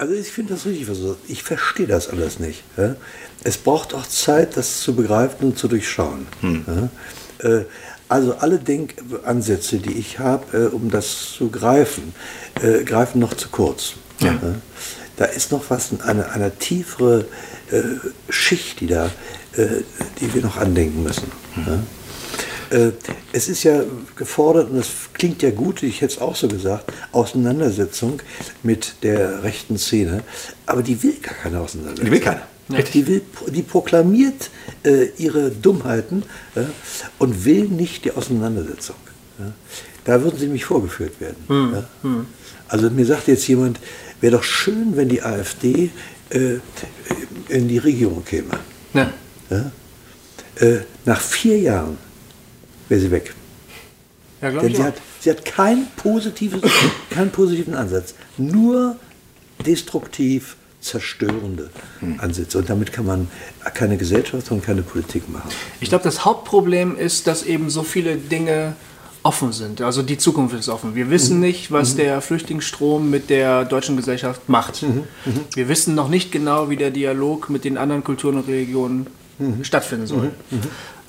also 0.00 0.14
ich 0.14 0.28
finde 0.32 0.54
das 0.54 0.64
richtig 0.64 0.86
versucht. 0.86 1.18
Ich 1.28 1.42
verstehe 1.42 1.86
das 1.86 2.08
alles 2.08 2.38
nicht. 2.38 2.62
Ja? 2.78 2.96
Es 3.44 3.58
braucht 3.58 3.92
auch 3.92 4.06
Zeit, 4.06 4.56
das 4.56 4.80
zu 4.80 4.94
begreifen 4.94 5.48
und 5.48 5.58
zu 5.58 5.68
durchschauen. 5.68 6.26
Hm. 6.40 6.64
Ja? 6.66 7.48
Äh, 7.48 7.64
also 8.08 8.34
alle 8.36 8.58
Denkansätze, 8.58 9.76
die 9.76 9.92
ich 9.92 10.18
habe, 10.18 10.56
äh, 10.56 10.74
um 10.74 10.90
das 10.90 11.34
zu 11.36 11.50
greifen, 11.50 12.14
äh, 12.62 12.82
greifen 12.82 13.20
noch 13.20 13.34
zu 13.34 13.50
kurz. 13.50 13.94
Ja. 14.20 14.32
Ja? 14.32 14.54
Da 15.18 15.26
ist 15.26 15.52
noch 15.52 15.64
was, 15.68 15.90
eine, 16.02 16.30
eine 16.30 16.56
tiefere 16.56 17.26
äh, 17.70 17.82
Schicht, 18.30 18.80
die, 18.80 18.86
da, 18.86 19.10
äh, 19.52 19.66
die 20.18 20.32
wir 20.32 20.40
noch 20.40 20.56
andenken 20.56 21.02
müssen. 21.02 21.30
Hm. 21.56 21.86
Äh, 22.70 22.92
es 23.32 23.48
ist 23.48 23.64
ja 23.64 23.82
gefordert, 24.16 24.70
und 24.70 24.76
das 24.76 24.88
klingt 25.12 25.42
ja 25.42 25.50
gut, 25.50 25.82
ich 25.82 26.00
hätte 26.00 26.14
es 26.14 26.20
auch 26.20 26.36
so 26.36 26.48
gesagt, 26.48 26.92
Auseinandersetzung 27.12 28.20
mit 28.62 28.94
der 29.02 29.42
rechten 29.42 29.76
Szene, 29.76 30.22
aber 30.66 30.82
die 30.82 31.02
will 31.02 31.16
gar 31.20 31.34
keine 31.34 31.60
Auseinandersetzung. 31.60 32.06
Die 32.06 32.12
will 32.12 32.20
keine. 32.20 32.42
Die, 32.94 33.06
will, 33.08 33.22
die 33.48 33.62
proklamiert 33.62 34.50
äh, 34.84 35.06
ihre 35.16 35.50
Dummheiten 35.50 36.22
äh, 36.54 36.60
und 37.18 37.44
will 37.44 37.64
nicht 37.64 38.04
die 38.04 38.12
Auseinandersetzung. 38.12 38.94
Ja. 39.40 39.52
Da 40.04 40.22
würden 40.22 40.38
sie 40.38 40.44
nämlich 40.44 40.66
vorgeführt 40.66 41.20
werden. 41.20 41.36
Hm. 41.48 41.72
Ja. 41.74 41.88
Hm. 42.02 42.26
Also 42.68 42.88
mir 42.90 43.04
sagt 43.04 43.26
jetzt 43.26 43.48
jemand, 43.48 43.80
wäre 44.20 44.36
doch 44.36 44.44
schön, 44.44 44.96
wenn 44.96 45.08
die 45.08 45.20
AfD 45.20 45.90
äh, 46.28 46.58
in 47.48 47.66
die 47.66 47.78
Regierung 47.78 48.24
käme. 48.24 48.60
Ja. 48.94 49.12
Äh, 50.60 50.76
nach 51.04 51.20
vier 51.20 51.58
Jahren 51.58 51.98
wäre 52.90 53.00
sie 53.00 53.10
weg. 53.10 53.34
Ja, 54.42 54.50
Denn 54.50 54.74
sie 54.74 54.82
hat, 54.82 54.94
sie 55.20 55.30
hat 55.30 55.44
kein 55.46 55.86
positives, 55.96 56.60
keinen 57.10 57.30
positiven 57.30 57.74
Ansatz, 57.74 58.14
nur 58.36 58.96
destruktiv 59.66 60.56
zerstörende 60.80 61.68
Ansätze. 62.18 62.56
Und 62.56 62.70
damit 62.70 62.90
kann 62.92 63.04
man 63.04 63.28
keine 63.74 63.98
Gesellschaft 63.98 64.50
und 64.50 64.64
keine 64.64 64.82
Politik 64.82 65.28
machen. 65.28 65.50
Ich 65.80 65.90
glaube, 65.90 66.04
das 66.04 66.24
Hauptproblem 66.24 66.96
ist, 66.96 67.26
dass 67.26 67.42
eben 67.42 67.68
so 67.68 67.82
viele 67.82 68.16
Dinge 68.16 68.74
offen 69.22 69.52
sind. 69.52 69.82
Also 69.82 70.02
die 70.02 70.16
Zukunft 70.16 70.54
ist 70.54 70.70
offen. 70.70 70.94
Wir 70.94 71.10
wissen 71.10 71.36
mhm. 71.36 71.42
nicht, 71.42 71.70
was 71.70 71.92
mhm. 71.92 71.98
der 71.98 72.20
Flüchtlingsstrom 72.22 73.10
mit 73.10 73.28
der 73.28 73.66
deutschen 73.66 73.96
Gesellschaft 73.96 74.48
macht. 74.48 74.82
Mhm. 74.82 75.04
mhm. 75.26 75.40
Wir 75.54 75.68
wissen 75.68 75.94
noch 75.94 76.08
nicht 76.08 76.32
genau, 76.32 76.70
wie 76.70 76.76
der 76.76 76.90
Dialog 76.90 77.50
mit 77.50 77.64
den 77.64 77.76
anderen 77.76 78.02
Kulturen 78.02 78.36
und 78.36 78.48
Religionen 78.48 79.06
mhm. 79.38 79.64
stattfinden 79.64 80.06
soll. 80.06 80.30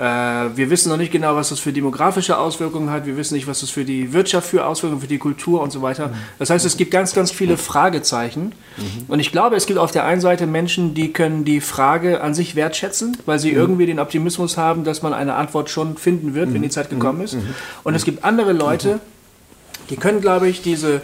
Mhm. 0.01 0.05
mhm. 0.05 0.51
Äh, 0.51 0.57
wir 0.57 0.69
wissen 0.69 0.89
noch 0.89 0.97
nicht 0.97 1.11
genau, 1.11 1.35
was 1.35 1.49
das 1.49 1.59
für 1.59 1.71
demografische 1.71 2.37
Auswirkungen 2.37 2.89
hat. 2.89 3.05
Wir 3.05 3.17
wissen 3.17 3.35
nicht, 3.35 3.47
was 3.47 3.61
das 3.61 3.69
für 3.69 3.85
die 3.85 4.13
Wirtschaft 4.13 4.49
für 4.49 4.65
Auswirkungen, 4.65 5.01
für 5.01 5.07
die 5.07 5.17
Kultur 5.17 5.61
und 5.61 5.71
so 5.71 5.81
weiter. 5.81 6.09
Mhm. 6.09 6.13
Das 6.39 6.49
heißt, 6.49 6.65
es 6.65 6.77
gibt 6.77 6.91
ganz, 6.91 7.13
ganz 7.13 7.31
viele 7.31 7.57
Fragezeichen. 7.57 8.53
Mhm. 8.77 9.05
Und 9.07 9.19
ich 9.19 9.31
glaube, 9.31 9.55
es 9.55 9.65
gibt 9.65 9.79
auf 9.79 9.91
der 9.91 10.05
einen 10.05 10.21
Seite 10.21 10.47
Menschen, 10.47 10.93
die 10.93 11.13
können 11.13 11.45
die 11.45 11.61
Frage 11.61 12.21
an 12.21 12.33
sich 12.33 12.55
wertschätzen, 12.55 13.17
weil 13.25 13.39
sie 13.39 13.51
irgendwie 13.51 13.85
den 13.85 13.99
Optimismus 13.99 14.57
haben, 14.57 14.83
dass 14.83 15.01
man 15.01 15.13
eine 15.13 15.35
Antwort 15.35 15.69
schon 15.69 15.97
finden 15.97 16.33
wird, 16.33 16.53
wenn 16.53 16.61
die 16.61 16.69
Zeit 16.69 16.89
gekommen 16.89 17.21
ist. 17.21 17.37
Und 17.83 17.95
es 17.95 18.03
gibt 18.03 18.23
andere 18.23 18.53
Leute, 18.53 18.99
die 19.89 19.95
können, 19.95 20.21
glaube 20.21 20.47
ich, 20.47 20.61
diese 20.61 21.01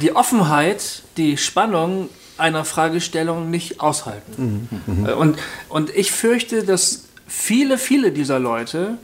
die 0.00 0.16
Offenheit, 0.16 1.02
die 1.16 1.36
Spannung 1.36 2.08
einer 2.38 2.64
Fragestellung 2.64 3.50
nicht 3.50 3.80
aushalten. 3.80 4.68
Mhm. 4.86 5.04
Und, 5.04 5.38
und 5.68 5.90
ich 5.94 6.12
fürchte, 6.12 6.64
dass 6.64 7.04
viele, 7.26 7.78
viele 7.78 8.12
dieser 8.12 8.38
Leute 8.38 8.98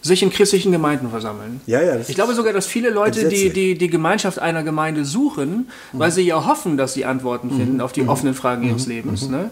sich 0.00 0.22
in 0.22 0.30
christlichen 0.30 0.70
Gemeinden 0.70 1.10
versammeln. 1.10 1.60
Ja, 1.66 1.82
ja, 1.82 1.96
ich 1.96 2.14
glaube 2.14 2.34
sogar, 2.34 2.52
dass 2.52 2.66
viele 2.66 2.90
Leute 2.90 3.28
die, 3.28 3.50
die 3.50 3.76
die 3.76 3.90
Gemeinschaft 3.90 4.38
einer 4.38 4.62
Gemeinde 4.62 5.04
suchen, 5.04 5.68
weil 5.92 6.12
sie 6.12 6.22
ja 6.22 6.46
hoffen, 6.46 6.76
dass 6.76 6.94
sie 6.94 7.04
Antworten 7.04 7.50
finden 7.50 7.80
auf 7.80 7.92
die 7.92 8.06
offenen 8.06 8.34
Fragen 8.34 8.62
ihres 8.62 8.86
Lebens. 8.86 9.28
Ne? 9.28 9.50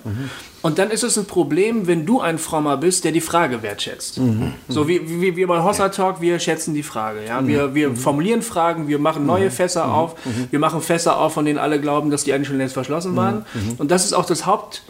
Und 0.63 0.79
dann 0.79 0.91
ist 0.91 1.03
es 1.03 1.19
ein 1.19 1.27
Problem, 1.27 1.87
wenn 1.89 2.07
du 2.07 2.21
ein 2.21 2.39
Frommer 2.39 2.77
bist, 2.77 3.05
der 3.05 3.13
die 3.13 3.21
Frage 3.21 3.63
wertschätzt. 3.63 4.21
So 4.69 4.89
wie, 4.89 5.21
wie 5.21 5.37
wir 5.37 5.47
bei 5.49 5.63
Hossa 5.63 5.89
Talk, 5.89 6.21
wir 6.21 6.39
schätzen 6.39 6.75
die 6.75 6.85
Frage. 6.85 7.25
Ja? 7.27 7.45
Wir, 7.47 7.75
wir 7.75 7.97
formulieren 7.97 8.43
Fragen, 8.43 8.87
wir 8.87 9.01
machen 9.01 9.27
neue 9.27 9.51
Fässer 9.51 9.93
auf, 9.93 10.15
wir 10.51 10.59
machen 10.61 10.81
Fässer 10.81 11.19
auf, 11.19 11.35
von 11.35 11.45
denen 11.45 11.59
alle 11.59 11.81
glauben, 11.81 12.11
dass 12.11 12.23
die 12.23 12.33
eigentlich 12.33 12.49
schon 12.49 12.59
längst 12.59 12.75
verschlossen 12.75 13.17
waren. 13.17 13.45
Und 13.79 13.91
das 13.91 14.05
ist 14.05 14.13
auch 14.13 14.27
das 14.27 14.47
Haupt 14.47 14.83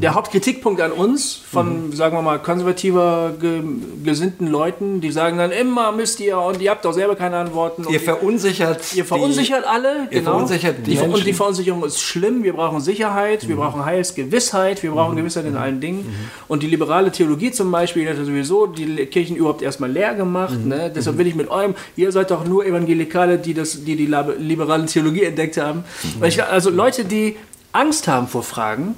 der 0.00 0.14
Hauptkritikpunkt 0.14 0.80
an 0.80 0.92
uns 0.92 1.34
von, 1.34 1.92
sagen 1.92 2.16
wir 2.16 2.22
mal, 2.22 2.38
konservativer 2.38 3.34
ge 3.40 3.62
gesinnten 4.04 4.46
Leuten, 4.46 5.00
die 5.00 5.10
sagen 5.10 5.38
dann 5.38 5.50
immer 5.50 5.92
müsst 5.92 6.20
ihr 6.20 6.38
und 6.38 6.60
ihr 6.60 6.70
habt 6.70 6.84
doch 6.84 6.92
selber 6.92 7.16
keine 7.16 7.36
Antworten. 7.36 7.86
Ihr 7.88 8.00
verunsichert. 8.00 8.94
Ihr 8.94 9.04
verunsichert 9.04 9.64
alle, 9.66 10.08
ihr 10.10 10.20
genau. 10.20 10.32
verunsichert 10.32 10.78
die 10.86 10.96
die, 10.96 10.98
und 10.98 11.26
die 11.26 11.32
Verunsicherung 11.32 11.84
ist 11.84 12.00
schlimm. 12.00 12.42
Wir 12.42 12.52
brauchen 12.52 12.80
Sicherheit, 12.80 13.48
wir 13.48 13.56
brauchen 13.56 13.84
Heilsgewissheit, 13.84 14.82
wir 14.82 14.90
brauchen 14.90 15.16
Gewissheit 15.16 15.46
in 15.46 15.56
allen 15.56 15.80
Dingen. 15.80 16.06
Und 16.48 16.62
die 16.62 16.68
liberale 16.68 17.10
Theologie 17.10 17.50
zum 17.50 17.70
Beispiel 17.70 18.04
die 18.04 18.08
hat 18.08 18.16
sowieso 18.16 18.66
die 18.66 19.06
Kirchen 19.06 19.36
überhaupt 19.36 19.62
erstmal 19.62 19.90
leer 19.90 20.14
gemacht. 20.14 20.64
Ne? 20.64 20.92
Deshalb 20.94 21.18
will 21.18 21.26
ich 21.26 21.34
mit 21.34 21.48
eurem, 21.48 21.74
ihr 21.96 22.12
seid 22.12 22.30
doch 22.30 22.44
nur 22.44 22.66
Evangelikale, 22.66 23.38
die 23.38 23.54
das, 23.54 23.84
die, 23.84 23.96
die 23.96 24.06
liberale 24.06 24.86
Theologie 24.86 25.24
entdeckt 25.24 25.56
haben. 25.56 25.84
Ich, 26.22 26.42
also 26.42 26.70
Leute, 26.70 27.04
die 27.04 27.36
Angst 27.74 28.08
haben 28.08 28.28
vor 28.28 28.42
Fragen, 28.42 28.94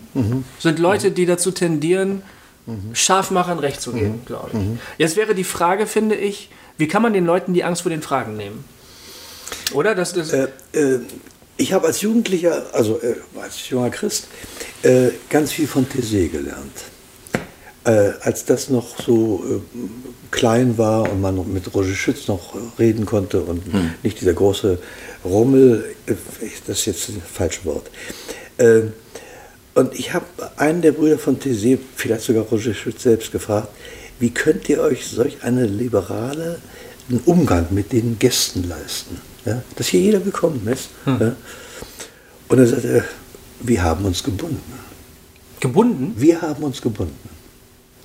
sind 0.59 0.79
Leute, 0.79 1.11
die 1.11 1.27
dazu 1.27 1.51
tendieren, 1.51 2.23
scharf 2.93 3.31
machen, 3.31 3.59
recht 3.59 3.81
zu 3.81 3.93
gehen, 3.93 4.21
glaube 4.27 4.51
ich. 4.53 4.59
Jetzt 4.99 5.17
wäre 5.17 5.35
die 5.35 5.45
Frage, 5.45 5.87
finde 5.87 6.15
ich, 6.15 6.51
wie 6.79 6.89
kann 6.89 7.01
man 7.03 7.13
den 7.13 7.25
Leuten 7.25 7.55
die 7.55 7.65
Angst 7.65 7.83
vor 7.83 7.91
den 7.91 8.03
Fragen 8.03 8.37
nehmen? 8.37 8.65
Oder? 9.73 9.95
Das, 9.95 10.13
das, 10.13 10.33
Äh, 10.33 10.49
äh, 10.73 11.01
ich 11.57 11.73
habe 11.73 11.87
als 11.87 12.03
Jugendlicher, 12.03 12.67
also 12.73 13.01
äh, 13.01 13.15
als 13.41 13.69
junger 13.71 13.89
Christ, 13.91 14.29
äh, 14.83 15.09
ganz 15.31 15.53
viel 15.53 15.67
von 15.67 15.87
Thésée 15.87 16.29
gelernt. 16.29 16.85
Äh, 17.85 18.13
als 18.21 18.45
das 18.45 18.69
noch 18.69 19.01
so 19.01 19.45
äh, 19.49 19.79
klein 20.33 20.77
war 20.77 21.11
und 21.11 21.21
man 21.21 21.37
noch 21.37 21.47
mit 21.47 21.73
Roger 21.73 21.95
Schütz 21.95 22.27
noch 22.29 22.55
reden 22.79 23.07
konnte 23.07 23.41
und 23.41 23.63
nicht 24.03 24.21
dieser 24.21 24.35
große 24.35 24.79
Rummel, 25.25 25.95
äh, 26.07 26.15
das 26.67 26.81
ist 26.81 26.87
jetzt 26.87 27.09
das 27.09 27.15
falsche 27.33 27.65
Wort. 27.65 27.89
Äh, 28.59 28.83
und 29.75 29.95
ich 29.99 30.15
habe 30.15 30.25
einen 30.57 30.81
der 30.81 30.93
Brüder 30.93 31.19
von 31.19 31.39
Thésée, 31.39 31.79
vielleicht 31.97 32.23
sogar 32.23 32.45
Roger 32.45 32.73
Schütz 32.73 33.03
selbst, 33.03 33.31
gefragt, 33.31 33.69
wie 34.19 34.31
könnt 34.31 34.69
ihr 34.69 34.81
euch 34.81 35.07
solch 35.07 35.43
eine 35.43 35.67
liberale 35.67 36.59
einen 37.09 37.21
Umgang 37.21 37.67
mit 37.71 37.93
den 37.93 38.19
Gästen 38.19 38.67
leisten? 38.69 39.21
Ja? 39.45 39.63
Dass 39.77 39.89
hier 39.89 40.01
jeder 40.01 40.25
willkommen 40.25 40.67
ist. 40.69 40.89
Ja? 41.05 41.37
Und 42.49 42.59
er 42.59 42.67
sagte, 42.67 43.05
wir 43.61 43.83
haben 43.83 44.05
uns 44.05 44.23
gebunden. 44.23 44.73
gebunden? 45.61 46.15
Wir 46.17 46.41
haben 46.43 46.63
uns 46.63 46.81
gebunden. 46.81 47.29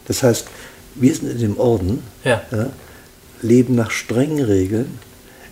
Das 0.08 0.24
heißt, 0.24 0.48
wir 0.96 1.16
sind 1.16 1.32
in 1.32 1.40
dem 1.40 1.58
Orden, 1.58 2.04
Ja. 2.26 2.42
leben 3.42 3.76
nach 3.76 3.92
strengen 3.92 4.44
Regeln, 4.44 5.00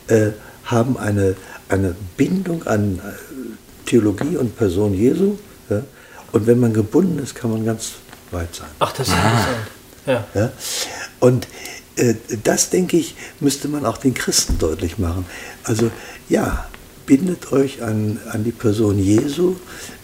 äh, 0.08 0.32
haben 0.66 0.97
eine, 0.97 1.36
eine 1.70 1.95
Bindung 2.18 2.68
an 2.68 3.00
Theologie 3.90 4.38
und 4.38 4.56
Person 4.56 4.94
Jesu. 4.94 5.38
Ja? 5.70 5.84
Und 6.32 6.48
wenn 6.48 6.60
man 6.60 6.74
gebunden 6.74 7.20
ist, 7.20 7.36
kann 7.36 7.52
man 7.52 7.66
ganz 7.66 7.94
weit 8.32 8.54
sein. 8.54 8.68
Ach, 8.78 8.92
das 8.92 9.08
ist 9.08 9.16
interessant. 9.16 9.68
Ja. 10.06 10.28
Ja? 10.34 10.52
Und 11.20 11.48
äh, 11.96 12.14
das, 12.44 12.70
denke 12.70 12.98
ich, 12.98 13.16
müsste 13.40 13.68
man 13.68 13.86
auch 13.86 13.98
den 13.98 14.14
Christen 14.14 14.58
deutlich 14.60 15.00
machen. 15.00 15.26
Also 15.64 15.92
ja, 16.30 16.68
bindet 17.08 17.52
euch 17.52 17.82
an, 17.82 18.20
an 18.32 18.44
die 18.44 18.52
Person 18.52 19.00
Jesu. 19.00 19.56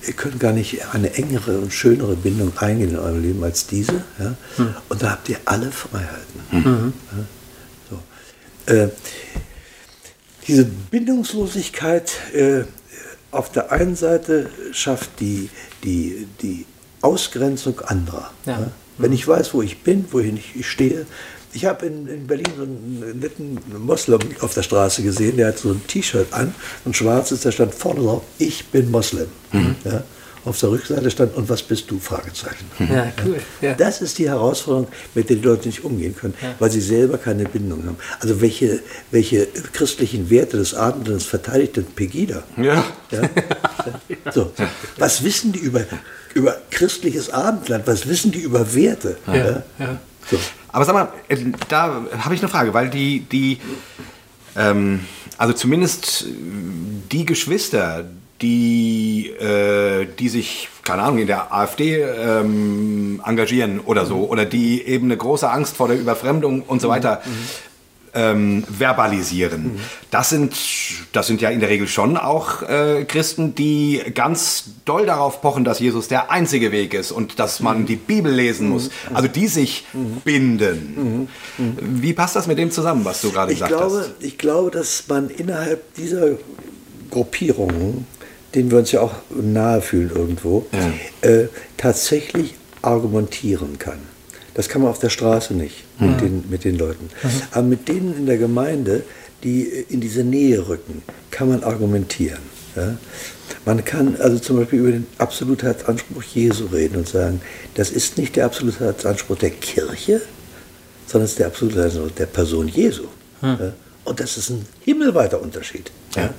Ihr 0.08 0.14
könnt 0.14 0.40
gar 0.40 0.52
nicht 0.52 0.94
eine 0.94 1.14
engere 1.14 1.60
und 1.60 1.72
schönere 1.72 2.16
Bindung 2.16 2.58
eingehen 2.58 2.90
in 2.90 2.98
eurem 2.98 3.22
Leben 3.22 3.44
als 3.44 3.68
diese. 3.68 4.04
Ja? 4.18 4.36
Und 4.90 5.04
da 5.04 5.12
habt 5.12 5.30
ihr 5.30 5.38
alle 5.46 5.72
Freiheiten. 5.72 6.42
Ja? 6.52 6.92
So. 7.90 8.74
Äh, 8.74 8.90
diese 10.48 10.66
Bindungslosigkeit 10.66 12.12
äh, 12.34 12.66
auf 13.36 13.52
der 13.52 13.72
einen 13.72 13.96
Seite 13.96 14.50
schafft 14.72 15.20
die, 15.20 15.50
die, 15.84 16.28
die 16.42 16.66
Ausgrenzung 17.02 17.80
anderer. 17.82 18.32
Ja. 18.46 18.60
Ja? 18.60 18.72
Wenn 18.98 19.12
ich 19.12 19.28
weiß, 19.28 19.54
wo 19.54 19.62
ich 19.62 19.84
bin, 19.84 20.06
wohin 20.12 20.38
ich 20.38 20.66
stehe. 20.66 21.06
Ich 21.54 21.66
habe 21.66 21.86
in, 21.86 22.08
in 22.08 22.28
Berlin 22.28 22.48
so 22.56 22.64
einen 22.64 23.20
netten 23.20 23.60
Moslem 23.78 24.20
auf 24.42 24.54
der 24.54 24.64
Straße 24.64 25.04
gesehen, 25.04 25.38
der 25.38 25.50
hat 25.50 25.60
so 25.60 25.72
ein 25.72 25.86
T-Shirt 25.88 26.32
an, 26.32 26.54
ein 26.86 26.94
schwarzes, 26.94 27.42
da 27.42 27.52
stand 27.52 27.74
vorne 27.74 28.02
drauf, 28.02 28.24
ich 28.38 28.68
bin 28.68 28.92
Moslem. 28.92 29.28
Ja? 29.84 30.04
Auf 30.46 30.60
der 30.60 30.70
Rückseite 30.70 31.10
stand, 31.12 31.36
und 31.36 31.50
was 31.50 31.64
bist 31.64 31.90
du? 31.90 32.00
Fragezeichen. 32.00 32.66
Ja, 32.80 33.12
cool. 33.26 33.40
Ja. 33.62 33.74
Das 33.74 34.02
ist 34.02 34.18
die 34.20 34.30
Herausforderung, 34.30 34.88
mit 35.16 35.30
der 35.30 35.38
die 35.38 35.44
Leute 35.44 35.68
nicht 35.68 35.84
umgehen 35.84 36.16
können, 36.16 36.36
weil 36.60 36.72
sie 36.72 36.82
selber 36.82 37.18
keine 37.18 37.46
Bindung 37.46 37.86
haben. 37.86 37.98
Also 38.20 38.40
welche, 38.42 38.80
welche 39.12 39.48
christlichen 39.74 40.30
Werte 40.30 40.58
des 40.58 40.74
Abendlands 40.74 41.26
verteidigt 41.26 41.78
denn 41.78 41.86
Pegida? 41.86 42.44
Ja. 42.58 42.84
Ja? 43.12 44.32
So. 44.32 44.52
Was 44.98 45.24
wissen 45.24 45.52
die 45.52 45.60
über, 45.60 45.82
über 46.34 46.58
christliches 46.72 47.30
Abendland? 47.30 47.86
Was 47.86 48.08
wissen 48.08 48.32
die 48.32 48.40
über 48.40 48.74
Werte? 48.74 49.18
Ja, 49.28 49.64
ja. 49.78 50.00
So. 50.30 50.40
Aber 50.70 50.86
sag 50.86 50.94
mal, 50.94 51.14
äh, 51.28 51.38
da 51.70 52.04
habe 52.18 52.34
ich 52.34 52.42
eine 52.42 52.50
Frage, 52.50 52.74
weil 52.74 52.90
die, 52.90 53.20
die 53.20 53.60
ähm, 54.56 55.02
also 55.38 55.54
zumindest 55.54 56.26
die 57.12 57.26
Geschwister, 57.26 58.06
die, 58.42 59.28
äh, 59.40 60.08
die 60.20 60.30
sich, 60.30 60.70
keine 60.84 61.04
Ahnung, 61.04 61.20
in 61.20 61.28
der 61.28 61.54
AfD 61.54 62.02
ähm, 62.02 63.22
engagieren 63.26 63.80
oder 63.80 64.06
so, 64.06 64.30
oder 64.30 64.46
die 64.46 64.82
eben 64.84 65.06
eine 65.06 65.18
große 65.18 65.50
Angst 65.50 65.78
vor 65.78 65.88
der 65.88 66.00
Überfremdung 66.00 66.62
und 66.62 66.82
so 66.82 66.90
weiter 66.90 67.22
ähm, 68.16 68.64
verbalisieren. 68.68 69.80
Das, 70.10 70.30
sind, 70.30 70.56
das 71.12 71.28
sind 71.28 71.42
ja 71.42 71.50
in 71.50 71.60
der 71.60 71.70
Regel 71.70 71.88
schon 71.88 72.18
auch 72.18 72.62
äh, 72.62 73.04
Christen, 73.06 73.56
die 73.56 74.02
ganz 74.14 74.66
doll 74.86 75.06
darauf 75.06 75.42
pochen, 75.42 75.66
dass 75.66 75.80
Jesus 75.80 76.08
der 76.08 76.32
einzige 76.32 76.72
Weg 76.72 76.94
ist 76.94 77.12
und 77.12 77.40
dass 77.40 77.60
man 77.60 77.86
die 77.86 77.98
Bibel 77.98 78.32
lesen 78.32 78.70
muss. 78.70 78.90
Also 79.14 79.28
die 79.28 79.48
sich 79.48 79.86
binden. 80.24 81.28
Wie 81.58 82.14
passt 82.14 82.36
das 82.36 82.48
mit 82.48 82.58
dem 82.58 82.72
zusammen, 82.72 83.04
was 83.04 83.22
du 83.22 83.32
gerade 83.32 83.52
gesagt 83.54 83.72
glaube, 83.72 83.98
hast? 84.00 84.12
ich 84.20 84.38
glaube, 84.38 84.72
dass 84.72 85.04
man 85.08 85.30
innerhalb 85.30 85.94
dieser 85.96 86.38
Gruppierungen, 87.12 88.08
denen 88.56 88.72
wir 88.72 88.80
uns 88.80 88.92
ja 88.92 89.02
auch 89.02 89.14
nahe 89.30 89.82
fühlen 89.82 90.12
irgendwo, 90.14 90.66
äh, 91.22 91.46
tatsächlich 91.78 92.56
argumentieren 92.82 93.78
kann. 93.80 94.00
Das 94.54 94.70
kann 94.70 94.82
man 94.82 94.92
auf 94.92 95.00
der 95.00 95.10
Straße 95.10 95.54
nicht 95.54 95.84
mit, 96.00 96.22
den, 96.22 96.46
mit 96.50 96.64
den 96.64 96.78
Leuten. 96.78 97.10
Aber 97.52 97.64
mit 97.64 97.90
denen 97.90 98.16
in 98.16 98.26
der 98.26 98.38
Gemeinde, 98.38 99.04
die 99.44 99.64
in 99.64 100.00
diese 100.00 100.24
Nähe 100.24 100.68
rücken, 100.68 101.04
kann 101.30 101.50
man 101.50 101.64
argumentieren. 101.64 102.40
Ja? 102.76 102.98
Man 103.66 103.84
kann 103.84 104.16
also 104.20 104.40
zum 104.40 104.58
Beispiel 104.58 104.80
über 104.80 104.92
den 104.92 105.08
Absolutheitsanspruch 105.18 106.24
Jesu 106.24 106.68
reden 106.68 106.98
und 106.98 107.08
sagen, 107.08 107.42
das 107.74 107.92
ist 107.92 108.18
nicht 108.18 108.38
der 108.38 108.46
Absolutheitsanspruch 108.46 109.38
der 109.38 109.50
Kirche, 109.50 110.22
sondern 111.06 111.26
es 111.26 111.32
ist 111.32 111.40
der 111.40 111.48
Absolutheitsanspruch 111.48 112.16
der 112.16 112.26
Person 112.28 112.68
Jesu. 112.70 113.04
Ja? 113.42 113.74
Und 114.06 114.20
das 114.20 114.38
ist 114.38 114.52
ein 114.52 114.66
himmelweiter 114.82 115.42
Unterschied. 115.42 115.92
Ja? 116.16 116.34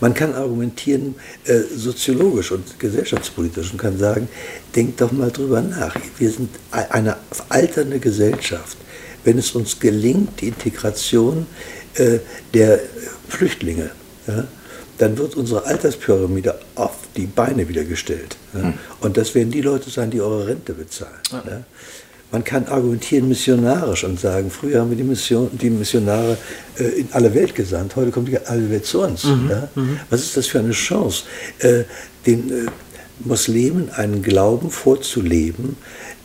Man 0.00 0.14
kann 0.14 0.34
argumentieren 0.34 1.14
äh, 1.44 1.60
soziologisch 1.60 2.50
und 2.52 2.80
gesellschaftspolitisch 2.80 3.70
und 3.70 3.78
kann 3.78 3.98
sagen, 3.98 4.28
denkt 4.74 5.00
doch 5.00 5.12
mal 5.12 5.30
drüber 5.30 5.60
nach. 5.60 5.94
Wir 6.18 6.30
sind 6.30 6.48
eine 6.70 7.16
alternde 7.50 7.98
Gesellschaft. 7.98 8.78
Wenn 9.24 9.38
es 9.38 9.52
uns 9.52 9.78
gelingt, 9.78 10.40
die 10.40 10.48
Integration 10.48 11.46
äh, 11.94 12.18
der 12.54 12.80
Flüchtlinge, 13.28 13.90
ja, 14.26 14.44
dann 14.98 15.18
wird 15.18 15.36
unsere 15.36 15.66
Alterspyramide 15.66 16.58
auf 16.74 16.96
die 17.16 17.26
Beine 17.26 17.68
wieder 17.68 17.84
gestellt. 17.84 18.36
Ja? 18.54 18.72
Und 19.00 19.16
das 19.16 19.34
werden 19.34 19.50
die 19.50 19.60
Leute 19.60 19.90
sein, 19.90 20.10
die 20.10 20.20
eure 20.20 20.46
Rente 20.46 20.72
bezahlen. 20.72 21.20
Ja? 21.30 21.64
Man 22.32 22.42
kann 22.42 22.66
argumentieren 22.66 23.28
missionarisch 23.28 24.04
und 24.04 24.18
sagen, 24.18 24.50
früher 24.50 24.80
haben 24.80 24.88
wir 24.88 24.96
die, 24.96 25.04
Mission, 25.04 25.50
die 25.52 25.68
Missionare 25.68 26.38
äh, 26.78 26.84
in 27.00 27.08
alle 27.12 27.32
Welt 27.34 27.54
gesandt, 27.54 27.94
heute 27.94 28.10
kommt 28.10 28.28
die 28.28 28.38
alle 28.38 28.70
Welt 28.70 28.86
zu 28.86 29.02
uns. 29.02 29.24
Ja? 29.24 29.68
Was 30.08 30.22
ist 30.22 30.36
das 30.38 30.46
für 30.46 30.58
eine 30.58 30.72
Chance, 30.72 31.24
äh, 31.58 31.84
den 32.26 32.50
äh, 32.50 32.66
Muslimen 33.20 33.90
einen 33.90 34.22
Glauben 34.22 34.70
vorzuleben, 34.70 35.76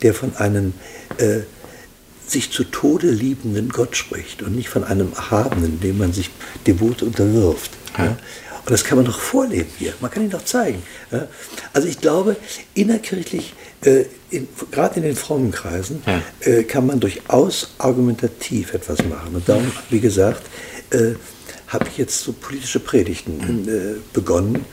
der 0.01 0.13
von 0.13 0.35
einem 0.37 0.73
äh, 1.17 1.41
sich 2.25 2.51
zu 2.51 2.63
Tode 2.63 3.09
liebenden 3.09 3.69
Gott 3.69 3.95
spricht 3.95 4.41
und 4.41 4.55
nicht 4.55 4.69
von 4.69 4.83
einem 4.83 5.11
Erhabenen, 5.13 5.79
dem 5.81 5.97
man 5.97 6.13
sich 6.13 6.29
devot 6.65 7.01
unterwirft. 7.01 7.71
Ja? 7.97 8.17
Und 8.67 8.73
das 8.73 8.83
kann 8.83 8.97
man 8.97 9.05
doch 9.05 9.17
vorleben 9.19 9.69
hier. 9.79 9.93
Man 10.01 10.11
kann 10.11 10.23
ihn 10.23 10.29
doch 10.29 10.43
zeigen. 10.43 10.83
Ja? 11.09 11.29
Also 11.71 11.87
ich 11.87 12.01
glaube, 12.01 12.35
innerkirchlich, 12.73 13.53
äh, 13.85 14.03
in, 14.29 14.45
gerade 14.71 14.97
in 14.97 15.03
den 15.03 15.15
frommen 15.15 15.51
Kreisen, 15.53 16.03
Ja. 16.05 16.21
äh, 16.41 16.63
kann 16.63 16.85
man 16.85 16.99
durchaus 16.99 17.69
argumentativ 17.77 18.73
etwas 18.73 19.05
machen. 19.05 19.35
Und 19.35 19.47
darum, 19.47 19.71
wie 19.89 20.01
gesagt, 20.01 20.41
äh, 20.89 21.13
habe 21.69 21.85
ich 21.89 21.97
jetzt 21.97 22.19
so 22.19 22.33
politische 22.33 22.81
Predigten 22.81 23.69
äh, 23.69 23.99
begonnen. 24.11 24.65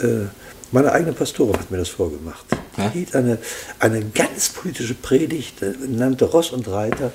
Äh, 0.00 0.28
meine 0.72 0.92
eigene 0.92 1.12
Pastorin 1.12 1.58
hat 1.58 1.70
mir 1.70 1.76
das 1.76 1.90
vorgemacht. 1.90 2.46
Ja? 2.78 2.88
Die 2.88 3.00
hielt 3.00 3.14
eine, 3.14 3.36
eine 3.80 4.02
ganz 4.02 4.48
politische 4.48 4.94
Predigt, 4.94 5.60
äh, 5.60 5.74
nannte 5.86 6.24
Ross 6.24 6.52
und 6.52 6.66
Reiter. 6.68 7.12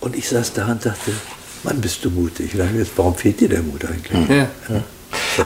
Und 0.00 0.16
ich 0.16 0.30
saß 0.30 0.54
da 0.54 0.66
und 0.72 0.86
dachte, 0.86 1.10
Mann, 1.62 1.78
bist 1.82 2.02
du 2.06 2.10
mutig. 2.10 2.54
Und 2.54 2.60
dann 2.60 2.86
warum 2.96 3.14
fehlt 3.14 3.38
dir 3.40 3.50
der 3.50 3.60
Mut 3.62 3.84
eigentlich? 3.84 4.28
Ja. 4.30 4.48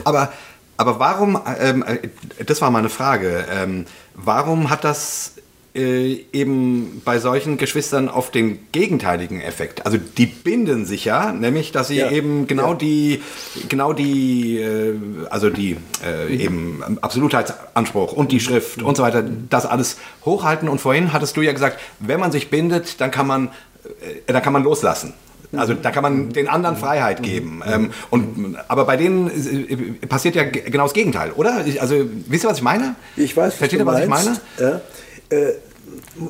Aber, 0.03 0.31
aber 0.77 0.99
warum, 0.99 1.39
ähm, 1.59 1.83
äh, 1.83 2.43
das 2.45 2.61
war 2.61 2.71
meine 2.71 2.89
Frage, 2.89 3.45
ähm, 3.51 3.85
warum 4.15 4.69
hat 4.69 4.83
das 4.83 5.33
äh, 5.75 6.25
eben 6.33 7.01
bei 7.03 7.17
solchen 7.17 7.57
Geschwistern 7.57 8.07
oft 8.07 8.35
den 8.35 8.59
gegenteiligen 8.71 9.41
Effekt? 9.41 9.85
Also 9.87 9.97
die 9.97 10.27
binden 10.27 10.85
sich 10.85 11.03
ja, 11.05 11.31
nämlich, 11.31 11.71
dass 11.71 11.87
sie 11.87 11.97
Ja. 11.97 12.11
eben 12.11 12.45
genau 12.45 12.69
Ja. 12.69 12.75
die, 12.75 13.23
genau 13.69 13.91
die, 13.93 14.59
äh, 14.59 14.93
also 15.31 15.49
die 15.49 15.77
äh, 16.05 16.25
Mhm. 16.33 16.39
eben 16.39 16.83
Absolutheitsanspruch 17.01 18.13
und 18.13 18.31
die 18.31 18.39
Schrift 18.39 18.81
und 18.83 18.97
so 18.97 19.03
weiter, 19.03 19.23
das 19.49 19.65
alles 19.65 19.97
hochhalten. 20.25 20.69
Und 20.69 20.79
vorhin 20.79 21.11
hattest 21.13 21.37
du 21.37 21.41
ja 21.41 21.53
gesagt, 21.53 21.79
wenn 21.99 22.19
man 22.19 22.31
sich 22.31 22.49
bindet, 22.51 23.01
dann 23.01 23.09
kann 23.09 23.25
man, 23.25 23.47
äh, 23.47 24.31
dann 24.31 24.43
kann 24.43 24.53
man 24.53 24.63
loslassen. 24.63 25.13
Also 25.55 25.73
da 25.75 25.91
kann 25.91 26.03
man 26.03 26.29
den 26.29 26.47
anderen 26.47 26.75
Freiheit 26.77 27.21
geben. 27.23 27.61
Ähm, 27.65 27.91
und, 28.09 28.55
aber 28.67 28.85
bei 28.85 28.97
denen 28.97 29.27
äh, 29.29 30.05
passiert 30.07 30.35
ja 30.35 30.43
ge- 30.43 30.63
genau 30.69 30.83
das 30.83 30.93
Gegenteil, 30.93 31.31
oder? 31.31 31.63
Also 31.79 31.95
wisst 32.27 32.43
ihr, 32.45 32.49
was 32.49 32.57
ich 32.57 32.63
meine? 32.63 32.95
Ich 33.15 33.35
weiß, 33.37 33.53
Versteht 33.55 33.79
ihr, 33.79 33.85
du 33.85 33.91
was 33.91 34.01
ich 34.01 34.07
meine? 34.07 34.37
Ja, 34.59 34.81
äh, 35.29 35.53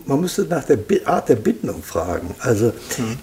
man 0.06 0.20
müsste 0.22 0.44
nach 0.44 0.64
der 0.66 0.78
Art 1.06 1.30
der 1.30 1.36
Bindung 1.36 1.84
fragen. 1.84 2.36
Also 2.40 2.74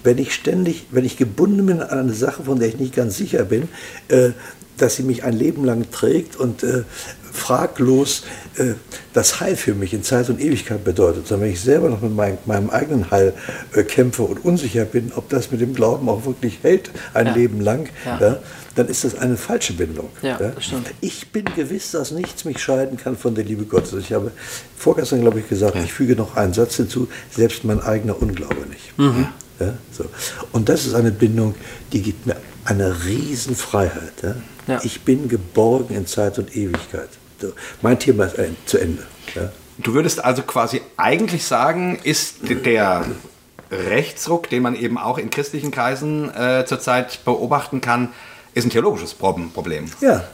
wenn 0.03 0.17
ich 0.17 0.33
ständig, 0.33 0.87
wenn 0.91 1.05
ich 1.05 1.17
gebunden 1.17 1.65
bin 1.65 1.81
an 1.81 1.99
eine 1.99 2.13
Sache, 2.13 2.43
von 2.43 2.59
der 2.59 2.67
ich 2.69 2.79
nicht 2.79 2.95
ganz 2.95 3.17
sicher 3.17 3.43
bin, 3.43 3.69
äh, 4.07 4.29
dass 4.77 4.95
sie 4.95 5.03
mich 5.03 5.23
ein 5.23 5.33
Leben 5.33 5.63
lang 5.65 5.91
trägt 5.91 6.35
und 6.35 6.63
äh, 6.63 6.83
fraglos 7.31 8.23
äh, 8.57 8.73
das 9.13 9.39
Heil 9.39 9.55
für 9.55 9.73
mich 9.73 9.93
in 9.93 10.03
Zeit 10.03 10.29
und 10.29 10.39
Ewigkeit 10.39 10.83
bedeutet, 10.83 11.27
sondern 11.27 11.47
wenn 11.47 11.53
ich 11.53 11.61
selber 11.61 11.89
noch 11.89 12.01
mit 12.01 12.15
mein, 12.15 12.37
meinem 12.45 12.69
eigenen 12.69 13.09
Heil 13.11 13.33
äh, 13.73 13.83
kämpfe 13.83 14.23
und 14.23 14.43
unsicher 14.45 14.85
bin, 14.85 15.11
ob 15.15 15.29
das 15.29 15.51
mit 15.51 15.61
dem 15.61 15.73
Glauben 15.73 16.07
auch 16.09 16.25
wirklich 16.25 16.59
hält, 16.61 16.91
ein 17.13 17.27
Ja. 17.27 17.33
Leben 17.33 17.61
lang, 17.61 17.89
Ja. 18.05 18.19
ja, 18.19 18.39
dann 18.75 18.87
ist 18.87 19.03
das 19.03 19.15
eine 19.17 19.37
falsche 19.37 19.73
Bindung. 19.73 20.09
Ich 21.01 21.31
bin 21.31 21.45
gewiss, 21.55 21.91
dass 21.91 22.11
nichts 22.11 22.45
mich 22.45 22.59
scheiden 22.59 22.97
kann 22.97 23.17
von 23.17 23.35
der 23.35 23.43
Liebe 23.43 23.65
Gottes. 23.65 23.93
Ich 23.99 24.13
habe 24.13 24.31
vorgestern, 24.77 25.21
glaube 25.21 25.39
ich, 25.39 25.49
gesagt, 25.49 25.75
ich 25.83 25.91
füge 25.91 26.15
noch 26.15 26.35
einen 26.37 26.53
Satz 26.53 26.75
hinzu, 26.77 27.07
selbst 27.29 27.63
mein 27.63 27.81
eigener 27.81 28.21
Unglaube 28.21 28.65
nicht. 28.69 28.97
Mhm. 28.97 29.27
So. 29.91 30.05
Und 30.53 30.69
das 30.69 30.87
ist 30.87 30.95
eine 30.95 31.11
Bindung, 31.11 31.53
die 31.93 32.01
gibt 32.01 32.25
mir 32.25 32.35
eine 32.65 33.05
Riesenfreiheit. 33.05 34.13
Ja? 34.23 34.35
Ja. 34.67 34.79
Ich 34.83 35.01
bin 35.01 35.27
geborgen 35.27 35.95
in 35.95 36.07
Zeit 36.07 36.39
und 36.39 36.55
Ewigkeit. 36.55 37.09
So. 37.41 37.53
Mein 37.81 37.99
Thema 37.99 38.25
ist 38.25 38.37
ein, 38.39 38.55
zu 38.65 38.77
Ende. 38.77 39.03
Ja? 39.35 39.51
Du 39.79 39.93
würdest 39.93 40.23
also 40.23 40.43
quasi 40.43 40.81
eigentlich 40.97 41.43
sagen, 41.45 41.99
ist 42.03 42.35
der 42.65 43.05
Rechtsruck, 43.71 44.49
den 44.49 44.61
man 44.63 44.75
eben 44.75 44.97
auch 44.97 45.17
in 45.17 45.29
christlichen 45.29 45.71
Kreisen 45.71 46.29
äh, 46.35 46.65
zurzeit 46.67 47.23
beobachten 47.25 47.81
kann, 47.81 48.09
ist 48.53 48.65
ein 48.65 48.69
theologisches 48.69 49.13
Prob- 49.13 49.53
Problem. 49.53 49.85
Ja, 50.01 50.25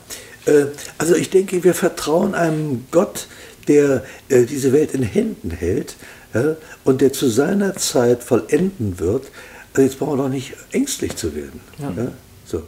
äh, 0.45 0.65
also 0.97 1.15
ich 1.15 1.29
denke, 1.29 1.63
wir 1.63 1.73
vertrauen 1.75 2.33
einem 2.35 2.87
Gott, 2.91 3.27
der 3.67 4.03
äh, 4.29 4.45
diese 4.45 4.73
Welt 4.73 4.93
in 4.93 5.03
Händen 5.03 5.51
hält 5.51 5.95
ja, 6.33 6.55
und 6.83 7.01
der 7.01 7.13
zu 7.13 7.29
seiner 7.29 7.75
Zeit 7.75 8.23
vollenden 8.23 8.99
wird. 8.99 9.27
Also 9.73 9.81
jetzt 9.83 9.99
brauchen 9.99 10.17
wir 10.17 10.23
doch 10.23 10.29
nicht 10.29 10.53
ängstlich 10.71 11.15
zu 11.15 11.35
werden. 11.35 11.61
Ja. 11.77 11.93
so. 12.45 12.63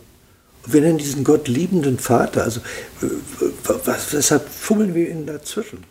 Wir 0.71 0.81
nennen 0.81 0.97
diesen 0.97 1.23
Gott 1.23 1.47
liebenden 1.47 1.99
Vater. 1.99 2.43
Also 2.43 2.59
äh, 3.01 3.05
was, 3.85 4.13
weshalb 4.13 4.47
fummeln 4.49 4.93
wir 4.95 5.09
ihn 5.09 5.25
dazwischen? 5.25 5.83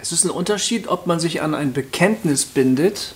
Es 0.00 0.12
ist 0.12 0.24
ein 0.24 0.30
Unterschied, 0.30 0.88
ob 0.88 1.06
man 1.06 1.20
sich 1.20 1.40
an 1.42 1.54
ein 1.54 1.72
Bekenntnis 1.72 2.44
bindet 2.44 3.14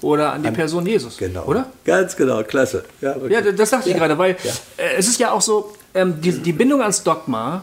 oder 0.00 0.32
an 0.32 0.42
die 0.42 0.50
Person 0.50 0.86
Jesus. 0.86 1.16
Genau. 1.16 1.44
Oder? 1.44 1.66
Ganz 1.84 2.16
genau, 2.16 2.42
klasse. 2.42 2.84
Ja. 3.00 3.16
Ja, 3.28 3.40
das 3.40 3.70
dachte 3.70 3.88
ich 3.88 3.94
Ja. 3.94 4.00
gerade, 4.00 4.18
weil 4.18 4.36
Ja. 4.44 4.52
äh, 4.76 4.94
es 4.96 5.08
ist 5.08 5.18
ja 5.18 5.30
auch 5.32 5.40
so, 5.40 5.74
ähm, 5.94 6.20
die, 6.20 6.32
die 6.32 6.52
Bindung 6.52 6.80
ans 6.82 7.02
Dogma 7.02 7.62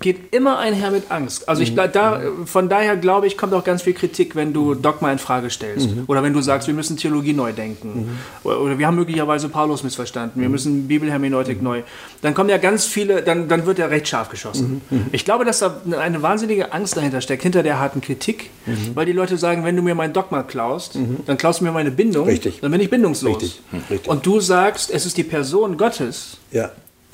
geht 0.00 0.34
immer 0.34 0.58
einher 0.58 0.90
mit 0.90 1.10
Angst. 1.10 1.48
Also 1.48 1.60
Mhm. 1.60 1.68
ich, 1.68 1.74
da, 1.74 1.86
da, 1.86 2.20
von 2.46 2.68
daher 2.68 2.96
glaube 2.96 3.26
ich, 3.26 3.36
kommt 3.36 3.52
auch 3.54 3.64
ganz 3.64 3.82
viel 3.82 3.92
Kritik, 3.92 4.34
wenn 4.34 4.52
du 4.52 4.74
Dogma 4.74 5.12
in 5.12 5.18
Frage 5.18 5.50
stellst. 5.50 5.90
Mhm. 5.94 6.04
Oder 6.06 6.22
wenn 6.22 6.32
du 6.32 6.40
sagst, 6.40 6.66
wir 6.68 6.74
müssen 6.74 6.96
Theologie 6.96 7.34
neu 7.34 7.52
denken. 7.52 8.18
Oder, 8.42 8.60
oder 8.60 8.78
wir 8.78 8.86
haben 8.86 8.96
möglicherweise 8.96 9.48
Paulus 9.50 9.82
missverstanden. 9.84 10.40
Wir 10.40 10.48
Mhm. 10.48 10.52
müssen 10.52 10.88
Bibelhermeneutik 10.88 11.60
neu. 11.62 11.82
Dann 12.22 12.34
kommen 12.34 12.48
ja 12.50 12.56
ganz 12.56 12.86
viele, 12.86 13.22
dann, 13.22 13.48
dann 13.48 13.66
wird 13.66 13.78
er 13.78 13.90
recht 13.90 14.08
scharf 14.08 14.30
geschossen. 14.30 14.80
Mhm. 14.90 15.06
Ich 15.12 15.24
glaube, 15.24 15.44
dass 15.44 15.58
da 15.60 15.80
eine 15.98 16.22
wahnsinnige 16.22 16.72
Angst 16.72 16.96
dahinter 16.96 17.20
steckt, 17.20 17.42
hinter 17.42 17.62
der 17.62 17.78
harten 17.78 18.00
Kritik. 18.00 18.50
Mhm. 18.66 18.92
Weil 18.94 19.06
die 19.06 19.12
Leute 19.12 19.36
sagen, 19.36 19.64
wenn 19.64 19.76
du 19.76 19.82
mir 19.82 19.94
mein 19.94 20.12
Dogma 20.12 20.42
klaust, 20.42 20.98
dann 21.26 21.36
klaust 21.36 21.60
du 21.60 21.64
mir 21.64 21.72
meine 21.72 21.90
Bindung. 21.90 22.26
Richtig. 22.26 22.60
Dann 22.60 22.70
bin 22.70 22.80
ich 22.80 22.88
bindungslos. 22.90 23.34
Richtig. 23.42 23.60
Richtig. 23.90 24.08
Und 24.10 24.24
du 24.24 24.40
sagst, 24.40 24.90
es 24.90 25.04
ist 25.06 25.16
die 25.18 25.24
Person 25.24 25.76
Gottes 25.76 26.38
ja. 26.52 26.70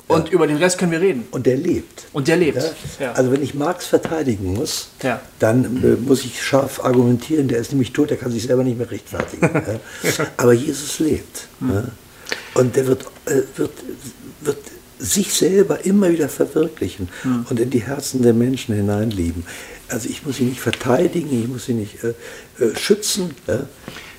Und 0.07 0.29
über 0.29 0.47
den 0.47 0.57
Rest 0.57 0.77
können 0.77 0.91
wir 0.91 1.01
reden. 1.01 1.25
Und 1.31 1.45
der 1.45 1.57
lebt. 1.57 2.07
Und 2.13 2.27
der 2.27 2.37
lebt. 2.37 2.57
Ja? 2.57 2.71
Ja. 2.99 3.11
Also 3.13 3.31
wenn 3.31 3.43
ich 3.43 3.53
Marx 3.53 3.85
verteidigen 3.87 4.53
muss, 4.53 4.89
Ja. 5.03 5.19
dann 5.39 5.83
äh, 5.83 5.95
muss 6.01 6.23
ich 6.23 6.41
scharf 6.41 6.79
argumentieren, 6.83 7.47
der 7.47 7.59
ist 7.59 7.71
nämlich 7.71 7.91
tot, 7.93 8.09
der 8.09 8.17
kann 8.17 8.31
sich 8.31 8.43
selber 8.43 8.63
nicht 8.63 8.77
mehr 8.77 8.89
rechtfertigen. 8.89 9.49
ja? 10.03 10.27
Aber 10.37 10.53
Jesus 10.53 10.99
lebt. 10.99 11.47
Hm. 11.59 11.71
Ja? 11.73 11.83
Und 12.53 12.75
der 12.75 12.87
wird, 12.87 13.03
äh, 13.25 13.41
wird, 13.57 13.71
wird 14.41 14.57
sich 14.99 15.33
selber 15.33 15.85
immer 15.85 16.09
wieder 16.09 16.29
verwirklichen 16.29 17.09
Hm. 17.23 17.45
und 17.49 17.59
in 17.59 17.69
die 17.69 17.81
Herzen 17.83 18.21
der 18.21 18.33
Menschen 18.33 18.75
hineinlieben. 18.75 19.45
Also 19.89 20.09
ich 20.09 20.25
muss 20.25 20.39
ihn 20.39 20.49
nicht 20.49 20.59
verteidigen, 20.61 21.41
ich 21.43 21.47
muss 21.47 21.69
ihn 21.69 21.79
nicht 21.79 21.97
äh, 22.03 22.13
äh, 22.63 22.75
schützen. 22.75 23.35
Ja? 23.47 23.65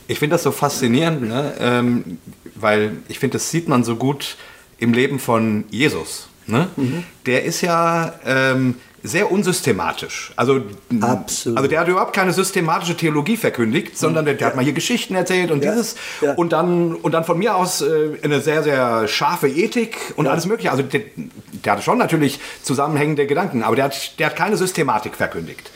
Ich 0.06 0.18
finde 0.18 0.34
das 0.34 0.42
so 0.42 0.52
faszinierend, 0.52 1.22
ne? 1.28 1.52
ähm, 1.60 2.18
weil 2.54 2.92
ich 3.08 3.18
finde, 3.18 3.34
das 3.38 3.50
sieht 3.50 3.68
man 3.68 3.84
so 3.84 3.96
gut 3.96 4.36
im 4.78 4.92
Leben 4.92 5.18
von 5.18 5.64
Jesus. 5.70 6.28
Ne? 6.46 6.68
Der 7.26 7.44
ist 7.44 7.60
ja 7.60 8.14
ähm, 8.24 8.76
sehr 9.02 9.30
unsystematisch. 9.30 10.32
Also, 10.36 10.62
Absolut. 11.00 11.58
also 11.58 11.68
der 11.68 11.80
hat 11.80 11.88
überhaupt 11.88 12.14
keine 12.14 12.32
systematische 12.32 12.96
Theologie 12.96 13.36
verkündigt, 13.36 13.96
sondern 13.98 14.24
der, 14.24 14.34
der 14.34 14.48
hat 14.48 14.56
mal 14.56 14.64
hier 14.64 14.72
Geschichten 14.72 15.14
erzählt 15.14 15.50
und 15.50 15.62
Ja, 15.62 15.70
dieses 15.72 15.96
ja. 16.20 16.34
und 16.34 16.52
dann 16.52 16.94
und 16.94 17.12
dann 17.12 17.24
von 17.24 17.38
mir 17.38 17.54
aus 17.54 17.80
äh, 17.82 18.18
eine 18.22 18.40
sehr 18.40 18.62
sehr 18.62 19.06
scharfe 19.08 19.48
Ethik 19.48 19.96
und 20.16 20.26
alles 20.26 20.46
mögliche. 20.46 20.70
Also 20.70 20.82
der, 20.82 21.02
der 21.16 21.72
hatte 21.72 21.82
schon 21.82 21.98
natürlich 21.98 22.40
zusammenhängende 22.62 23.26
Gedanken, 23.26 23.62
aber 23.62 23.76
der 23.76 23.86
hat, 23.86 24.18
der 24.18 24.26
hat 24.28 24.36
keine 24.36 24.56
Systematik 24.56 25.16
verkündigt. 25.16 25.70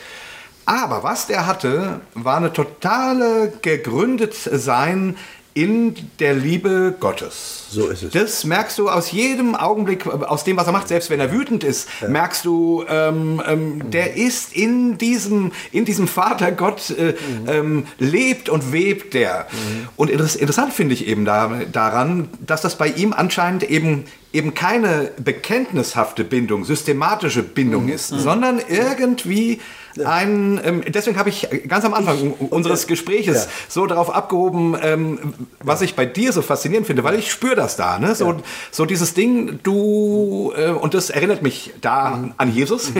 Aber 0.65 1.03
was 1.03 1.27
der 1.27 1.45
hatte, 1.45 2.01
war 2.13 2.37
eine 2.37 2.53
totale 2.53 3.51
gegründet 3.61 4.33
sein 4.33 5.17
in 5.53 5.95
der 6.19 6.33
Liebe 6.33 6.95
Gottes. 6.99 7.67
So 7.69 7.87
ist 7.89 8.03
es. 8.03 8.11
Das 8.11 8.43
merkst 8.43 8.77
du 8.79 8.89
aus 8.89 9.11
jedem 9.11 9.55
Augenblick, 9.55 10.07
aus 10.07 10.43
dem, 10.43 10.57
was 10.57 10.67
er 10.67 10.73
macht, 10.73 10.87
selbst 10.87 11.09
wenn 11.09 11.19
er 11.19 11.31
wütend 11.31 11.63
ist, 11.63 11.87
merkst 12.07 12.45
du, 12.45 12.83
ähm, 12.87 13.41
ähm, 13.45 13.91
der 13.91 14.15
ist 14.15 14.53
in 14.53 14.97
diesem, 14.97 15.51
in 15.71 15.85
diesem 15.85 16.07
Vater 16.07 16.51
Gott, 16.51 16.89
äh, 16.91 17.13
ähm, 17.47 17.85
lebt 17.99 18.49
und 18.49 18.73
webt 18.73 19.13
der. 19.13 19.47
Und 19.95 20.09
interess 20.09 20.35
interessant 20.35 20.73
finde 20.73 20.93
ich 20.93 21.07
eben 21.07 21.25
da, 21.25 21.61
daran, 21.71 22.29
dass 22.45 22.61
das 22.61 22.77
bei 22.77 22.87
ihm 22.87 23.13
anscheinend 23.13 23.63
eben 23.63 24.05
eben 24.33 24.55
keine 24.55 25.11
bekenntnishafte 25.23 26.23
Bindung, 26.23 26.65
systematische 26.65 27.43
Bindung 27.43 27.87
ist, 27.87 28.07
sondern 28.07 28.59
irgendwie 28.67 29.61
ein, 30.03 30.59
ähm, 30.63 30.83
deswegen 30.87 31.17
habe 31.17 31.29
ich 31.29 31.47
ganz 31.67 31.85
am 31.85 31.93
Anfang 31.93 32.31
unseres 32.49 32.87
Gespräches 32.87 33.45
Ja. 33.45 33.51
so 33.69 33.85
darauf 33.85 34.13
abgehoben, 34.13 34.75
ähm, 34.81 35.33
was 35.63 35.81
ich 35.81 35.95
bei 35.95 36.05
dir 36.05 36.33
so 36.33 36.41
faszinierend 36.41 36.87
finde, 36.87 37.03
weil 37.03 37.17
ich 37.19 37.31
spüre 37.31 37.55
das 37.55 37.75
da, 37.75 37.99
ne? 37.99 38.15
so, 38.15 38.35
so 38.71 38.85
dieses 38.85 39.13
Ding, 39.13 39.59
du, 39.63 40.53
äh, 40.55 40.69
und 40.69 40.93
das 40.93 41.09
erinnert 41.09 41.41
mich 41.43 41.73
da 41.81 42.29
an 42.37 42.53
Jesus, 42.53 42.91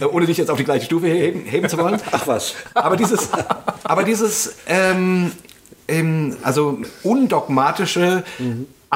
äh, 0.00 0.04
ohne 0.10 0.26
dich 0.26 0.36
jetzt 0.36 0.50
auf 0.50 0.58
die 0.58 0.64
gleiche 0.64 0.86
Stufe 0.86 1.06
heben, 1.06 1.40
heben 1.44 1.68
zu 1.68 1.78
wollen. 1.78 2.00
Ach 2.12 2.26
was. 2.26 2.54
Aber 2.74 2.96
dieses, 2.96 3.28
aber 3.84 4.04
dieses, 4.04 4.54
ähm, 4.66 5.32
ähm, 5.88 6.36
also 6.42 6.78
undogmatische, 7.02 8.24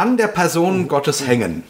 an 0.01 0.17
der 0.17 0.29
Person 0.29 0.89
Gottes 0.89 1.27
hängen. 1.27 1.63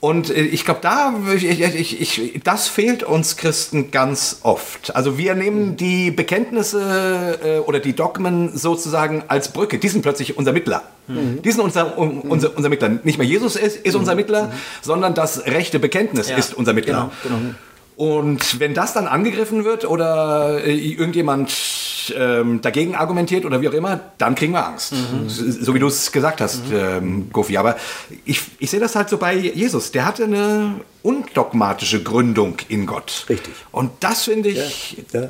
Und 0.00 0.30
äh, 0.30 0.42
ich 0.42 0.64
glaube, 0.64 0.78
da, 0.80 1.12
ich, 1.34 1.44
ich, 1.60 2.00
ich, 2.00 2.40
das 2.44 2.68
fehlt 2.68 3.02
uns 3.02 3.36
Christen 3.36 3.90
ganz 3.90 4.40
oft. 4.42 4.94
Also 4.94 5.18
wir 5.18 5.34
nehmen 5.34 5.76
die 5.76 6.10
Bekenntnisse 6.10 7.38
äh, 7.42 7.58
oder 7.58 7.80
die 7.80 7.94
Dogmen 7.94 8.56
sozusagen 8.56 9.24
als 9.26 9.48
Brücke. 9.52 9.78
Die 9.78 9.88
sind 9.88 10.02
plötzlich 10.02 10.38
unser 10.38 10.52
Mittler. 10.52 10.82
Die 11.08 11.50
sind 11.50 11.60
unser, 11.60 11.98
unser, 11.98 12.56
unser 12.56 12.68
Mittler. 12.68 12.90
Nicht 13.02 13.18
mehr 13.18 13.26
Jesus 13.26 13.56
ist, 13.56 13.76
ist 13.84 13.96
unser 13.96 14.14
Mittler, 14.14 14.52
sondern 14.82 15.14
das 15.14 15.46
rechte 15.46 15.80
Bekenntnis 15.80 16.28
Ja, 16.28 16.36
ist 16.36 16.54
unser 16.54 16.72
Mittler. 16.74 17.10
genau, 17.24 17.36
genau. 17.40 17.54
Und 18.02 18.58
wenn 18.58 18.74
das 18.74 18.94
dann 18.94 19.06
angegriffen 19.06 19.64
wird 19.64 19.84
oder 19.84 20.60
äh, 20.64 20.74
irgendjemand 20.74 21.54
ähm, 22.16 22.60
dagegen 22.60 22.96
argumentiert 22.96 23.44
oder 23.44 23.60
wie 23.60 23.68
auch 23.68 23.72
immer, 23.74 24.00
dann 24.18 24.34
kriegen 24.34 24.54
wir 24.54 24.66
Angst. 24.66 24.92
So, 25.28 25.48
so 25.48 25.72
wie 25.72 25.78
du 25.78 25.86
es 25.86 26.10
gesagt 26.10 26.40
hast, 26.40 26.62
ähm, 26.72 27.30
Gofi. 27.32 27.58
Aber 27.58 27.76
ich, 28.24 28.40
ich 28.58 28.70
sehe 28.72 28.80
das 28.80 28.96
halt 28.96 29.08
so 29.08 29.18
bei 29.18 29.34
Jesus. 29.36 29.92
Der 29.92 30.04
hatte 30.04 30.24
eine 30.24 30.80
undogmatische 31.04 32.02
Gründung 32.02 32.56
in 32.66 32.86
Gott. 32.86 33.24
Richtig. 33.28 33.54
Und 33.70 33.92
das 34.00 34.24
finde 34.24 34.48
ich, 34.48 35.04
Ja. 35.12 35.28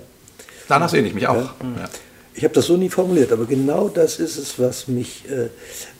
danach 0.66 0.88
sehne 0.88 1.08
ich 1.08 1.12
mich 1.14 1.28
auch. 1.28 1.36
Ja. 1.36 1.90
Ich 2.32 2.42
habe 2.44 2.54
das 2.54 2.64
so 2.64 2.78
nie 2.78 2.88
formuliert, 2.88 3.32
aber 3.32 3.44
genau 3.44 3.90
das 3.90 4.18
ist 4.18 4.38
es, 4.38 4.58
was 4.58 4.88
mich, 4.88 5.24
äh, 5.28 5.50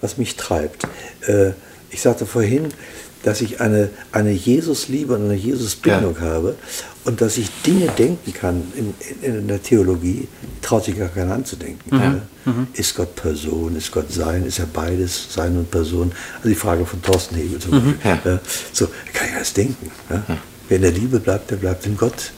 was 0.00 0.16
mich 0.16 0.36
treibt. 0.36 0.84
Äh, 1.26 1.50
ich 1.90 2.00
sagte 2.00 2.24
vorhin, 2.24 2.68
dass 3.22 3.40
ich 3.40 3.60
eine, 3.60 3.90
eine 4.10 4.32
Jesus-Liebe 4.32 5.14
und 5.14 5.24
eine 5.24 5.34
Jesus-Bindung 5.34 6.20
habe 6.20 6.56
und 7.04 7.20
dass 7.20 7.38
ich 7.38 7.50
Dinge 7.62 7.86
denken 7.86 8.32
kann 8.32 8.62
in, 8.76 8.94
in, 9.22 9.38
in 9.38 9.48
der 9.48 9.62
Theologie, 9.62 10.28
traut 10.60 10.84
sich 10.84 10.98
gar 10.98 11.08
keiner 11.08 11.34
anzudenken. 11.34 11.90
Ja. 11.90 12.20
Ist 12.72 12.96
Gott 12.96 13.14
Person, 13.14 13.76
ist 13.76 13.92
Gott 13.92 14.12
Sein, 14.12 14.44
ist 14.46 14.58
er 14.58 14.66
beides, 14.66 15.32
Sein 15.32 15.56
und 15.56 15.70
Person? 15.70 16.12
Also 16.38 16.48
die 16.48 16.54
Frage 16.54 16.84
von 16.84 17.00
Thorsten 17.02 17.36
Hegel 17.36 17.58
zum 17.58 17.70
Beispiel. 17.72 17.94
Ja. 18.04 18.18
Ja. 18.24 18.40
So, 18.72 18.86
kann 19.12 19.28
ich 19.28 19.34
alles 19.34 19.52
denken. 19.52 19.90
Ja. 20.10 20.24
Wer 20.68 20.76
in 20.76 20.82
der 20.82 20.92
Liebe 20.92 21.20
bleibt, 21.20 21.50
der 21.50 21.56
bleibt 21.56 21.86
in 21.86 21.96
Gott. 21.96 22.32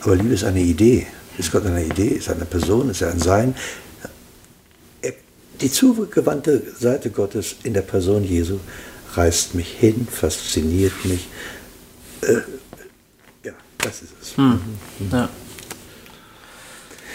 Aber 0.00 0.16
Liebe 0.16 0.34
ist 0.34 0.44
eine 0.44 0.60
Idee. 0.60 1.06
Ist 1.38 1.50
Gott 1.50 1.66
eine 1.66 1.84
Idee? 1.84 2.08
Ist 2.08 2.28
er 2.28 2.36
eine 2.36 2.44
Person? 2.44 2.90
Ist 2.90 3.02
er 3.02 3.10
ein 3.10 3.20
Sein? 3.20 3.54
Die 5.60 5.70
zugewandte 5.70 6.62
Seite 6.78 7.10
Gottes 7.10 7.56
in 7.62 7.74
der 7.74 7.82
Person 7.82 8.24
Jesu 8.24 8.58
reißt 9.16 9.54
mich 9.54 9.68
hin, 9.68 10.06
fasziniert 10.10 11.04
mich. 11.04 11.26
Äh, 12.22 12.40
ja, 13.44 13.52
das 13.78 14.02
ist 14.02 14.12
es. 14.20 14.34
Ja. 15.10 15.28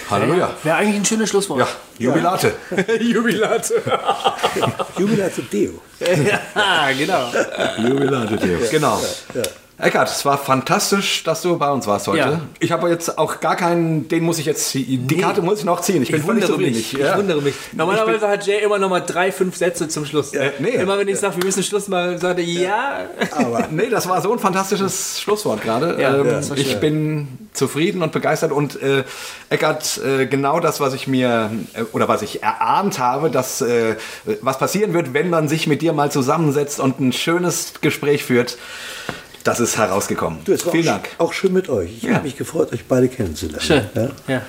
Halleluja. 0.10 0.56
Wäre 0.64 0.78
eigentlich 0.78 0.96
ein 0.96 1.06
schönes 1.06 1.30
Schlusswort. 1.30 1.60
Ja, 1.60 1.68
Jubilate. 2.00 2.54
Jubilate. 3.00 3.74
Jubilate 4.98 5.42
Deo. 5.44 5.82
ja, 6.00 6.92
genau. 6.98 7.32
Jubilate, 7.78 8.38
Theo. 8.38 8.58
Genau. 8.72 9.02
Eckart, 9.80 10.10
es 10.10 10.26
war 10.26 10.38
fantastisch, 10.38 11.24
dass 11.24 11.42
du 11.42 11.58
bei 11.58 11.72
uns 11.72 11.88
warst 11.88 12.08
heute. 12.10 12.18
Ja. 12.18 12.42
Ich 12.60 12.74
habe 12.74 12.90
jetzt 12.90 13.18
auch 13.18 13.40
gar 13.40 13.56
keinen, 13.56 14.10
den 14.10 14.24
muss 14.24 14.38
ich 14.38 14.46
jetzt, 14.46 14.74
die 14.74 15.18
Karte 15.18 15.42
muss 15.42 15.60
ich 15.60 15.66
noch 15.66 15.80
ziehen. 15.80 16.04
Ich 16.04 16.12
bin 16.12 16.20
Ich 16.20 16.28
wundere 16.28 16.58
mich. 16.58 16.78
Ich, 16.78 16.94
Ich 16.94 17.00
ja. 17.00 17.18
wundere 17.18 17.42
mich. 17.42 17.56
Normalerweise 17.72 18.28
hat 18.28 18.46
Jay 18.46 18.62
immer 18.62 18.78
noch 18.78 18.90
mal 18.90 19.00
drei, 19.00 19.32
fünf 19.32 19.56
Sätze 19.56 19.88
zum 19.88 20.06
Schluss. 20.06 20.34
Äh, 20.34 20.52
nee. 20.60 20.72
Immer 20.72 20.98
wenn 20.98 21.08
ich 21.08 21.18
sage, 21.18 21.38
wir 21.38 21.46
müssen 21.46 21.64
Schluss 21.64 21.88
machen, 21.88 22.18
sagt 22.18 22.40
er, 22.40 22.46
ja. 22.46 23.06
Aber 23.32 23.68
nee, 23.72 23.90
das 23.90 24.10
war 24.10 24.22
so 24.22 24.34
ein 24.34 24.40
fantastisches 24.40 25.22
Schlusswort 25.22 25.62
gerade. 25.62 26.00
Ja, 26.02 26.18
ähm, 26.18 26.44
ich 26.56 26.78
bin 26.82 27.28
zufrieden 27.54 28.02
und 28.02 28.12
begeistert 28.12 28.52
und 28.52 28.82
äh, 28.82 29.06
Eckart, 29.50 30.02
äh, 30.04 30.26
genau 30.26 30.60
das, 30.60 30.82
was 30.82 30.94
ich 30.94 31.08
mir 31.08 31.52
äh, 31.74 31.84
oder 31.94 32.10
was 32.10 32.22
ich 32.22 32.44
erahnt 32.44 33.00
habe, 33.00 33.30
dass 33.30 33.62
äh, 33.62 33.96
was 34.42 34.58
passieren 34.60 34.94
wird, 34.94 35.14
wenn 35.14 35.30
man 35.30 35.48
sich 35.48 35.68
mit 35.68 35.82
dir 35.82 35.94
mal 35.94 36.12
zusammensetzt 36.12 36.82
und 36.82 37.00
ein 37.00 37.14
schönes 37.14 37.74
Gespräch 37.82 38.26
führt, 38.26 38.58
das 39.44 39.60
ist 39.60 39.78
herausgekommen. 39.78 40.40
Du, 40.46 40.52
es 40.54 40.66
war 40.66 40.72
Vielen 40.74 40.88
auch, 40.90 40.94
Dank. 40.94 41.10
auch 41.18 41.34
schön 41.34 41.54
mit 41.54 41.70
euch. 41.70 41.92
Ich 41.98 42.04
Ja. 42.04 42.16
habe 42.16 42.24
mich 42.26 42.38
gefreut, 42.38 42.72
euch 42.74 42.86
beide 42.86 43.08
kennenzulernen. 43.08 43.62
Schön. 43.62 43.86
Ja? 43.96 44.10
Ja. 44.28 44.42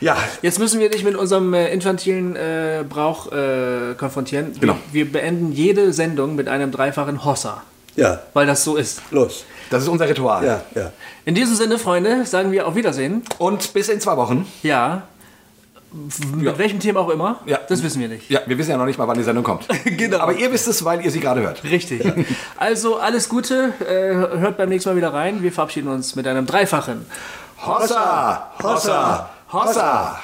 Ja, 0.00 0.16
Jetzt 0.42 0.58
müssen 0.58 0.80
wir 0.80 0.90
dich 0.90 1.04
mit 1.04 1.14
unserem 1.14 1.54
äh, 1.54 1.72
infantilen 1.72 2.34
äh, 2.34 2.84
Brauch 2.88 3.30
äh, 3.30 3.94
konfrontieren. 3.96 4.52
Genau. 4.58 4.74
Wir, 4.90 5.04
wir 5.06 5.12
beenden 5.12 5.52
jede 5.52 5.92
Sendung 5.92 6.34
mit 6.34 6.48
einem 6.48 6.72
dreifachen 6.72 7.24
Hossa, 7.24 7.62
ja, 7.94 8.20
weil 8.34 8.44
das 8.46 8.64
so 8.64 8.74
ist. 8.76 9.00
los. 9.12 9.44
das 9.70 9.84
ist 9.84 9.88
unser 9.88 10.08
Ritual. 10.08 10.44
Ja, 10.44 10.62
ja. 10.74 10.92
In 11.24 11.36
diesem 11.36 11.54
Sinne, 11.54 11.78
Freunde, 11.78 12.26
sagen 12.26 12.50
wir 12.50 12.66
auf 12.66 12.74
Wiedersehen. 12.74 13.22
Und 13.38 13.72
bis 13.74 13.88
in 13.88 14.00
zwei 14.00 14.16
Wochen. 14.16 14.44
Ja. 14.64 15.06
Mit 16.34 16.44
Ja. 16.44 16.58
welchem 16.58 16.80
Thema 16.80 17.00
auch 17.00 17.08
immer. 17.10 17.40
Ja. 17.46 17.58
Das 17.68 17.82
wissen 17.82 18.00
wir 18.00 18.08
nicht. 18.08 18.30
Ja, 18.30 18.40
wir 18.46 18.56
wissen 18.58 18.70
ja 18.70 18.76
noch 18.76 18.86
nicht 18.86 18.98
mal, 18.98 19.06
wann 19.08 19.18
die 19.18 19.24
Sendung 19.24 19.44
kommt. 19.44 19.66
Genau. 19.84 20.18
Aber 20.18 20.32
ihr 20.32 20.50
wisst 20.52 20.68
es, 20.68 20.84
weil 20.84 21.04
ihr 21.04 21.10
sie 21.10 21.20
gerade 21.20 21.40
hört. 21.42 21.62
Richtig. 21.64 22.02
Also 22.56 22.96
alles 22.98 23.28
Gute. 23.28 23.72
Äh, 23.80 24.38
hört 24.38 24.56
beim 24.56 24.68
nächsten 24.68 24.90
Mal 24.90 24.96
wieder 24.96 25.12
rein. 25.12 25.42
Wir 25.42 25.52
verabschieden 25.52 25.88
uns 25.88 26.16
mit 26.16 26.26
einem 26.26 26.46
dreifachen. 26.46 27.04
Hossa! 27.64 28.50
Hossa! 28.62 29.30
Hossa! 29.52 30.18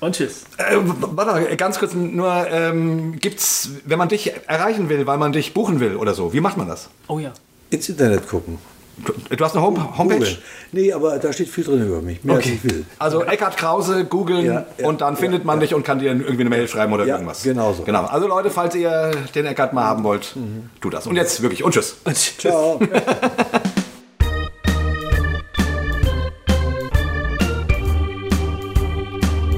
Und 0.00 0.14
tschüss. 0.16 0.44
Äh, 0.56 0.76
warte 0.80 1.32
mal, 1.32 1.56
ganz 1.56 1.78
kurz 1.78 1.92
nur, 1.92 2.46
ähm, 2.50 3.18
gibt's, 3.18 3.68
wenn 3.84 3.98
man 3.98 4.08
dich 4.08 4.32
erreichen 4.46 4.88
will, 4.88 5.06
weil 5.06 5.18
man 5.18 5.32
dich 5.32 5.52
buchen 5.52 5.78
will 5.80 5.96
oder 5.96 6.14
so, 6.14 6.32
wie 6.32 6.40
macht 6.40 6.56
man 6.56 6.68
das? 6.68 6.88
Oh 7.06 7.18
ja. 7.18 7.32
Ins 7.68 7.88
Internet 7.90 8.26
gucken. 8.28 8.58
Du, 9.04 9.44
hast 9.44 9.56
eine 9.56 9.64
Home 9.64 9.96
Homepage? 9.98 10.18
Googeln. 10.18 10.38
Nee, 10.72 10.92
aber 10.92 11.18
da 11.18 11.32
steht 11.32 11.48
viel 11.48 11.64
drin 11.64 11.86
über 11.86 12.02
mich. 12.02 12.22
Mehr 12.24 12.36
als 12.36 12.46
ich 12.46 12.62
will. 12.64 12.84
Also 12.98 13.24
Eckhard 13.24 13.56
Krause 13.56 14.04
googeln 14.04 14.44
Ja, 14.44 14.66
ja, 14.78 14.86
und 14.86 15.00
dann 15.00 15.14
ja, 15.14 15.20
findet 15.20 15.44
man 15.44 15.56
ja. 15.58 15.62
dich 15.62 15.74
und 15.74 15.84
kann 15.84 15.98
dir 15.98 16.06
irgendwie 16.08 16.40
eine 16.40 16.50
Mail 16.50 16.68
schreiben 16.68 16.92
oder 16.92 17.06
Ja, 17.06 17.14
irgendwas. 17.14 17.42
genau 17.42 17.72
so. 17.72 17.82
Genau. 17.84 18.04
Also 18.04 18.26
Leute, 18.26 18.50
falls 18.50 18.74
ihr 18.74 19.12
den 19.34 19.46
Eckhard 19.46 19.72
mal 19.72 19.84
haben 19.84 20.04
wollt, 20.04 20.34
tut 20.80 20.94
das. 20.94 21.06
Und 21.06 21.16
jetzt 21.16 21.40
wirklich 21.42 21.64
und 21.64 21.72
tschüss. 21.72 21.96
Und 22.04 22.14
tschüss. 22.16 22.36
Ciao. 22.38 22.78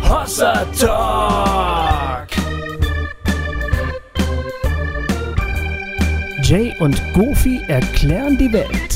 Hossa 0.03 0.64
Talk. 0.78 2.28
Jay 6.43 6.74
und 6.80 7.01
Goofy 7.14 7.61
erklären 7.68 8.36
die 8.36 8.53
Welt. 8.53 8.91